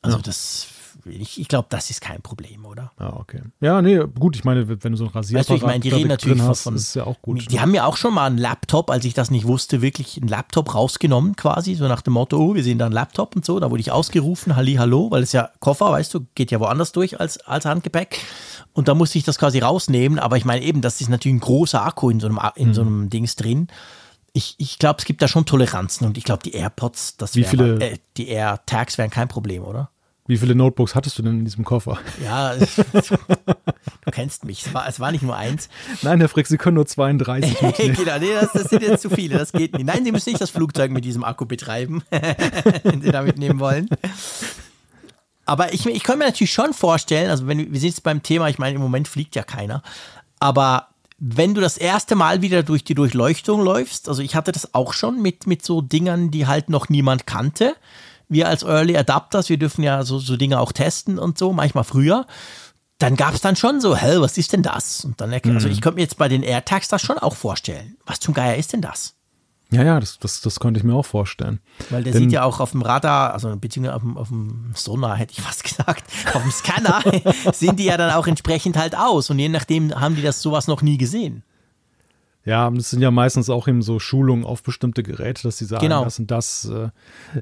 [0.00, 0.22] Also ja.
[0.22, 0.66] das,
[1.04, 2.92] ich, ich glaube, das ist kein Problem, oder?
[2.98, 3.40] Ja, okay.
[3.60, 5.88] Ja, nee, gut, ich meine, wenn du so ein Rasierapparat weißt du, ich meine, die
[5.88, 7.50] reden natürlich hast, von, ist ja auch gut.
[7.50, 7.60] Die ne?
[7.60, 10.74] haben ja auch schon mal einen Laptop, als ich das nicht wusste, wirklich einen Laptop
[10.74, 13.58] rausgenommen quasi, so nach dem Motto, oh, wir sehen da einen Laptop und so.
[13.58, 16.92] Da wurde ich ausgerufen, Halli, hallo, weil es ja Koffer, weißt du, geht ja woanders
[16.92, 18.20] durch als, als Handgepäck.
[18.72, 20.18] Und da musste ich das quasi rausnehmen.
[20.18, 22.74] Aber ich meine eben, das ist natürlich ein großer Akku in so einem, in mhm.
[22.74, 23.68] so einem Dings drin.
[24.34, 27.44] Ich, ich glaube, es gibt da schon Toleranzen und ich glaube, die AirPods, das Wie
[27.44, 29.90] viele, äh, die AirTags wären kein Problem, oder?
[30.26, 31.98] Wie viele Notebooks hattest du denn in diesem Koffer?
[32.22, 34.66] Ja, du kennst mich.
[34.66, 35.68] Es war, es war nicht nur eins.
[36.02, 37.94] Nein, Herr Frick, Sie können nur 32 mitnehmen.
[37.94, 39.84] genau, nee, das, das, sind jetzt zu viele, das geht nicht.
[39.84, 42.04] Nein, Sie müssen nicht das Flugzeug mit diesem Akku betreiben,
[42.84, 43.88] wenn Sie da mitnehmen wollen.
[45.44, 48.48] Aber ich, ich kann mir natürlich schon vorstellen, also wenn wir sind jetzt beim Thema,
[48.48, 49.82] ich meine, im Moment fliegt ja keiner,
[50.38, 50.88] aber
[51.18, 54.92] wenn du das erste Mal wieder durch die Durchleuchtung läufst, also ich hatte das auch
[54.92, 57.76] schon mit, mit so Dingern, die halt noch niemand kannte.
[58.32, 61.84] Wir als Early Adapters, wir dürfen ja so, so Dinge auch testen und so, manchmal
[61.84, 62.26] früher.
[62.98, 65.04] Dann gab es dann schon so, hä, was ist denn das?
[65.04, 65.72] Und dann, also mhm.
[65.72, 67.96] ich könnte mir jetzt bei den AirTags das schon auch vorstellen.
[68.06, 69.14] Was zum Geier ist denn das?
[69.72, 71.58] Ja, ja, das, das, das konnte ich mir auch vorstellen.
[71.88, 74.72] Weil der Denn, sieht ja auch auf dem Radar, also beziehungsweise auf dem, auf dem
[74.74, 76.04] Sonar, hätte ich fast gesagt,
[76.34, 77.02] auf dem Scanner,
[77.52, 79.30] sehen die ja dann auch entsprechend halt aus.
[79.30, 81.42] Und je nachdem haben die das sowas noch nie gesehen.
[82.44, 85.82] Ja, das sind ja meistens auch eben so Schulungen auf bestimmte Geräte, dass sie sagen,
[85.82, 86.02] genau.
[86.02, 86.64] das und das.
[86.64, 86.88] Äh,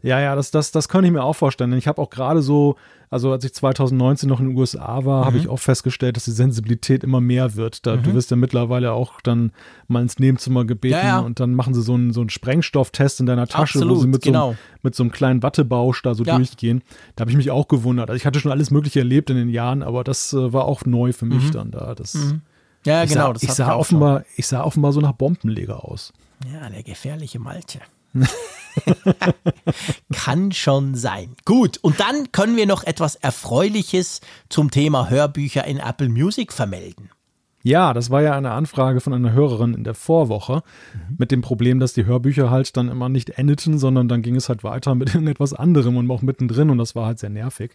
[0.07, 1.73] ja, ja, das, das, das könnte ich mir auch vorstellen.
[1.73, 2.77] Ich habe auch gerade so,
[3.09, 5.25] also als ich 2019 noch in den USA war, mhm.
[5.25, 7.87] habe ich auch festgestellt, dass die Sensibilität immer mehr wird.
[7.87, 8.03] Da, mhm.
[8.03, 9.53] Du wirst ja mittlerweile auch dann
[9.89, 11.19] mal ins Nebenzimmer gebeten ja, ja.
[11.21, 14.07] und dann machen sie so einen, so einen Sprengstofftest in deiner Tasche, Absolut, wo sie
[14.07, 14.41] mit, genau.
[14.41, 16.37] so, einem, mit so einem kleinen Wattebausch da so ja.
[16.37, 16.83] durchgehen.
[17.17, 18.11] Da habe ich mich auch gewundert.
[18.11, 20.85] Also ich hatte schon alles Mögliche erlebt in den Jahren, aber das äh, war auch
[20.85, 21.53] neu für mich mhm.
[21.53, 21.95] dann da.
[21.95, 22.43] Das, mhm.
[22.85, 23.35] Ja, ich genau.
[23.35, 26.13] Sah, ich, sah offenbar, ich sah offenbar so nach Bombenleger aus.
[26.51, 27.81] Ja, der gefährliche Malte.
[30.13, 31.35] Kann schon sein.
[31.45, 37.11] Gut, und dann können wir noch etwas Erfreuliches zum Thema Hörbücher in Apple Music vermelden.
[37.63, 40.63] Ja, das war ja eine Anfrage von einer Hörerin in der Vorwoche
[40.95, 41.17] mhm.
[41.19, 44.49] mit dem Problem, dass die Hörbücher halt dann immer nicht endeten, sondern dann ging es
[44.49, 47.73] halt weiter mit irgendetwas anderem und auch mittendrin und das war halt sehr nervig.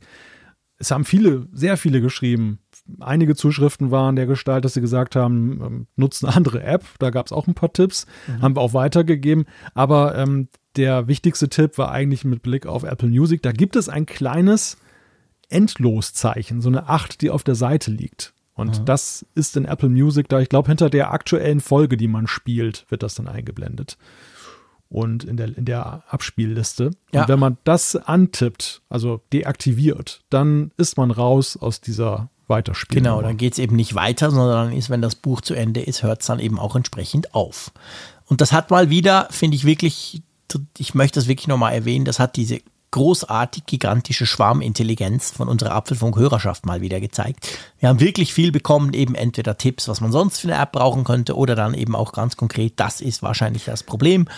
[0.78, 2.60] Es haben viele, sehr viele geschrieben,
[3.00, 6.86] einige Zuschriften waren der Gestalt, dass sie gesagt haben, ähm, nutzen eine andere App.
[7.00, 8.42] Da gab es auch ein paar Tipps, mhm.
[8.42, 9.46] haben wir auch weitergegeben.
[9.74, 13.42] Aber ähm, der wichtigste Tipp war eigentlich mit Blick auf Apple Music.
[13.42, 14.78] Da gibt es ein kleines
[15.50, 18.34] Endloszeichen, so eine 8, die auf der Seite liegt.
[18.54, 18.86] Und mhm.
[18.86, 22.86] das ist in Apple Music da, ich glaube, hinter der aktuellen Folge, die man spielt,
[22.90, 23.98] wird das dann eingeblendet.
[24.88, 26.92] Und in der, in der Abspielliste.
[27.12, 27.22] Ja.
[27.22, 33.04] Und wenn man das antippt, also deaktiviert, dann ist man raus aus dieser weiterspielen.
[33.04, 35.82] Genau, dann geht es eben nicht weiter, sondern dann ist, wenn das Buch zu Ende
[35.82, 37.72] ist, hört es dann eben auch entsprechend auf.
[38.26, 40.22] Und das hat mal wieder, finde ich wirklich,
[40.78, 42.62] ich möchte das wirklich nochmal erwähnen, das hat diese
[42.92, 47.46] großartig gigantische Schwarmintelligenz von unserer Apfelfunk-Hörerschaft mal wieder gezeigt.
[47.80, 51.04] Wir haben wirklich viel bekommen, eben entweder Tipps, was man sonst für eine App brauchen
[51.04, 54.30] könnte, oder dann eben auch ganz konkret, das ist wahrscheinlich das Problem.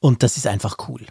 [0.00, 1.04] Und das ist einfach cool.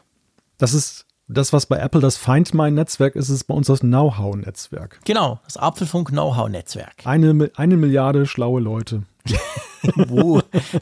[0.57, 3.81] Das ist das, was bei Apple das Find My Netzwerk ist, ist bei uns das
[3.81, 4.99] Know-how-Netzwerk.
[5.03, 7.05] Genau, das Apfelfunk Know-how-Netzwerk.
[7.05, 9.03] Eine, eine Milliarde schlaue Leute.
[9.95, 10.41] wow,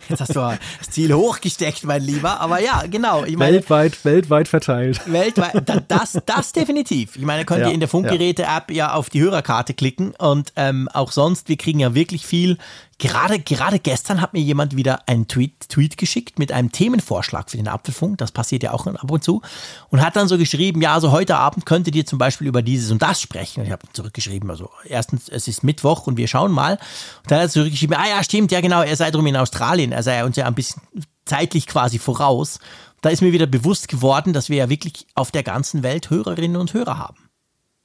[0.09, 2.39] jetzt hast du das Ziel hochgesteckt, mein Lieber.
[2.39, 3.23] Aber ja, genau.
[3.25, 5.01] Ich meine, weltweit, weltweit verteilt.
[5.11, 7.15] Weltweit, das, das definitiv.
[7.15, 8.75] Ich meine, könnt ja, ihr in der Funkgeräte-App ja.
[8.75, 12.57] ja auf die Hörerkarte klicken und ähm, auch sonst, wir kriegen ja wirklich viel
[12.97, 17.57] Gerade, gerade gestern hat mir jemand wieder einen Tweet, Tweet geschickt mit einem Themenvorschlag für
[17.57, 18.17] den Apfelfunk.
[18.19, 19.41] Das passiert ja auch ab und zu.
[19.89, 22.91] Und hat dann so geschrieben, ja, also heute Abend könntet ihr zum Beispiel über dieses
[22.91, 23.59] und das sprechen.
[23.59, 26.75] Und ich habe zurückgeschrieben, also erstens, es ist Mittwoch und wir schauen mal.
[26.75, 29.91] Und dann hat er zurückgeschrieben, ah ja, stimmt, ja genau, er sei drum in Australien.
[29.91, 30.81] Er sei uns ja ein bisschen
[31.25, 32.59] zeitlich quasi voraus.
[33.01, 36.55] Da ist mir wieder bewusst geworden, dass wir ja wirklich auf der ganzen Welt Hörerinnen
[36.55, 37.29] und Hörer haben.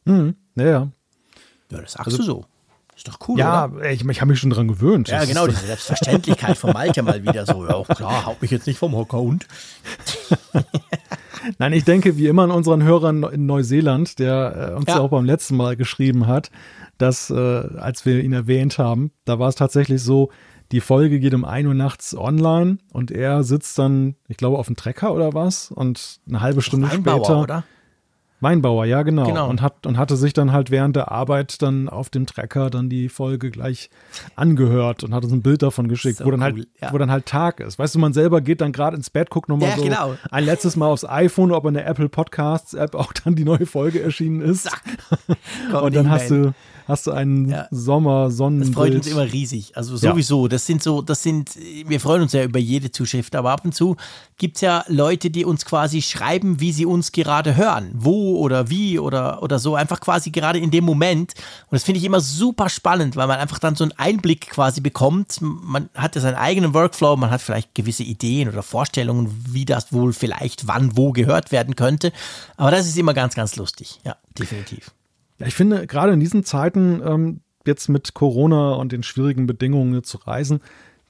[0.05, 0.89] Mhm, ja, ja.
[1.73, 2.45] Ja, das sagst also, du so.
[3.01, 3.91] Ist doch cool, ja, oder?
[3.91, 5.09] ich, ich habe mich schon dran gewöhnt.
[5.09, 7.67] Ja, das genau, diese Selbstverständlichkeit von Malte mal wieder so.
[7.67, 9.47] Ja, klar, haut mich jetzt nicht vom Hocker und.
[11.59, 14.97] Nein, ich denke, wie immer an unseren Hörern in Neuseeland, der äh, uns ja.
[14.97, 15.01] ja.
[15.01, 16.51] auch beim letzten Mal geschrieben hat,
[16.99, 20.29] dass, äh, als wir ihn erwähnt haben, da war es tatsächlich so,
[20.71, 24.67] die Folge geht um 1 Uhr nachts online und er sitzt dann, ich glaube, auf
[24.67, 27.41] dem Trecker oder was und eine halbe Stunde später.
[27.41, 27.65] Oder?
[28.41, 29.25] Weinbauer, ja, genau.
[29.25, 29.49] genau.
[29.49, 32.89] Und, hat, und hatte sich dann halt während der Arbeit dann auf dem Trecker dann
[32.89, 33.91] die Folge gleich
[34.37, 36.93] angehört und hat uns ein Bild davon geschickt, so wo, dann halt, cool, halt, ja.
[36.93, 37.79] wo dann halt Tag ist.
[37.79, 40.15] Weißt du, man selber geht dann gerade ins Bett, guckt nochmal ja, so genau.
[40.31, 43.67] ein letztes Mal aufs iPhone, ob in der Apple Podcasts App auch dann die neue
[43.67, 44.71] Folge erschienen ist.
[45.73, 46.55] und dann hast du,
[46.91, 47.67] hast du einen ja.
[47.71, 48.69] Sommer, Sonnenbild.
[48.69, 49.77] Das freut uns immer riesig.
[49.77, 50.49] Also sowieso, ja.
[50.49, 53.75] das sind so, das sind, wir freuen uns ja über jede Zuschrift, aber ab und
[53.75, 53.97] zu
[54.37, 57.93] gibt es ja Leute, die uns quasi schreiben, wie sie uns gerade hören.
[57.95, 59.75] Wo oder wie oder, oder so.
[59.75, 61.35] Einfach quasi gerade in dem Moment.
[61.71, 64.81] Und das finde ich immer super spannend, weil man einfach dann so einen Einblick quasi
[64.81, 65.39] bekommt.
[65.41, 69.93] Man hat ja seinen eigenen Workflow, man hat vielleicht gewisse Ideen oder Vorstellungen, wie das
[69.93, 72.13] wohl vielleicht wann wo gehört werden könnte.
[72.57, 74.01] Aber das ist immer ganz, ganz lustig.
[74.05, 74.91] Ja, definitiv.
[75.41, 80.05] Ja, ich finde, gerade in diesen Zeiten, ähm, jetzt mit Corona und den schwierigen Bedingungen
[80.05, 80.61] zu reisen,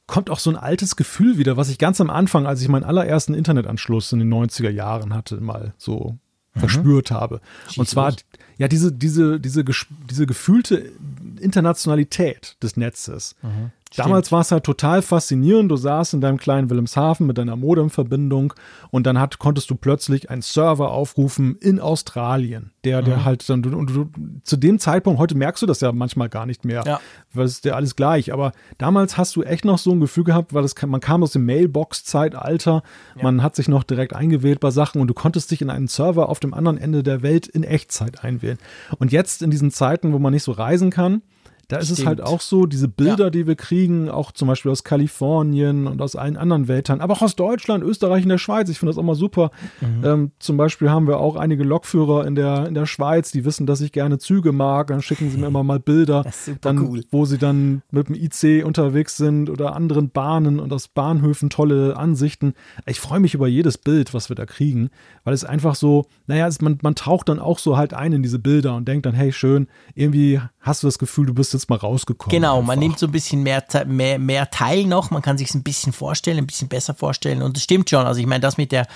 [0.07, 2.85] kommt auch so ein altes Gefühl wieder, was ich ganz am Anfang, als ich meinen
[2.85, 6.19] allerersten Internetanschluss in den 90er Jahren hatte, mal so
[6.55, 6.61] mhm.
[6.61, 7.41] verspürt habe.
[7.69, 8.15] Schieß und zwar,
[8.59, 10.91] ja, diese, diese, diese, diese gefühlte
[11.39, 13.37] Internationalität des Netzes.
[13.43, 13.71] Mhm.
[13.97, 15.71] Damals war es halt total faszinierend.
[15.71, 18.55] Du saßt in deinem kleinen Wilhelmshaven mit deiner Modemverbindung
[18.91, 23.25] und dann hat, konntest du plötzlich einen Server aufrufen in Australien, der, der mhm.
[23.25, 24.09] halt dann, und du,
[24.45, 27.01] zu dem Zeitpunkt, heute merkst du das ja manchmal gar nicht mehr, ja.
[27.33, 28.33] weil es ist ja alles gleich.
[28.33, 31.33] Aber damals hast du echt noch so ein Gefühl gehabt, weil das, man kam aus
[31.33, 32.83] dem Mailbox-Zeitalter,
[33.17, 33.23] ja.
[33.23, 36.29] man hat sich noch direkt eingewählt bei Sachen und du konntest dich in einen Server
[36.29, 38.59] auf dem anderen Ende der Welt in Echtzeit einwählen.
[38.99, 41.23] Und jetzt in diesen Zeiten, wo man nicht so reisen kann,
[41.71, 41.99] da ist Stimmt.
[42.01, 43.31] es halt auch so, diese Bilder, ja.
[43.31, 47.23] die wir kriegen, auch zum Beispiel aus Kalifornien und aus allen anderen Weltteilen, aber auch
[47.23, 48.69] aus Deutschland, Österreich und der Schweiz.
[48.69, 49.53] Ich finde das auch mal super.
[49.81, 50.05] Mhm.
[50.05, 53.67] Ähm, zum Beispiel haben wir auch einige Lokführer in der, in der Schweiz, die wissen,
[53.67, 54.89] dass ich gerne Züge mag.
[54.89, 56.25] Dann schicken sie mir immer mal Bilder,
[56.61, 57.05] dann, cool.
[57.13, 61.97] wo sie dann mit dem IC unterwegs sind oder anderen Bahnen und aus Bahnhöfen tolle
[61.97, 62.55] Ansichten.
[62.87, 64.91] Ich freue mich über jedes Bild, was wir da kriegen,
[65.23, 68.23] weil es einfach so, naja, es, man, man taucht dann auch so halt ein in
[68.25, 71.60] diese Bilder und denkt dann, hey, schön, irgendwie hast du das Gefühl, du bist jetzt
[71.69, 72.31] mal rausgekommen.
[72.31, 72.67] Genau, einfach.
[72.69, 75.63] man nimmt so ein bisschen mehr, mehr, mehr Teil noch, man kann sich es ein
[75.63, 77.43] bisschen vorstellen, ein bisschen besser vorstellen.
[77.43, 78.07] Und es stimmt schon.
[78.07, 78.87] Also ich meine, das mit der,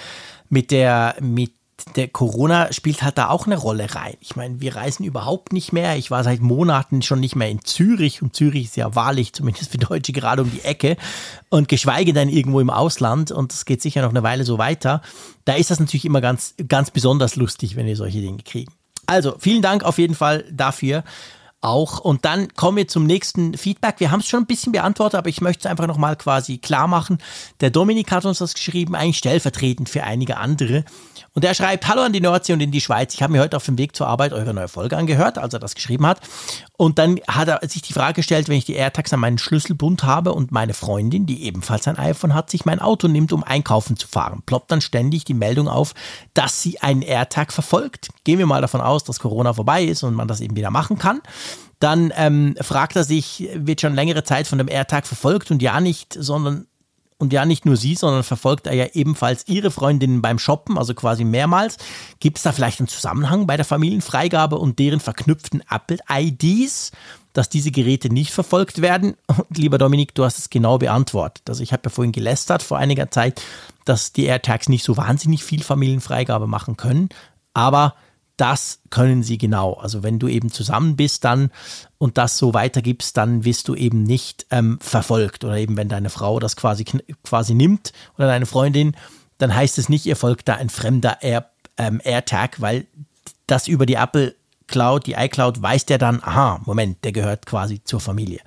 [0.48, 1.52] mit der, mit
[1.96, 4.14] der Corona spielt halt da auch eine Rolle rein.
[4.20, 5.96] Ich meine, wir reisen überhaupt nicht mehr.
[5.96, 9.72] Ich war seit Monaten schon nicht mehr in Zürich und Zürich ist ja wahrlich, zumindest
[9.72, 10.96] für Deutsche, gerade um die Ecke
[11.50, 15.02] und geschweige denn irgendwo im Ausland und das geht sicher noch eine Weile so weiter.
[15.44, 18.72] Da ist das natürlich immer ganz, ganz besonders lustig, wenn wir solche Dinge kriegen.
[19.06, 21.04] Also, vielen Dank auf jeden Fall dafür
[21.64, 21.98] auch.
[21.98, 23.96] Und dann kommen wir zum nächsten Feedback.
[23.98, 26.86] Wir haben es schon ein bisschen beantwortet, aber ich möchte es einfach nochmal quasi klar
[26.86, 27.18] machen.
[27.60, 30.84] Der Dominik hat uns das geschrieben, eigentlich stellvertretend für einige andere.
[31.36, 33.12] Und er schreibt, hallo an die Nordsee und in die Schweiz.
[33.12, 35.58] Ich habe mir heute auf dem Weg zur Arbeit eure neue Folge angehört, als er
[35.58, 36.20] das geschrieben hat.
[36.76, 40.04] Und dann hat er sich die Frage gestellt, wenn ich die AirTags an meinen Schlüsselbund
[40.04, 43.96] habe und meine Freundin, die ebenfalls ein iPhone hat, sich mein Auto nimmt, um einkaufen
[43.96, 45.94] zu fahren, ploppt dann ständig die Meldung auf,
[46.34, 48.10] dass sie einen AirTag verfolgt.
[48.22, 50.98] Gehen wir mal davon aus, dass Corona vorbei ist und man das eben wieder machen
[50.98, 51.20] kann.
[51.80, 55.80] Dann ähm, fragt er sich, wird schon längere Zeit von dem AirTag verfolgt und ja
[55.80, 56.68] nicht, sondern
[57.24, 60.92] und ja, nicht nur sie, sondern verfolgt er ja ebenfalls ihre Freundinnen beim Shoppen, also
[60.92, 61.78] quasi mehrmals.
[62.20, 66.92] Gibt es da vielleicht einen Zusammenhang bei der Familienfreigabe und deren verknüpften Apple-IDs,
[67.32, 69.16] dass diese Geräte nicht verfolgt werden?
[69.26, 71.48] Und lieber Dominik, du hast es genau beantwortet.
[71.48, 73.40] Also ich habe ja vorhin gelästert vor einiger Zeit,
[73.86, 77.08] dass die AirTags nicht so wahnsinnig viel Familienfreigabe machen können,
[77.54, 77.94] aber
[78.36, 79.74] das können sie genau.
[79.74, 81.50] Also wenn du eben zusammen bist dann
[81.98, 85.44] und das so weitergibst, dann wirst du eben nicht ähm, verfolgt.
[85.44, 86.84] Oder eben wenn deine Frau das quasi,
[87.22, 88.96] quasi nimmt oder deine Freundin,
[89.38, 92.86] dann heißt es nicht, ihr folgt da ein fremder Air, ähm, AirTag, weil
[93.46, 94.34] das über die Apple
[94.66, 98.40] Cloud, die iCloud, weiß der dann, aha, Moment, der gehört quasi zur Familie.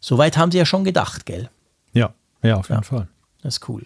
[0.00, 1.48] Soweit haben sie ja schon gedacht, gell?
[1.92, 2.12] Ja,
[2.42, 3.08] ja, auf jeden ja, Fall.
[3.42, 3.84] Das ist cool.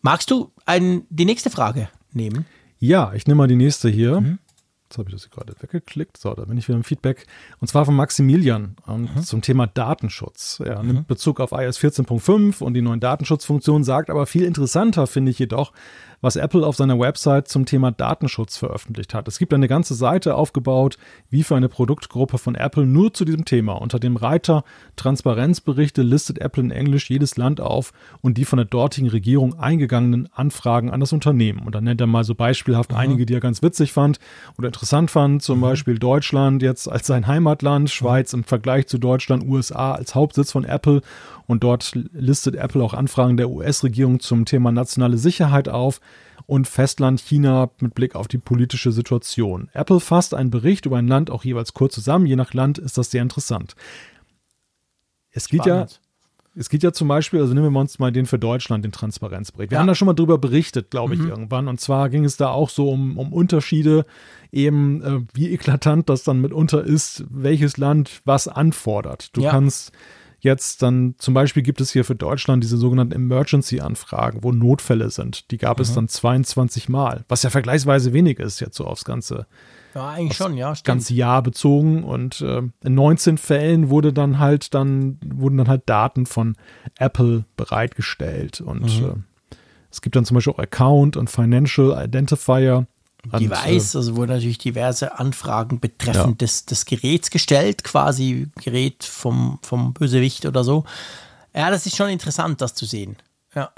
[0.00, 2.46] Magst du ein, die nächste Frage nehmen?
[2.78, 4.20] Ja, ich nehme mal die nächste hier.
[4.20, 4.38] Mhm.
[4.88, 6.16] Jetzt habe ich das gerade weggeklickt.
[6.16, 7.26] So, da bin ich wieder im Feedback.
[7.60, 9.22] Und zwar von Maximilian und mhm.
[9.22, 10.62] zum Thema Datenschutz.
[10.64, 10.88] Er mhm.
[10.88, 15.38] nimmt Bezug auf iOS 14.5 und die neuen Datenschutzfunktionen, sagt aber viel interessanter, finde ich
[15.38, 15.74] jedoch,
[16.20, 19.28] was Apple auf seiner Website zum Thema Datenschutz veröffentlicht hat.
[19.28, 20.98] Es gibt eine ganze Seite aufgebaut,
[21.30, 23.74] wie für eine Produktgruppe von Apple, nur zu diesem Thema.
[23.74, 24.64] Unter dem Reiter
[24.96, 30.28] Transparenzberichte listet Apple in Englisch jedes Land auf und die von der dortigen Regierung eingegangenen
[30.32, 31.60] Anfragen an das Unternehmen.
[31.60, 32.98] Und dann nennt er mal so beispielhaft mhm.
[32.98, 34.18] einige, die er ganz witzig fand
[34.58, 35.42] oder interessant fand.
[35.42, 35.62] Zum mhm.
[35.62, 40.64] Beispiel Deutschland jetzt als sein Heimatland, Schweiz im Vergleich zu Deutschland, USA als Hauptsitz von
[40.64, 41.02] Apple
[41.48, 46.00] und dort listet Apple auch Anfragen der US-Regierung zum Thema nationale Sicherheit auf
[46.46, 49.70] und Festland China mit Blick auf die politische Situation.
[49.72, 52.26] Apple fasst einen Bericht über ein Land auch jeweils kurz zusammen.
[52.26, 53.74] Je nach Land ist das sehr interessant.
[55.30, 55.86] Es geht ja,
[56.54, 59.70] es geht ja zum Beispiel, also nehmen wir uns mal den für Deutschland, den Transparenzbericht.
[59.70, 59.80] Wir ja.
[59.80, 61.28] haben da schon mal drüber berichtet, glaube ich, mhm.
[61.28, 61.66] irgendwann.
[61.66, 64.04] Und zwar ging es da auch so um, um Unterschiede,
[64.52, 69.34] eben äh, wie eklatant das dann mitunter ist, welches Land was anfordert.
[69.34, 69.50] Du ja.
[69.50, 69.92] kannst
[70.40, 75.50] jetzt dann zum Beispiel gibt es hier für Deutschland diese sogenannten Emergency-Anfragen, wo Notfälle sind.
[75.50, 75.82] Die gab mhm.
[75.82, 79.46] es dann 22 Mal, was ja vergleichsweise wenig ist jetzt so aufs ganze.
[79.94, 80.74] Ja, eigentlich schon, ja.
[80.74, 80.86] Stimmt.
[80.86, 85.82] Ganze Jahr bezogen und äh, in 19 Fällen wurde dann halt dann wurden dann halt
[85.86, 86.56] Daten von
[86.98, 89.06] Apple bereitgestellt und mhm.
[89.06, 89.56] äh,
[89.90, 92.86] es gibt dann zum Beispiel auch Account und Financial Identifier
[93.26, 96.46] Device, äh, also wurden natürlich diverse Anfragen betreffend ja.
[96.46, 100.84] des, des Geräts gestellt, quasi Gerät vom, vom Bösewicht oder so.
[101.54, 103.16] Ja, das ist schon interessant, das zu sehen.
[103.54, 103.70] Ja.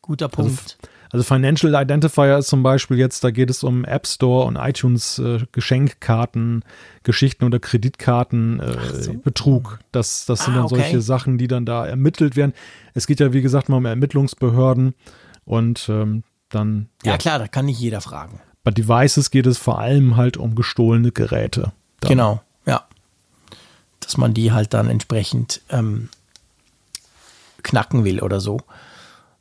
[0.00, 0.78] Guter also Punkt.
[0.80, 4.56] Also, also Financial Identifier ist zum Beispiel jetzt, da geht es um App Store und
[4.56, 6.64] iTunes äh, Geschenkkarten,
[7.02, 9.14] Geschichten oder Kreditkarten, äh, so.
[9.14, 9.80] Betrug.
[9.92, 10.76] Das, das sind ah, dann okay.
[10.76, 12.54] solche Sachen, die dann da ermittelt werden.
[12.94, 14.94] Es geht ja, wie gesagt, mal um Ermittlungsbehörden
[15.44, 16.88] und ähm, dann.
[17.04, 17.12] Ja.
[17.12, 18.40] ja, klar, da kann nicht jeder fragen.
[18.62, 21.72] Bei Devices geht es vor allem halt um gestohlene Geräte.
[22.00, 22.08] Dann.
[22.08, 22.84] Genau, ja.
[24.00, 26.08] Dass man die halt dann entsprechend ähm,
[27.62, 28.60] knacken will oder so.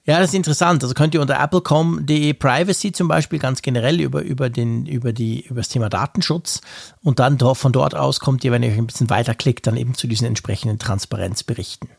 [0.06, 0.82] Ja, das ist interessant.
[0.82, 5.46] Also könnt ihr unter apple.com.de Privacy zum Beispiel ganz generell über, über, den, über, die,
[5.46, 6.62] über das Thema Datenschutz
[7.04, 9.94] und dann von dort aus kommt ihr, wenn ihr euch ein bisschen weiterklickt, dann eben
[9.94, 11.90] zu diesen entsprechenden Transparenzberichten.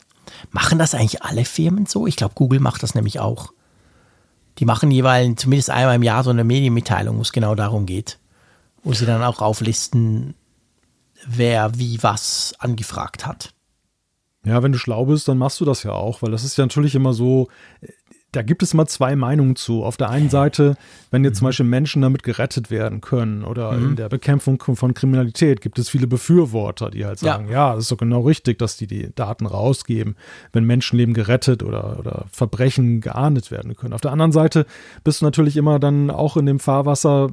[0.49, 2.05] Machen das eigentlich alle Firmen so?
[2.05, 3.53] Ich glaube, Google macht das nämlich auch.
[4.59, 8.19] Die machen jeweils zumindest einmal im Jahr so eine Medienmitteilung, wo es genau darum geht.
[8.83, 10.35] Wo sie dann auch auflisten,
[11.25, 13.53] wer wie was angefragt hat.
[14.43, 16.65] Ja, wenn du schlau bist, dann machst du das ja auch, weil das ist ja
[16.65, 17.47] natürlich immer so,
[18.31, 19.83] da gibt es mal zwei Meinungen zu.
[19.83, 20.75] Auf der einen Seite,
[21.09, 21.49] wenn jetzt zum mhm.
[21.49, 23.89] Beispiel Menschen damit gerettet werden können oder mhm.
[23.89, 27.85] in der Bekämpfung von Kriminalität, gibt es viele Befürworter, die halt sagen, ja, ja das
[27.85, 30.15] ist doch genau richtig, dass die die Daten rausgeben,
[30.53, 33.93] wenn Menschenleben gerettet oder, oder Verbrechen geahndet werden können.
[33.93, 34.65] Auf der anderen Seite
[35.03, 37.31] bist du natürlich immer dann auch in dem Fahrwasser,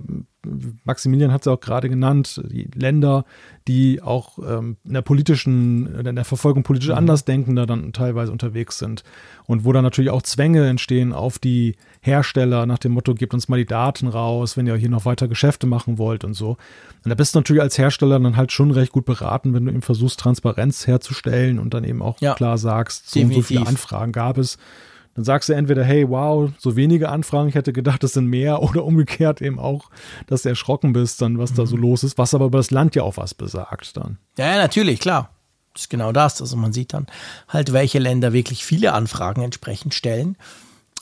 [0.84, 3.24] Maximilian hat es ja auch gerade genannt, die Länder,
[3.66, 6.94] die auch ähm, in der politischen, in der Verfolgung politisch mhm.
[6.94, 9.02] Andersdenkender dann teilweise unterwegs sind.
[9.46, 13.48] Und wo dann natürlich auch Zwänge entstehen auf die Hersteller nach dem Motto, gebt uns
[13.48, 16.50] mal die Daten raus, wenn ihr hier noch weiter Geschäfte machen wollt und so.
[17.04, 19.72] Und da bist du natürlich als Hersteller dann halt schon recht gut beraten, wenn du
[19.72, 23.66] eben versuchst, Transparenz herzustellen und dann eben auch ja, klar sagst, so und so viele
[23.66, 24.56] Anfragen gab es
[25.18, 28.62] dann sagst du entweder, hey, wow, so wenige Anfragen, ich hätte gedacht, es sind mehr,
[28.62, 29.90] oder umgekehrt eben auch,
[30.28, 31.56] dass du erschrocken bist, dann was mhm.
[31.56, 31.82] da so mhm.
[31.82, 34.18] los ist, was aber über das Land ja auch was besagt dann.
[34.36, 35.30] Ja, ja, natürlich, klar.
[35.74, 36.40] Das ist genau das.
[36.40, 37.08] Also man sieht dann
[37.48, 40.36] halt, welche Länder wirklich viele Anfragen entsprechend stellen.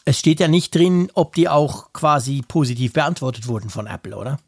[0.06, 4.38] Es steht ja nicht drin, ob die auch quasi positiv beantwortet wurden von Apple, oder?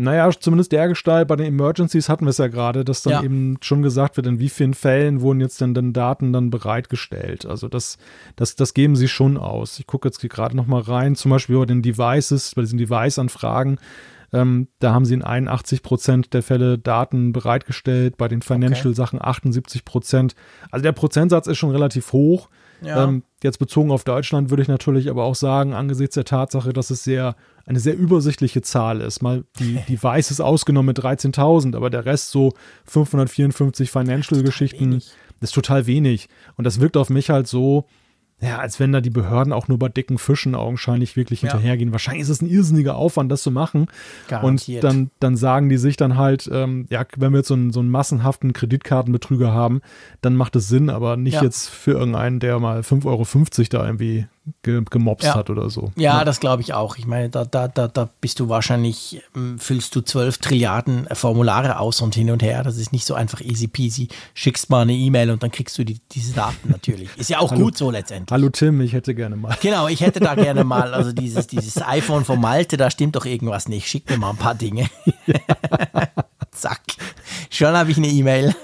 [0.00, 3.22] Naja, zumindest der Gestalt bei den Emergencies hatten wir es ja gerade, dass dann ja.
[3.24, 7.46] eben schon gesagt wird, in wie vielen Fällen wurden jetzt denn, denn Daten dann bereitgestellt.
[7.46, 7.98] Also das,
[8.36, 9.80] das, das geben sie schon aus.
[9.80, 13.78] Ich gucke jetzt gerade noch mal rein, zum Beispiel bei den Devices, bei diesen Device-Anfragen.
[14.32, 19.84] Ähm, da haben sie in 81 Prozent der Fälle Daten bereitgestellt, bei den Financial-Sachen 78
[19.84, 20.36] Prozent.
[20.70, 22.50] Also der Prozentsatz ist schon relativ hoch.
[22.80, 23.04] Ja.
[23.04, 26.90] Ähm, jetzt bezogen auf Deutschland würde ich natürlich aber auch sagen, angesichts der Tatsache, dass
[26.90, 27.36] es sehr
[27.66, 29.22] eine sehr übersichtliche Zahl ist.
[29.22, 32.54] Mal die, die Weiß ist ausgenommen mit 13.000, aber der Rest so
[32.86, 35.02] 554 Financial-Geschichten
[35.40, 36.28] ist total wenig.
[36.56, 37.86] Und das wirkt auf mich halt so,
[38.40, 41.50] ja, als wenn da die Behörden auch nur bei dicken Fischen augenscheinlich wirklich Ja.
[41.50, 41.90] hinterhergehen.
[41.92, 43.86] Wahrscheinlich ist es ein irrsinniger Aufwand, das zu machen.
[44.28, 44.84] Garantiert.
[44.84, 47.72] Und dann, dann sagen die sich dann halt, ähm, ja, wenn wir jetzt so einen,
[47.72, 49.80] so einen massenhaften Kreditkartenbetrüger haben,
[50.20, 51.42] dann macht es Sinn, aber nicht Ja.
[51.42, 53.06] jetzt für irgendeinen, der mal 5,50
[53.74, 54.26] Euro da irgendwie
[54.62, 55.34] ge gemobst Ja.
[55.34, 55.92] hat oder so.
[55.96, 56.96] Ja, das glaube ich auch.
[56.96, 61.14] Ich meine, da, da, da, da bist du wahrscheinlich, ähm, füllst du zwölf Trilliarden äh,
[61.14, 62.62] Formulare aus und hin und her.
[62.62, 64.08] Das ist nicht so einfach easy peasy.
[64.34, 67.08] Schickst mal eine E-Mail und dann kriegst du die, diese Daten natürlich.
[67.16, 67.64] Ist ja auch Hallo.
[67.64, 68.30] gut so letztendlich.
[68.32, 69.56] Hallo Tim, ich hätte gerne mal.
[69.60, 73.26] Genau, ich hätte da gerne mal, also dieses, dieses iPhone von Malte, da stimmt doch
[73.26, 73.88] irgendwas nicht.
[73.88, 74.88] Schick mir mal ein paar Dinge.
[76.52, 76.80] Zack.
[77.50, 78.54] Schon habe ich eine E-Mail.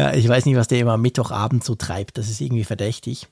[0.00, 2.16] Ja, ich weiß nicht, was der immer am Mittwochabend so treibt.
[2.16, 3.28] Das ist irgendwie verdächtig.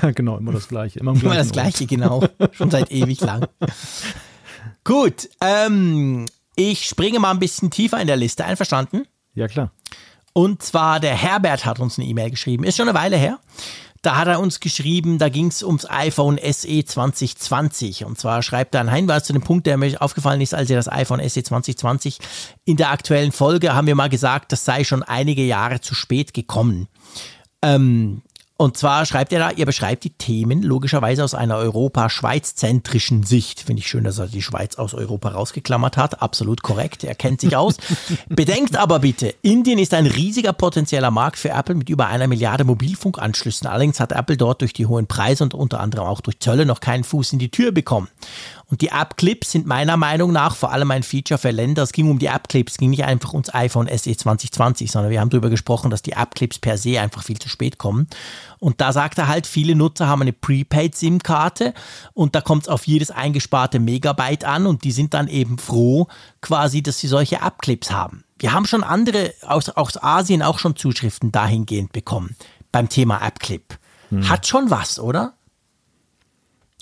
[0.00, 0.98] Ja, genau, immer das Gleiche.
[0.98, 2.24] Immer, Immer das Gleiche, genau.
[2.52, 3.46] Schon seit ewig lang.
[4.84, 6.24] Gut, ähm,
[6.56, 8.46] ich springe mal ein bisschen tiefer in der Liste.
[8.46, 9.06] Einverstanden?
[9.34, 9.70] Ja, klar.
[10.32, 12.64] Und zwar der Herbert hat uns eine E-Mail geschrieben.
[12.64, 13.38] Ist schon eine Weile her.
[14.04, 18.04] Da hat er uns geschrieben, da ging es ums iPhone SE 2020.
[18.04, 20.76] Und zwar schreibt er einen Hinweis zu dem Punkt, der mir aufgefallen ist, als ihr
[20.76, 22.18] das iPhone SE 2020
[22.66, 26.34] in der aktuellen Folge haben wir mal gesagt, das sei schon einige Jahre zu spät
[26.34, 26.88] gekommen.
[27.62, 28.20] Ähm,
[28.56, 33.60] und zwar schreibt er da, ihr beschreibt die Themen logischerweise aus einer Europa-Schweiz-zentrischen Sicht.
[33.60, 36.22] Finde ich schön, dass er die Schweiz aus Europa rausgeklammert hat.
[36.22, 37.78] Absolut korrekt, er kennt sich aus.
[38.28, 42.62] Bedenkt aber bitte, Indien ist ein riesiger potenzieller Markt für Apple mit über einer Milliarde
[42.62, 43.66] Mobilfunkanschlüssen.
[43.66, 46.78] Allerdings hat Apple dort durch die hohen Preise und unter anderem auch durch Zölle noch
[46.78, 48.06] keinen Fuß in die Tür bekommen.
[48.66, 51.82] Und die App-Clips sind meiner Meinung nach vor allem ein Feature für Länder.
[51.82, 55.20] Es ging um die App-Clips, es ging nicht einfach ums iPhone SE 2020, sondern wir
[55.20, 58.08] haben darüber gesprochen, dass die App-Clips per se einfach viel zu spät kommen.
[58.58, 61.74] Und da sagt er halt, viele Nutzer haben eine Prepaid-SIM-Karte
[62.14, 66.08] und da kommt es auf jedes eingesparte Megabyte an und die sind dann eben froh,
[66.40, 68.24] quasi, dass sie solche App-Clips haben.
[68.38, 72.36] Wir haben schon andere aus, aus Asien auch schon Zuschriften dahingehend bekommen
[72.72, 73.78] beim Thema App-Clip.
[74.28, 75.34] Hat schon was, oder?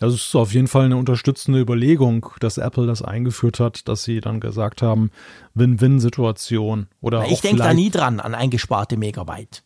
[0.03, 4.21] Das ist auf jeden Fall eine unterstützende Überlegung, dass Apple das eingeführt hat, dass sie
[4.21, 5.13] dann gesagt haben,
[5.55, 6.89] Win-Win-Situation.
[7.01, 9.63] Oder Ich denke da nie dran an eingesparte Megabyte.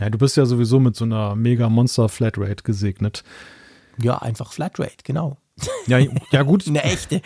[0.00, 3.24] Ja, du bist ja sowieso mit so einer Mega-Monster-Flatrate gesegnet.
[4.00, 5.36] Ja, einfach Flatrate, genau.
[5.86, 5.98] Ja,
[6.30, 7.20] ja gut, Eine echte.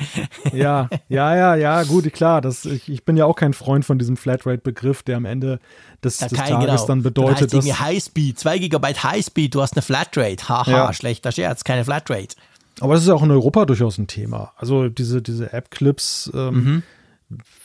[0.52, 2.40] ja, ja, ja, ja, gut, klar.
[2.40, 5.60] Das, ich, ich bin ja auch kein Freund von diesem Flatrate-Begriff, der am Ende
[6.02, 6.86] des, Ja, des Tages genau.
[6.86, 10.48] dann bedeutet, heißt dass, Highspeed, 2 Gigabyte Highspeed, du hast eine Flatrate.
[10.48, 10.92] Haha, Ja.
[10.92, 12.34] schlechter Scherz, keine Flatrate.
[12.80, 14.52] Aber das ist ja auch in Europa durchaus ein Thema.
[14.56, 16.82] Also diese, diese App-Clips, ähm, Mhm.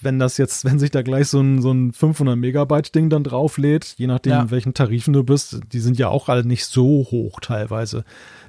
[0.02, 3.96] wenn das jetzt, wenn sich da gleich so ein, so ein 500 Megabyte-Ding dann drauflädt,
[3.98, 4.52] je nachdem, Ja.
[4.52, 8.04] welchen Tarifen du bist, die sind ja auch alle nicht so hoch teilweise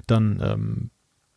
[0.07, 0.89] dann ähm,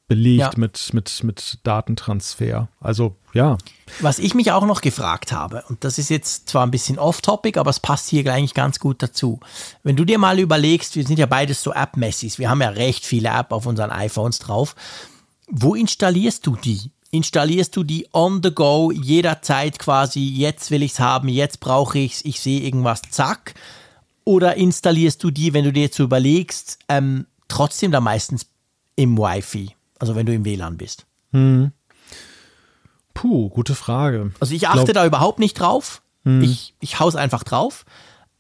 [0.08, 0.50] belegt Ja.
[0.56, 2.68] mit, mit, mit Datentransfer.
[2.80, 3.58] Also ja,
[4.00, 7.58] Was ich mich auch noch gefragt habe, und das ist jetzt zwar ein bisschen off-topic,
[7.60, 9.38] aber es passt hier eigentlich ganz gut dazu.
[9.82, 13.04] Wenn du dir mal überlegst, wir sind ja beides so App-Messis, wir haben ja recht
[13.04, 14.74] viele App auf unseren iPhones drauf.
[15.50, 16.90] Wo installierst du die?
[17.10, 22.22] Installierst du die on the go, jederzeit quasi, jetzt will ich's haben, jetzt brauche ich's,
[22.24, 23.54] ich sehe irgendwas, zack?
[24.24, 28.46] Oder installierst du die, wenn du dir jetzt so überlegst, ähm, trotzdem da meistens
[28.94, 31.06] im Wi-Fi, also wenn du im WLAN bist?
[33.14, 34.32] puh, gute Frage.
[34.40, 36.02] Also ich achte Glaub- da überhaupt nicht drauf.
[36.42, 37.84] Ich, ich hau's einfach drauf.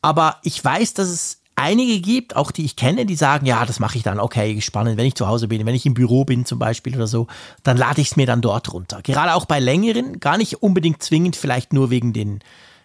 [0.02, 3.80] Aber ich weiß, dass es einige gibt, auch die ich kenne, die sagen, ja, das
[3.80, 6.44] mache ich dann, okay, spannend, wenn ich zu Hause bin, wenn ich im Büro bin
[6.44, 7.26] zum Beispiel oder so,
[7.62, 9.00] dann lade ich es mir dann dort runter.
[9.02, 12.40] Gerade auch bei längeren, gar nicht unbedingt zwingend, vielleicht nur wegen den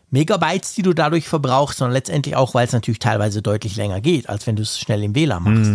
[0.09, 4.29] Megabytes, die du dadurch verbrauchst, sondern letztendlich auch, weil es natürlich teilweise deutlich länger geht,
[4.29, 5.71] als wenn du es schnell im WLAN machst.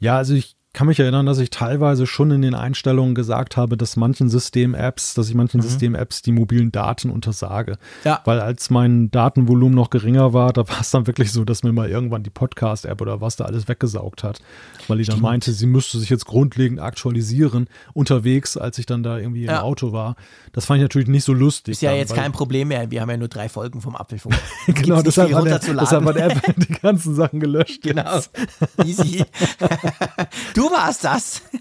[0.00, 3.76] Ja, also ich kann mich erinnern, dass ich teilweise schon in den Einstellungen gesagt habe,
[3.76, 7.76] dass manchen System-Apps, dass ich manchen System-Apps die mobilen Daten untersage.
[8.04, 8.20] Ja.
[8.24, 11.72] Weil als mein Datenvolumen noch geringer war, da war es dann wirklich so, dass mir
[11.72, 14.40] mal irgendwann die Podcast-App oder was da alles weggesaugt hat.
[14.88, 19.18] Weil die dann meinte, sie müsste sich jetzt grundlegend aktualisieren unterwegs, als ich dann da
[19.18, 19.58] irgendwie Ja.
[19.58, 20.16] im Auto war.
[20.52, 21.72] Das fand ich natürlich nicht so lustig.
[21.72, 24.34] Ist ja dann, jetzt kein Problem mehr, wir haben ja nur drei Folgen vom Apfelfunk.
[24.66, 27.82] Genau, deshalb viel hat, der, deshalb hat Apple die ganzen Sachen gelöscht.
[27.82, 28.20] Genau.
[28.84, 29.24] Easy.
[30.54, 31.42] du warst das.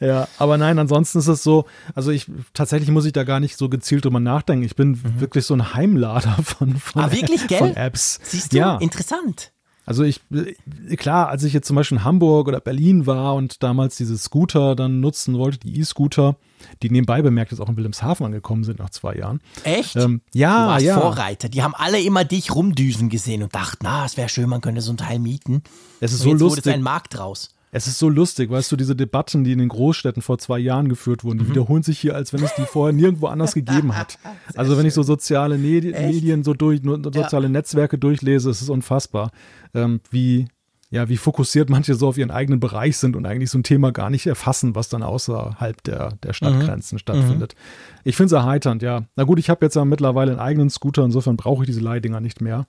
[0.00, 3.56] Ja, aber nein, ansonsten ist es so, also ich tatsächlich muss ich da gar nicht
[3.56, 4.64] so gezielt drüber nachdenken.
[4.64, 7.08] Ich bin wirklich so ein Heimlader von, von, Mhm.
[7.08, 7.58] Ah, wirklich, gell?
[7.58, 8.18] von Apps.
[8.24, 8.56] Siehst du?
[8.56, 9.52] Ja, Interessant.
[9.86, 13.62] Also ich, äh, klar, als ich jetzt zum Beispiel in Hamburg oder Berlin war und
[13.62, 16.36] damals diese Scooter dann nutzen wollte, die E-Scooter,
[16.82, 19.40] die nebenbei bemerkt jetzt auch in Wilhelmshaven angekommen sind nach zwei Jahren.
[19.64, 19.96] Echt?
[19.96, 20.98] Ähm, du ja, warst ja.
[21.00, 21.48] Vorreiter.
[21.48, 24.80] Die haben alle immer dich rumdüsen gesehen und dachten, na, es wäre schön, man könnte
[24.80, 25.62] so ein Teil mieten.
[26.00, 26.66] Es ist Und so jetzt wurde lustig.
[26.66, 27.50] es ein Markt draus.
[27.76, 30.88] Es ist so lustig, weißt du, diese Debatten, die in den Großstädten vor zwei Jahren
[30.88, 31.50] geführt wurden, die mhm.
[31.50, 34.16] wiederholen sich hier, als wenn es die vorher nirgendwo anders gegeben hat.
[34.54, 36.06] also wenn ich so soziale Medi Echt?
[36.06, 37.48] Medien so durch, soziale ja.
[37.48, 39.32] Netzwerke durchlese, ist es unfassbar,
[39.74, 40.46] ähm, wie,
[40.90, 43.90] ja, wie fokussiert manche so auf ihren eigenen Bereich sind und eigentlich so ein Thema
[43.90, 47.00] gar nicht erfassen, was dann außerhalb der, der Stadtgrenzen mhm.
[47.00, 47.56] stattfindet.
[47.56, 48.00] Mhm.
[48.04, 49.02] Ich finde es erheiternd, ja.
[49.16, 52.20] Na gut, ich habe jetzt ja mittlerweile einen eigenen Scooter, insofern brauche ich diese Leihdinger
[52.20, 52.68] nicht mehr.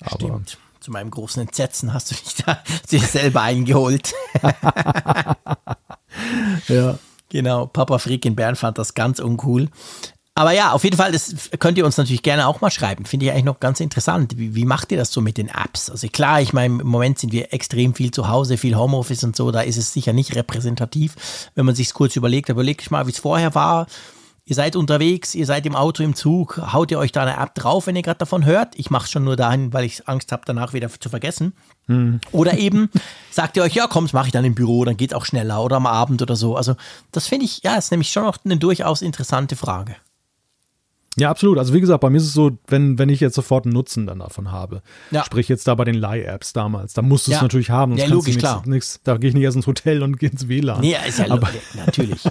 [0.00, 0.58] Aber Stimmt
[0.88, 4.14] zu meinem großen Entsetzen hast du dich da dir selber eingeholt.
[6.68, 6.98] ja.
[7.30, 9.68] Genau, Papa Frick in Bern fand das ganz uncool.
[10.34, 13.04] Aber ja, auf jeden Fall, das könnt ihr uns natürlich gerne auch mal schreiben.
[13.04, 14.38] Finde ich eigentlich noch ganz interessant.
[14.38, 15.90] Wie, wie macht ihr das so mit den Apps?
[15.90, 19.36] Also klar, ich meine, im Moment sind wir extrem viel zu Hause, viel Homeoffice und
[19.36, 19.50] so.
[19.50, 22.48] Da ist es sicher nicht repräsentativ, wenn man sich kurz überlegt.
[22.48, 23.88] Aber überlegt mal, wie es vorher war
[24.48, 27.54] Ihr seid unterwegs, ihr seid im Auto, im Zug, haut ihr euch da eine App
[27.54, 28.78] drauf, wenn ihr gerade davon hört.
[28.78, 31.52] Ich mache es schon nur dahin, weil ich Angst habe, danach wieder zu vergessen.
[31.86, 32.20] Hm.
[32.32, 32.88] Oder eben
[33.30, 35.26] sagt ihr euch, ja komm, das mache ich dann im Büro, dann geht es auch
[35.26, 36.56] schneller oder am Abend oder so.
[36.56, 36.76] Also
[37.12, 39.96] das finde ich, ja, ist nämlich schon noch eine durchaus interessante Frage.
[41.18, 41.58] Ja, absolut.
[41.58, 44.06] Also wie gesagt, bei mir ist es so, wenn, wenn ich jetzt sofort einen Nutzen
[44.06, 45.24] dann davon habe, ja.
[45.24, 47.42] sprich jetzt da bei den Leih-Apps damals, da musst du es ja.
[47.42, 47.96] natürlich haben.
[47.96, 48.62] Ja, logisch, nix, klar.
[48.66, 50.80] Nix, da gehe ich nicht erst ins Hotel und gehe ins WLAN.
[50.80, 52.22] Nee, ist ja Aber, natürlich.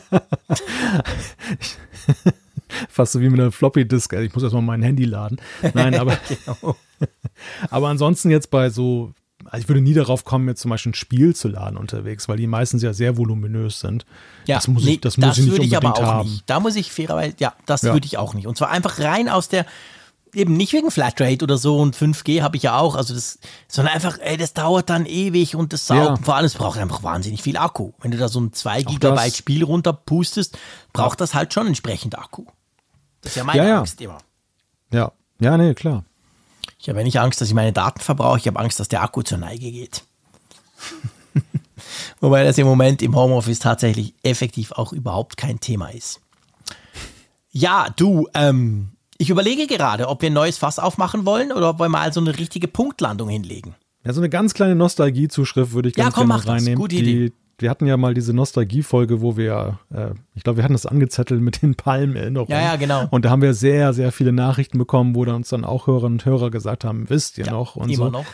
[2.89, 4.14] Fast so wie mit einer Floppy-Disk.
[4.14, 5.39] Also ich muss erstmal mein Handy laden.
[5.73, 6.76] Nein, aber, genau.
[7.69, 9.14] aber ansonsten jetzt bei so
[9.45, 12.38] also ich würde nie darauf kommen, jetzt zum Beispiel ein Spiel zu laden unterwegs, weil
[12.38, 14.05] die meistens ja sehr voluminös sind.
[14.45, 16.30] Ja, das muss nee, ich, das muss das ich nicht würde ich aber auch haben.
[16.30, 16.49] nicht.
[16.49, 17.93] Da muss ich fairerweise, ja, das ja.
[17.93, 18.47] würde ich auch nicht.
[18.47, 19.65] Und zwar einfach rein aus der,
[20.34, 23.93] eben nicht wegen Flatrate oder so und 5G habe ich ja auch, also das, sondern
[23.93, 26.19] einfach, ey, das dauert dann ewig und das saugt.
[26.19, 26.23] Ja.
[26.23, 27.91] Vor allem, es braucht einfach wahnsinnig viel Akku.
[28.01, 30.57] Wenn du da so ein 2 Gigabyte Spiel runterpustest,
[30.93, 32.45] braucht das halt schon entsprechend Akku.
[33.22, 34.18] Das ist ja meine ja, Angst immer.
[34.91, 36.03] Ja, ja, nee, klar.
[36.80, 39.22] Ich habe nicht Angst, dass ich meine Daten verbrauche, ich habe Angst, dass der Akku
[39.24, 40.04] zur Neige geht.
[42.20, 46.22] Wobei das im Moment im Homeoffice tatsächlich effektiv auch überhaupt kein Thema ist.
[47.52, 51.80] Ja, du, ähm, ich überlege gerade, ob wir ein neues Fass aufmachen wollen oder ob
[51.80, 53.76] wir mal so eine richtige Punktlandung hinlegen.
[54.06, 56.76] Ja, so eine ganz kleine Nostalgiezuschrift würde ich ganz ja, komm, gerne reinnehmen.
[56.76, 56.82] Das.
[56.82, 57.30] Gute Idee.
[57.30, 60.85] Die, wir hatten ja mal diese Nostalgie-Folge, wo wir, äh, ich glaube, wir hatten das
[60.85, 62.51] angezettelt mit den Palmenerinnerungen.
[62.51, 63.07] Ja, ja, genau.
[63.09, 66.19] Und da haben wir sehr, sehr viele Nachrichten bekommen, wo dann uns dann auch Hörerinnen
[66.19, 68.11] und Hörer gesagt haben, wisst ihr ja, noch und immer so.
[68.11, 68.25] noch.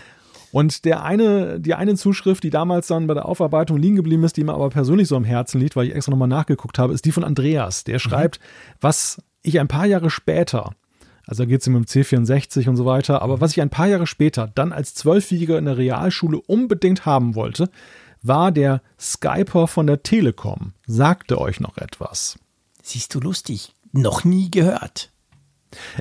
[0.52, 4.38] Und der eine, die eine Zuschrift, die damals dann bei der Aufarbeitung liegen geblieben ist,
[4.38, 7.06] die mir aber persönlich so am Herzen liegt, weil ich extra nochmal nachgeguckt habe, ist
[7.06, 7.86] die von Andreas.
[7.86, 8.00] Der mhm.
[8.00, 8.76] schreibt, mhm.
[8.82, 10.72] was ich ein paar Jahre später
[11.26, 13.22] also da geht es ihm um C64 und so weiter.
[13.22, 17.36] Aber was ich ein paar Jahre später dann als Zwölfjähriger in der Realschule unbedingt haben
[17.36, 17.70] wollte,
[18.24, 20.74] war der Skyper von der Telekom.
[20.88, 22.40] Sagte euch noch etwas?
[22.82, 23.74] Siehst du lustig.
[23.92, 25.12] Noch nie gehört.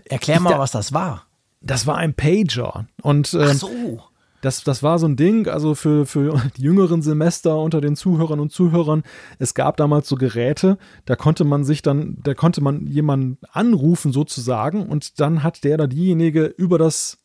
[0.04, 1.26] Erklär ich mal, da, was das war.
[1.60, 2.86] Das war ein Pager.
[3.02, 4.02] Und, äh, Ach so.
[4.40, 8.40] Das, das war so ein Ding, also für, für die jüngeren Semester unter den Zuhörern
[8.40, 9.04] und Zuhörern.
[9.38, 14.12] Es gab damals so Geräte, da konnte man sich dann, da konnte man jemanden anrufen
[14.12, 17.21] sozusagen und dann hat der oder diejenige über das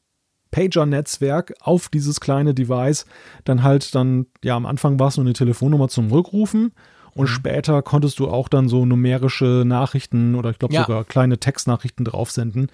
[0.52, 3.06] Pager-Netzwerk auf dieses kleine Device
[3.44, 6.74] dann halt dann, ja, am Anfang war es nur eine Telefonnummer zum Rückrufen
[7.14, 7.34] und mhm.
[7.34, 10.84] später konntest du auch dann so numerische Nachrichten oder ich glaube ja.
[10.84, 12.70] sogar kleine Textnachrichten draufsenden.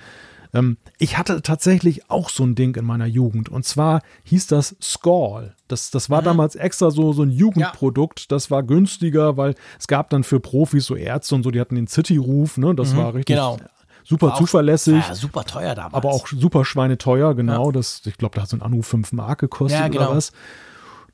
[0.53, 4.75] Ähm, ich hatte tatsächlich auch so ein Ding in meiner Jugend und zwar hieß das
[4.81, 5.55] Scall.
[5.67, 6.25] Das, das war mhm.
[6.25, 8.21] damals extra so, so ein Jugendprodukt.
[8.21, 8.25] Ja.
[8.29, 11.75] Das war günstiger, weil es gab dann für Profis so Ärzte und so, die hatten
[11.75, 12.75] den City-Ruf, ne?
[12.75, 12.97] Das mhm.
[12.97, 13.57] war richtig genau
[14.03, 15.03] super war zuverlässig.
[15.07, 15.93] ja, super teuer damals.
[15.93, 17.67] Aber auch super schweineteuer, genau.
[17.67, 17.71] Ja.
[17.71, 20.05] Das, ich glaube, da hat so ein Anruf 5 Mark gekostet ja, genau.
[20.07, 20.31] oder was.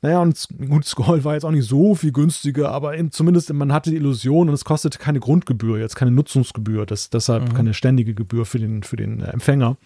[0.02, 3.72] Naja, und gut, Skoll war jetzt auch nicht so viel günstiger, aber eben zumindest man
[3.72, 7.54] hatte die Illusion und es kostete keine Grundgebühr, jetzt keine Nutzungsgebühr, das, deshalb mhm.
[7.54, 9.76] keine ständige Gebühr für den, für den Empfänger.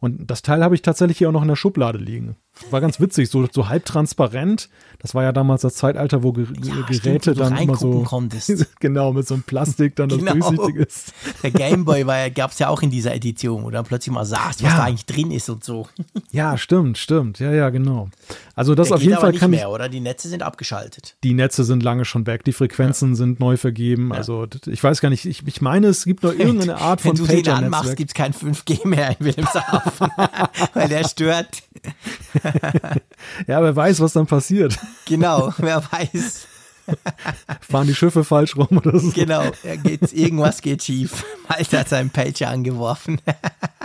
[0.00, 2.34] Und das Teil habe ich tatsächlich hier auch noch in der Schublade liegen.
[2.70, 4.68] War ganz witzig, so, so halb transparent.
[4.98, 8.02] Das war ja damals das Zeitalter, wo Ge ja, Geräte stimmt, dann immer so.
[8.02, 8.66] Konntest.
[8.80, 10.32] genau, mit so einem Plastik dann, das genau.
[10.34, 11.12] durchsichtig ist.
[11.42, 14.76] Der Gameboy gab es ja auch in dieser Edition, wo dann plötzlich mal was ja.
[14.76, 15.88] da eigentlich drin ist und so.
[16.30, 17.40] Ja, stimmt, stimmt.
[17.40, 18.08] Ja, ja, genau.
[18.54, 19.88] Also das Der auf jeden Fall nicht kann mehr, oder?
[19.88, 21.16] Die Netze sind abgeschaltet.
[21.24, 23.16] Die Netze sind lange schon weg, die Frequenzen ja.
[23.16, 24.12] sind neu vergeben.
[24.12, 27.26] Also ich weiß gar nicht, ich, ich meine, es gibt noch irgendeine Art von Wenn
[27.26, 30.10] du den anmachst, gibt es kein 5G mehr in Wilhelmshaven,
[30.74, 31.48] weil der stört.
[33.46, 34.78] ja, wer weiß, was dann passiert.
[35.06, 36.46] Genau, wer weiß.
[37.60, 39.10] Fahren die Schiffe falsch rum oder so?
[39.10, 39.42] Genau,
[39.82, 41.24] geht's, irgendwas geht schief.
[41.48, 43.20] Malte hat seinen Pager angeworfen.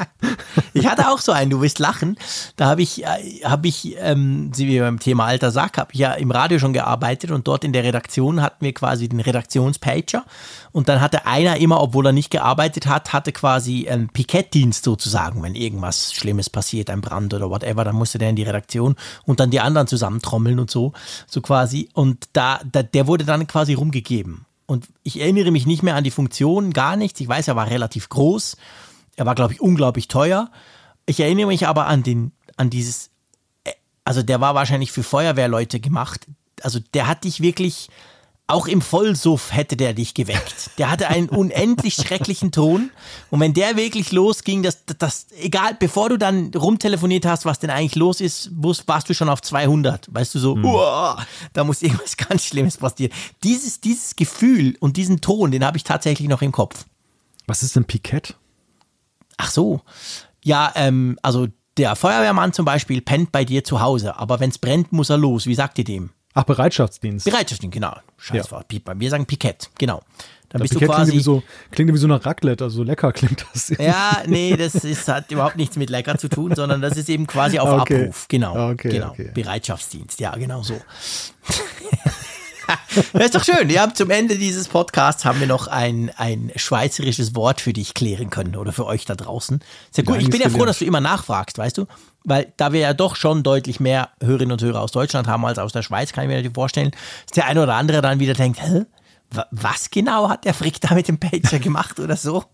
[0.74, 2.18] ich hatte auch so einen, du wirst lachen.
[2.56, 6.14] Da habe ich, äh, habe ich, ähm, wie beim Thema alter Sack, habe ich ja
[6.14, 10.26] im Radio schon gearbeitet und dort in der Redaktion hatten wir quasi den Redaktionspager
[10.72, 15.41] und dann hatte einer immer, obwohl er nicht gearbeitet hat, hatte quasi einen Pikettdienst sozusagen,
[15.41, 18.95] wenn irgendwas Schlimmes passiert, ein Brand oder whatever, dann musste der in die Redaktion
[19.26, 20.94] und dann die anderen zusammentrommeln und so,
[21.26, 21.90] so quasi.
[21.94, 24.45] Und da, da der wurde dann quasi rumgegeben.
[24.65, 27.19] Und ich erinnere mich nicht mehr an die Funktion, gar nichts.
[27.22, 28.57] Ich weiß, er war relativ groß.
[29.15, 30.51] Er war, glaube ich, unglaublich teuer.
[31.05, 33.09] Ich erinnere mich aber an den, an dieses,
[33.64, 33.72] äh,
[34.03, 36.27] also der war wahrscheinlich für Feuerwehrleute gemacht.
[36.61, 37.89] Also der hat dich wirklich,
[38.48, 40.72] auch im Vollsuff hätte der dich geweckt.
[40.78, 42.91] Der hatte einen unendlich schrecklichen Ton.
[43.30, 47.69] Und wenn der wirklich losging, das, das, egal, bevor du dann rumtelefoniert hast, was denn
[47.69, 50.07] eigentlich los ist, warst du schon auf 200.
[50.14, 50.64] Weißt du, so, hm.
[50.64, 53.11] uah, da muss irgendwas ganz Schlimmes passieren.
[53.44, 56.86] Dieses, dieses Gefühl und diesen Ton, den habe ich tatsächlich noch im Kopf.
[57.48, 58.36] Was ist denn Pikett?
[59.36, 59.82] Ach so.
[60.41, 64.57] Ja, ähm, also der Feuerwehrmann zum Beispiel pennt bei dir zu Hause, aber wenn es
[64.57, 65.45] brennt, muss er los.
[65.48, 66.11] Wie sagt ihr dem?
[66.38, 67.26] Ach, Bereitschaftsdienst.
[67.26, 67.95] Bereitschaftsdienst, genau.
[68.18, 68.72] Scheißwort.
[68.72, 68.99] Ja.
[68.99, 70.03] Wir sagen Pikett, genau.
[70.49, 71.11] Dann bist Pikett du quasi.
[71.11, 73.69] Klingt wie, so, klingt wie so eine Raclette, also lecker klingt das.
[73.80, 77.26] Ja, nee, das ist, hat überhaupt nichts mit lecker zu tun, sondern das ist eben
[77.26, 78.01] quasi auf okay.
[78.03, 78.27] Abruf.
[78.27, 78.69] Genau.
[78.72, 79.09] Okay, genau.
[79.09, 79.31] Okay.
[79.34, 80.80] Bereitschaftsdienst, ja, genau so.
[83.14, 83.69] das ist doch schön.
[83.69, 88.30] Ja, zum Ende dieses Podcasts haben wir noch ein, ein schweizerisches Wort für dich klären
[88.30, 89.60] können oder für euch da draußen.
[89.91, 90.22] Sehr gut.
[90.22, 91.85] Ich bin ja froh, dass du immer nachfragst, weißt du?
[92.23, 95.60] Weil da wir ja doch schon deutlich mehr Hörerinnen und Hörer aus Deutschland haben als
[95.60, 96.91] aus der Schweiz, kann ich mir natürlich vorstellen,
[97.26, 98.85] dass der eine oder andere dann wieder denkt, hä?
[99.52, 102.45] Was genau hat der Frick da mit dem Pager gemacht oder so?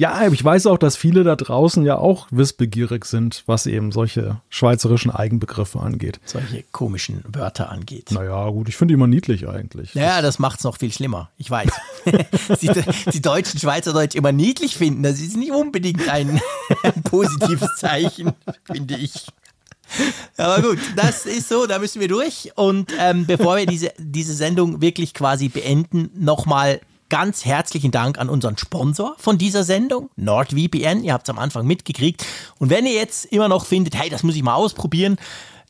[0.00, 4.40] Ja, ich weiß auch, dass viele da draußen ja auch wissbegierig sind, was eben solche
[4.48, 6.20] schweizerischen Eigenbegriffe angeht.
[6.24, 8.10] Solche komischen Wörter angeht.
[8.10, 9.92] Naja, gut, ich finde die immer niedlich eigentlich.
[9.92, 11.28] Ja, das macht es noch viel schlimmer.
[11.36, 11.68] Ich weiß.
[12.62, 12.70] die,
[13.12, 16.40] die, deutschen Schweizerdeutsch immer niedlich finden, das ist nicht unbedingt ein,
[16.82, 18.32] ein positives Zeichen,
[18.64, 19.26] finde ich.
[20.38, 22.52] Aber gut, das ist so, da müssen wir durch.
[22.54, 28.30] Und ähm, bevor wir diese, diese Sendung wirklich quasi beenden, nochmal ganz herzlichen Dank an
[28.30, 31.04] unseren Sponsor von dieser Sendung, NordVPN.
[31.04, 32.24] Ihr habt es am Anfang mitgekriegt.
[32.58, 35.18] Und wenn ihr jetzt immer noch findet, hey, das muss ich mal ausprobieren,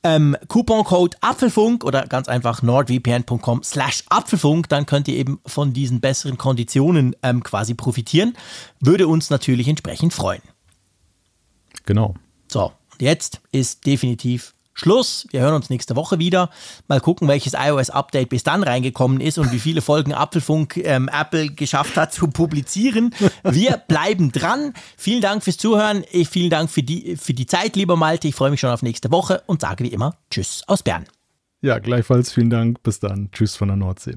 [0.02, 6.00] ähm, Couponcode Apfelfunk oder ganz einfach nordvpn.com slash Apfelfunk, dann könnt ihr eben von diesen
[6.00, 8.36] besseren Konditionen ähm, quasi profitieren.
[8.80, 10.42] Würde uns natürlich entsprechend freuen.
[11.84, 12.14] Genau.
[12.48, 15.27] So, jetzt ist definitiv Schluss.
[15.31, 16.51] Wir hören uns nächste Woche wieder.
[16.89, 21.51] Mal gucken, welches iOS-Update bis dann reingekommen ist und wie viele Folgen Apfelfunk ähm, Apple
[21.51, 23.15] geschafft hat zu publizieren.
[23.44, 24.73] Wir bleiben dran.
[24.97, 26.05] Vielen Dank fürs Zuhören.
[26.28, 28.27] Vielen Dank für die, für die Zeit, lieber Malte.
[28.28, 31.05] Ich freue mich schon auf nächste Woche und sage wie immer Tschüss aus Bern.
[31.61, 32.82] Ja, gleichfalls vielen Dank.
[32.82, 33.28] Bis dann.
[33.32, 34.16] Tschüss von der Nordsee.